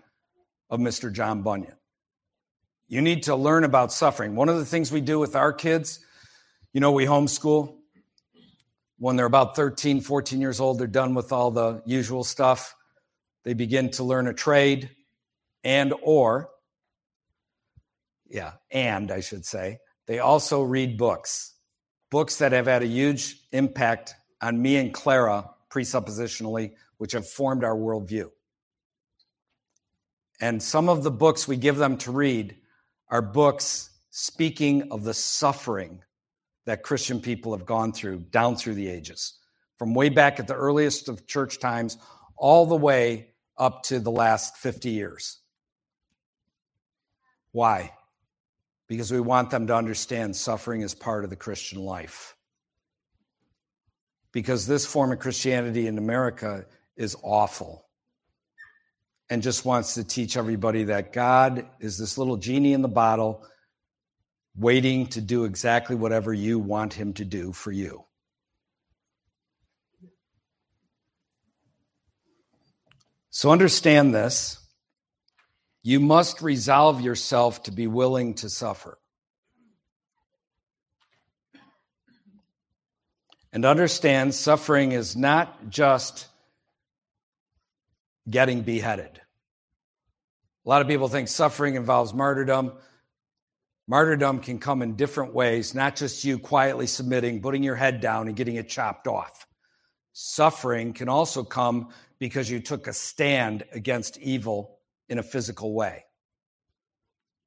of 0.69 0.79
Mr. 0.79 1.13
John 1.13 1.43
Bunyan. 1.43 1.75
You 2.87 3.01
need 3.01 3.23
to 3.23 3.35
learn 3.35 3.63
about 3.63 3.93
suffering. 3.93 4.35
One 4.35 4.49
of 4.49 4.57
the 4.57 4.65
things 4.65 4.91
we 4.91 5.01
do 5.01 5.19
with 5.19 5.35
our 5.35 5.53
kids 5.53 5.99
You 6.73 6.81
know, 6.81 6.91
we 6.91 7.05
homeschool. 7.05 7.78
When 8.99 9.15
they're 9.15 9.25
about 9.25 9.55
13, 9.55 10.01
14 10.01 10.39
years 10.39 10.59
old, 10.59 10.77
they're 10.77 10.87
done 10.87 11.15
with 11.15 11.31
all 11.31 11.51
the 11.51 11.81
usual 11.85 12.23
stuff. 12.23 12.75
They 13.43 13.53
begin 13.53 13.89
to 13.91 14.03
learn 14.03 14.27
a 14.27 14.33
trade 14.33 14.91
and 15.63 15.93
or 16.01 16.49
yeah, 18.29 18.53
and 18.71 19.11
I 19.11 19.21
should 19.21 19.45
say, 19.45 19.79
they 20.05 20.19
also 20.19 20.61
read 20.61 20.97
books. 20.97 21.55
Books 22.11 22.37
that 22.37 22.51
have 22.51 22.67
had 22.67 22.83
a 22.83 22.87
huge 22.87 23.39
impact 23.51 24.15
on 24.41 24.61
me 24.61 24.77
and 24.77 24.93
Clara 24.93 25.49
presuppositionally, 25.71 26.73
which 26.97 27.13
have 27.13 27.27
formed 27.27 27.63
our 27.63 27.75
worldview. 27.75 28.29
And 30.39 30.61
some 30.61 30.89
of 30.89 31.03
the 31.03 31.11
books 31.11 31.47
we 31.47 31.57
give 31.57 31.77
them 31.77 31.97
to 31.97 32.11
read 32.11 32.55
are 33.09 33.21
books 33.21 33.89
speaking 34.11 34.91
of 34.91 35.03
the 35.03 35.13
suffering 35.13 36.03
that 36.69 36.83
Christian 36.83 37.19
people 37.19 37.57
have 37.57 37.65
gone 37.65 37.91
through 37.91 38.19
down 38.29 38.55
through 38.55 38.75
the 38.75 38.87
ages, 38.87 39.33
from 39.79 39.95
way 39.95 40.07
back 40.07 40.39
at 40.39 40.47
the 40.47 40.53
earliest 40.53 41.09
of 41.09 41.25
church 41.25 41.57
times 41.57 41.97
all 42.37 42.67
the 42.67 42.75
way 42.75 43.29
up 43.57 43.81
to 43.85 43.99
the 43.99 44.11
last 44.11 44.55
50 44.55 44.91
years. 44.91 45.39
Why? 47.53 47.91
Because 48.87 49.11
we 49.11 49.19
want 49.19 49.49
them 49.49 49.65
to 49.65 49.75
understand 49.75 50.35
suffering 50.35 50.81
is 50.81 50.93
part 50.93 51.23
of 51.23 51.31
the 51.31 51.35
Christian 51.35 51.79
life. 51.79 52.35
Because 54.31 54.67
this 54.67 54.85
form 54.85 55.11
of 55.11 55.17
Christianity 55.17 55.87
in 55.87 55.97
America 55.97 56.67
is 56.95 57.15
awful 57.23 57.87
and 59.27 59.41
just 59.41 59.65
wants 59.65 59.95
to 59.95 60.03
teach 60.03 60.37
everybody 60.37 60.83
that 60.83 61.13
God 61.13 61.65
is 61.79 61.97
this 61.97 62.19
little 62.19 62.37
genie 62.37 62.73
in 62.73 62.83
the 62.83 62.87
bottle 62.87 63.43
waiting 64.55 65.07
to 65.07 65.21
do 65.21 65.45
exactly 65.45 65.95
whatever 65.95 66.33
you 66.33 66.59
want 66.59 66.93
him 66.93 67.13
to 67.13 67.25
do 67.25 67.51
for 67.51 67.71
you. 67.71 68.03
So 73.29 73.51
understand 73.51 74.13
this. 74.13 74.59
You 75.81 75.99
must 75.99 76.41
resolve 76.41 76.99
yourself 76.99 77.63
to 77.63 77.71
be 77.71 77.87
willing 77.87 78.33
to 78.35 78.49
suffer. 78.49 78.97
And 83.51 83.65
understand 83.65 84.35
suffering 84.35 84.91
is 84.91 85.15
not 85.15 85.69
just 85.69 86.27
getting 88.29 88.61
beheaded. 88.61 89.21
A 90.65 90.69
lot 90.69 90.81
of 90.81 90.87
people 90.87 91.07
think 91.07 91.29
suffering 91.29 91.75
involves 91.75 92.13
martyrdom. 92.13 92.73
Martyrdom 93.89 94.39
can 94.39 94.59
come 94.59 94.83
in 94.83 94.95
different 94.95 95.33
ways, 95.33 95.73
not 95.73 95.95
just 95.95 96.23
you 96.23 96.37
quietly 96.37 96.85
submitting, 96.85 97.41
putting 97.41 97.63
your 97.63 97.75
head 97.75 97.99
down, 97.99 98.27
and 98.27 98.37
getting 98.37 98.55
it 98.55 98.69
chopped 98.69 99.07
off. 99.07 99.47
Suffering 100.13 100.93
can 100.93 101.09
also 101.09 101.43
come 101.43 101.89
because 102.19 102.51
you 102.51 102.59
took 102.59 102.85
a 102.85 102.93
stand 102.93 103.63
against 103.73 104.19
evil 104.19 104.77
in 105.07 105.17
a 105.17 105.23
physical 105.23 105.73
way. 105.73 106.05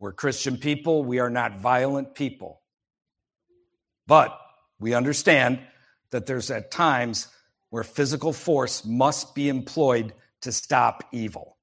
We're 0.01 0.13
Christian 0.13 0.57
people, 0.57 1.05
we 1.05 1.21
are 1.21 1.31
not 1.31 1.61
violent 1.61 2.17
people. 2.17 2.61
But 4.09 4.37
we 4.81 4.95
understand 4.95 5.61
that 6.11 6.27
there's 6.27 6.51
at 6.51 6.73
times 6.73 7.29
where 7.71 7.85
physical 7.85 8.33
force 8.33 8.85
must 8.85 9.37
be 9.37 9.49
employed 9.49 10.13
to 10.41 10.51
stop 10.51 11.05
evil. 11.13 11.57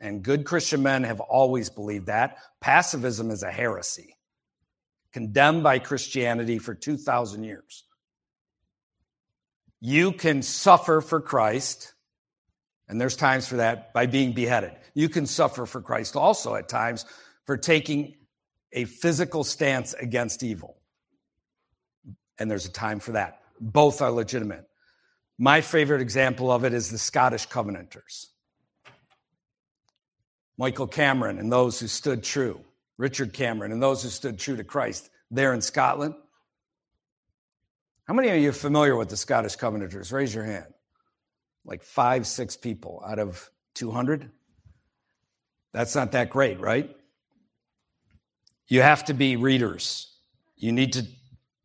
And 0.00 0.22
good 0.22 0.44
Christian 0.44 0.82
men 0.82 1.04
have 1.04 1.20
always 1.20 1.70
believed 1.70 2.06
that. 2.06 2.38
Pacifism 2.60 3.30
is 3.30 3.42
a 3.42 3.50
heresy, 3.50 4.16
condemned 5.12 5.62
by 5.62 5.78
Christianity 5.78 6.58
for 6.58 6.74
2,000 6.74 7.44
years. 7.44 7.84
You 9.80 10.12
can 10.12 10.42
suffer 10.42 11.00
for 11.00 11.20
Christ, 11.20 11.94
and 12.88 13.00
there's 13.00 13.16
times 13.16 13.46
for 13.46 13.56
that 13.56 13.92
by 13.92 14.06
being 14.06 14.32
beheaded. 14.32 14.72
You 14.94 15.08
can 15.08 15.26
suffer 15.26 15.66
for 15.66 15.80
Christ 15.80 16.16
also 16.16 16.54
at 16.54 16.68
times 16.68 17.04
for 17.44 17.56
taking 17.56 18.14
a 18.72 18.84
physical 18.84 19.44
stance 19.44 19.94
against 19.94 20.42
evil. 20.42 20.76
And 22.38 22.50
there's 22.50 22.66
a 22.66 22.72
time 22.72 23.00
for 23.00 23.12
that. 23.12 23.40
Both 23.60 24.02
are 24.02 24.10
legitimate. 24.10 24.66
My 25.38 25.60
favorite 25.60 26.00
example 26.00 26.50
of 26.50 26.64
it 26.64 26.72
is 26.72 26.90
the 26.90 26.98
Scottish 26.98 27.46
Covenanters. 27.46 28.28
Michael 30.58 30.86
Cameron 30.86 31.38
and 31.38 31.52
those 31.52 31.78
who 31.78 31.86
stood 31.86 32.22
true, 32.22 32.60
Richard 32.98 33.32
Cameron 33.32 33.72
and 33.72 33.82
those 33.82 34.02
who 34.02 34.08
stood 34.08 34.38
true 34.38 34.56
to 34.56 34.64
Christ 34.64 35.10
there 35.30 35.52
in 35.52 35.60
Scotland. 35.60 36.14
How 38.06 38.14
many 38.14 38.28
of 38.28 38.38
you 38.38 38.50
are 38.50 38.52
familiar 38.52 38.96
with 38.96 39.08
the 39.08 39.16
Scottish 39.16 39.56
Covenanters? 39.56 40.12
Raise 40.12 40.34
your 40.34 40.44
hand. 40.44 40.66
Like 41.64 41.82
five, 41.82 42.26
six 42.26 42.56
people 42.56 43.02
out 43.06 43.18
of 43.18 43.50
200. 43.74 44.30
That's 45.72 45.94
not 45.94 46.12
that 46.12 46.30
great, 46.30 46.60
right? 46.60 46.96
You 48.68 48.82
have 48.82 49.04
to 49.06 49.14
be 49.14 49.36
readers. 49.36 50.12
You 50.56 50.72
need 50.72 50.94
to 50.94 51.06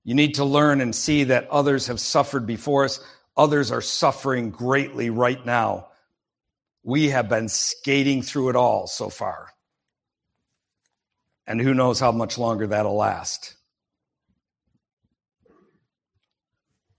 you 0.04 0.16
need 0.16 0.36
to 0.36 0.46
learn 0.46 0.82
and 0.82 0.96
see 0.96 1.26
that 1.26 1.50
others 1.52 1.88
have 1.88 2.00
suffered 2.00 2.48
before 2.48 2.86
us. 2.86 3.00
Others 3.38 3.72
are 3.72 3.82
suffering 3.82 4.50
greatly 4.50 5.12
right 5.12 5.46
now. 5.46 5.90
We 6.84 7.10
have 7.10 7.30
been 7.30 7.48
skating 7.50 8.22
through 8.22 8.50
it 8.50 8.56
all 8.56 8.88
so 8.88 9.10
far. 9.10 9.50
And 11.46 11.60
who 11.60 11.74
knows 11.74 12.00
how 12.00 12.12
much 12.12 12.38
longer 12.38 12.68
that'll 12.68 12.96
last. 12.96 13.56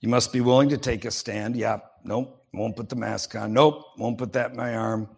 You 0.00 0.08
must 0.08 0.32
be 0.32 0.40
willing 0.40 0.70
to 0.70 0.78
take 0.78 1.04
a 1.04 1.10
stand. 1.10 1.56
Yeah, 1.56 1.78
nope, 2.04 2.44
won't 2.52 2.76
put 2.76 2.88
the 2.88 2.96
mask 2.96 3.34
on. 3.36 3.52
Nope, 3.52 3.84
won't 3.96 4.18
put 4.18 4.32
that 4.32 4.50
in 4.50 4.56
my 4.56 4.74
arm. 4.74 5.08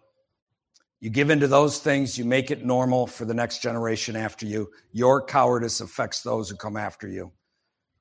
You 0.99 1.09
give 1.09 1.29
into 1.29 1.47
those 1.47 1.79
things, 1.79 2.17
you 2.17 2.25
make 2.25 2.51
it 2.51 2.65
normal 2.65 3.05
for 3.05 3.25
the 3.25 3.33
next 3.33 3.61
generation 3.61 4.15
after 4.15 4.45
you. 4.45 4.71
Your 4.91 5.23
cowardice 5.23 5.81
affects 5.81 6.21
those 6.21 6.49
who 6.49 6.55
come 6.55 6.77
after 6.77 7.07
you. 7.07 7.31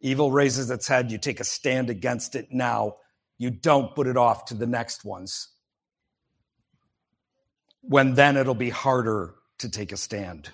Evil 0.01 0.31
raises 0.31 0.71
its 0.71 0.87
head, 0.87 1.11
you 1.11 1.19
take 1.19 1.41
a 1.41 1.45
stand 1.45 1.91
against 1.91 2.35
it 2.35 2.49
now. 2.51 2.97
You 3.39 3.51
don't 3.51 3.95
put 3.95 4.07
it 4.07 4.17
off 4.17 4.45
to 4.47 4.55
the 4.55 4.67
next 4.67 5.05
ones. 5.05 5.54
When 7.89 8.15
then 8.15 8.37
it'll 8.37 8.55
be 8.55 8.71
harder 8.71 9.35
to 9.59 9.69
take 9.69 9.93
a 9.93 9.97
stand. 9.97 10.51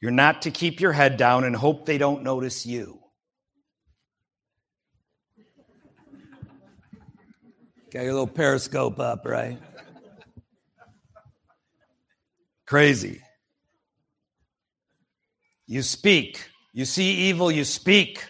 You're 0.00 0.10
not 0.10 0.42
to 0.42 0.50
keep 0.50 0.80
your 0.80 0.92
head 0.92 1.16
down 1.16 1.44
and 1.44 1.54
hope 1.54 1.86
they 1.86 1.98
don't 1.98 2.22
notice 2.22 2.64
you. 2.64 3.00
Got 7.92 8.04
your 8.04 8.12
little 8.12 8.26
periscope 8.26 9.00
up, 9.00 9.26
right? 9.26 9.58
Crazy. 12.66 13.20
You 15.66 15.82
speak. 15.82 16.48
You 16.72 16.84
see 16.84 17.12
evil, 17.28 17.50
you 17.50 17.64
speak. 17.64 18.24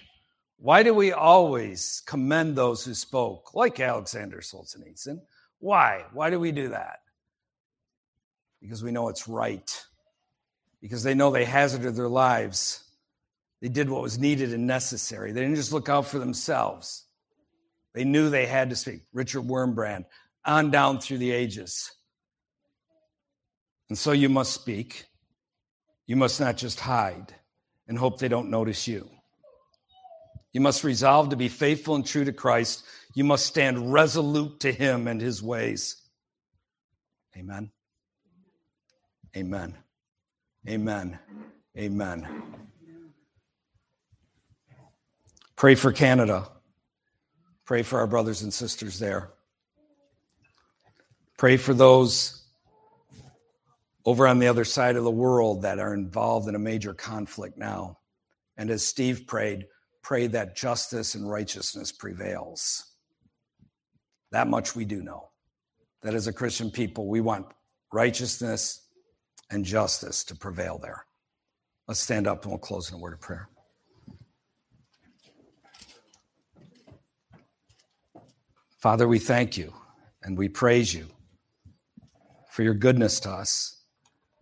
Why 0.57 0.83
do 0.83 0.95
we 0.95 1.13
always 1.13 2.03
commend 2.07 2.57
those 2.57 2.85
who 2.85 2.95
spoke, 2.95 3.55
like 3.55 3.81
Alexander 3.81 4.39
Solzhenitsyn? 4.39 5.21
Why? 5.61 6.07
Why 6.13 6.31
do 6.31 6.41
we 6.41 6.53
do 6.53 6.71
that? 6.71 7.01
Because 8.61 8.83
we 8.83 8.91
know 8.91 9.09
it's 9.09 9.29
right. 9.29 9.85
Because 10.81 11.03
they 11.03 11.15
know 11.15 11.31
they 11.31 11.45
hazarded 11.45 11.95
their 11.95 12.09
lives. 12.09 12.85
They 13.61 13.69
did 13.69 13.89
what 13.89 14.03
was 14.03 14.19
needed 14.19 14.53
and 14.53 14.67
necessary. 14.67 15.33
They 15.33 15.41
didn't 15.43 15.57
just 15.57 15.73
look 15.73 15.89
out 15.89 16.07
for 16.07 16.19
themselves. 16.19 17.05
They 17.95 18.05
knew 18.05 18.31
they 18.31 18.47
had 18.47 18.71
to 18.71 18.77
speak. 18.77 19.03
Richard 19.13 19.43
Wurmbrand, 19.43 20.07
on 20.45 20.71
down 20.71 21.01
through 21.01 21.19
the 21.19 21.31
ages. 21.31 21.93
And 23.89 23.99
so 23.99 24.13
you 24.13 24.29
must 24.29 24.53
speak. 24.53 25.05
You 26.07 26.17
must 26.17 26.41
not 26.41 26.57
just 26.57 26.81
hide 26.81 27.35
and 27.87 27.99
hope 27.99 28.19
they 28.19 28.29
don't 28.29 28.51
notice 28.51 28.89
you. 28.89 29.11
You 30.53 30.61
must 30.61 30.85
resolve 30.85 31.29
to 31.31 31.37
be 31.37 31.49
faithful 31.49 31.95
and 31.95 32.07
true 32.07 32.25
to 32.25 32.33
Christ. 32.33 32.85
You 33.15 33.25
must 33.25 33.47
stand 33.47 33.93
resolute 33.93 34.61
to 34.61 34.73
him 34.73 35.09
and 35.09 35.21
his 35.21 35.43
ways. 35.43 35.97
Amen. 37.37 37.71
Amen. 39.37 39.77
Amen. 40.69 41.19
Amen. 41.77 42.43
Pray 45.57 45.75
for 45.75 45.93
Canada. 45.93 46.49
Pray 47.65 47.83
for 47.83 47.99
our 48.01 48.07
brothers 48.07 48.43
and 48.43 48.53
sisters 48.53 48.99
there. 48.99 49.31
Pray 51.37 51.57
for 51.57 51.75
those 51.75 52.45
over 54.05 54.27
on 54.27 54.39
the 54.39 54.49
other 54.49 54.65
side 54.65 54.97
of 54.97 55.05
the 55.05 55.11
world 55.11 55.63
that 55.63 55.79
are 55.79 55.95
involved 55.95 56.49
in 56.49 56.55
a 56.55 56.59
major 56.59 56.95
conflict 56.95 57.57
now. 57.57 57.99
And 58.57 58.71
as 58.71 58.87
Steve 58.87 59.27
prayed, 59.27 59.67
pray 60.03 60.27
that 60.29 60.57
justice 60.57 61.15
and 61.15 61.31
righteousness 61.31 61.93
prevails. 61.93 62.90
That 64.33 64.49
much 64.49 64.77
we 64.77 64.85
do 64.85 65.03
know. 65.03 65.29
That 66.03 66.15
as 66.15 66.27
a 66.27 66.33
Christian 66.33 66.71
people, 66.71 67.09
we 67.09 67.21
want 67.21 67.47
righteousness 67.93 68.87
and 69.51 69.65
justice 69.65 70.25
to 70.25 70.37
prevail 70.37 70.79
there. 70.79 71.05
Let's 71.89 72.01
stand 72.01 72.27
up 72.27 72.45
and 72.45 72.53
we'll 72.53 72.59
close 72.59 72.91
in 72.91 72.97
a 72.97 73.01
word 73.01 73.15
of 73.15 73.21
prayer. 73.21 73.49
Father, 78.79 79.07
we 79.07 79.19
thank 79.19 79.59
you 79.59 79.75
and 80.23 80.39
we 80.39 80.49
praise 80.49 80.95
you 80.95 81.07
for 82.51 82.63
your 82.63 82.75
goodness 82.75 83.21
to 83.21 83.31
us. 83.31 83.83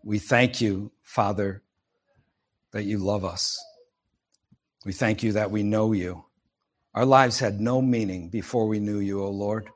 We 0.04 0.18
thank 0.18 0.60
you, 0.60 0.92
Father, 1.02 1.62
that 2.72 2.84
you 2.84 2.98
love 2.98 3.24
us. 3.24 3.58
We 4.84 4.92
thank 4.92 5.22
you 5.22 5.32
that 5.32 5.50
we 5.50 5.62
know 5.62 5.92
you. 5.92 6.24
Our 6.94 7.04
lives 7.04 7.38
had 7.40 7.60
no 7.60 7.82
meaning 7.82 8.28
before 8.28 8.68
we 8.68 8.78
knew 8.78 8.98
you, 8.98 9.22
O 9.22 9.30
Lord. 9.30 9.70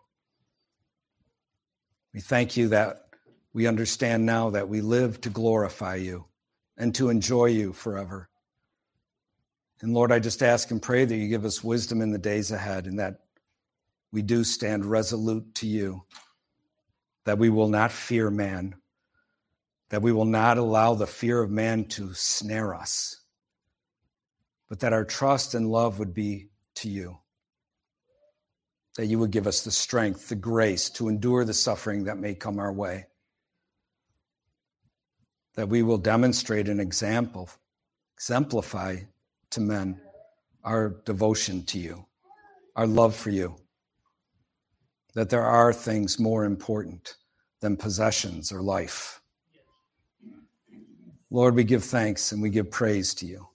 We 2.14 2.20
thank 2.20 2.56
you 2.56 2.68
that 2.68 3.06
we 3.52 3.66
understand 3.66 4.26
now 4.26 4.50
that 4.50 4.68
we 4.68 4.80
live 4.80 5.20
to 5.22 5.30
glorify 5.30 5.96
you 5.96 6.26
and 6.76 6.94
to 6.94 7.08
enjoy 7.08 7.46
you 7.46 7.72
forever. 7.72 8.28
And 9.80 9.94
Lord, 9.94 10.12
I 10.12 10.18
just 10.18 10.42
ask 10.42 10.70
and 10.70 10.80
pray 10.80 11.04
that 11.04 11.16
you 11.16 11.28
give 11.28 11.44
us 11.44 11.64
wisdom 11.64 12.00
in 12.00 12.12
the 12.12 12.18
days 12.18 12.50
ahead 12.50 12.86
and 12.86 12.98
that 12.98 13.20
we 14.12 14.22
do 14.22 14.44
stand 14.44 14.84
resolute 14.84 15.54
to 15.56 15.66
you, 15.66 16.04
that 17.24 17.38
we 17.38 17.50
will 17.50 17.68
not 17.68 17.90
fear 17.90 18.30
man, 18.30 18.76
that 19.88 20.02
we 20.02 20.12
will 20.12 20.26
not 20.26 20.58
allow 20.58 20.94
the 20.94 21.06
fear 21.06 21.42
of 21.42 21.50
man 21.50 21.86
to 21.86 22.14
snare 22.14 22.74
us, 22.74 23.20
but 24.68 24.80
that 24.80 24.92
our 24.92 25.04
trust 25.04 25.54
and 25.54 25.70
love 25.70 25.98
would 25.98 26.14
be 26.14 26.50
to 26.76 26.88
you. 26.88 27.18
That 28.96 29.06
you 29.06 29.18
would 29.18 29.30
give 29.30 29.46
us 29.46 29.62
the 29.62 29.70
strength, 29.70 30.28
the 30.28 30.34
grace 30.34 30.90
to 30.90 31.08
endure 31.08 31.44
the 31.44 31.54
suffering 31.54 32.04
that 32.04 32.18
may 32.18 32.34
come 32.34 32.58
our 32.58 32.72
way. 32.72 33.06
That 35.54 35.68
we 35.68 35.82
will 35.82 35.98
demonstrate 35.98 36.68
an 36.68 36.80
example, 36.80 37.48
exemplify 38.16 38.96
to 39.50 39.60
men 39.60 40.00
our 40.64 41.00
devotion 41.04 41.64
to 41.66 41.78
you, 41.78 42.06
our 42.76 42.86
love 42.86 43.16
for 43.16 43.30
you. 43.30 43.56
That 45.14 45.30
there 45.30 45.44
are 45.44 45.72
things 45.72 46.18
more 46.18 46.44
important 46.44 47.16
than 47.60 47.76
possessions 47.76 48.52
or 48.52 48.62
life. 48.62 49.20
Lord, 51.30 51.54
we 51.54 51.64
give 51.64 51.84
thanks 51.84 52.32
and 52.32 52.42
we 52.42 52.50
give 52.50 52.70
praise 52.70 53.14
to 53.14 53.26
you 53.26 53.48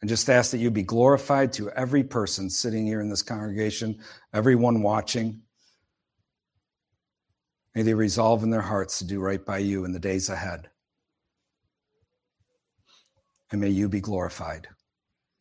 and 0.00 0.08
just 0.08 0.28
ask 0.30 0.50
that 0.50 0.58
you 0.58 0.70
be 0.70 0.82
glorified 0.82 1.52
to 1.54 1.70
every 1.70 2.02
person 2.02 2.48
sitting 2.48 2.86
here 2.86 3.00
in 3.00 3.10
this 3.10 3.22
congregation, 3.22 3.98
everyone 4.32 4.82
watching. 4.82 5.42
May 7.74 7.82
they 7.82 7.94
resolve 7.94 8.42
in 8.42 8.50
their 8.50 8.62
hearts 8.62 8.98
to 8.98 9.04
do 9.04 9.20
right 9.20 9.44
by 9.44 9.58
you 9.58 9.84
in 9.84 9.92
the 9.92 10.00
days 10.00 10.28
ahead. 10.28 10.70
And 13.52 13.60
may 13.60 13.68
you 13.68 13.88
be 13.88 14.00
glorified. 14.00 14.68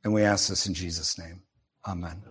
And 0.04 0.14
we 0.14 0.24
ask 0.24 0.50
this 0.50 0.68
in 0.68 0.74
Jesus' 0.74 1.18
name. 1.18 1.42
Amen. 1.88 2.29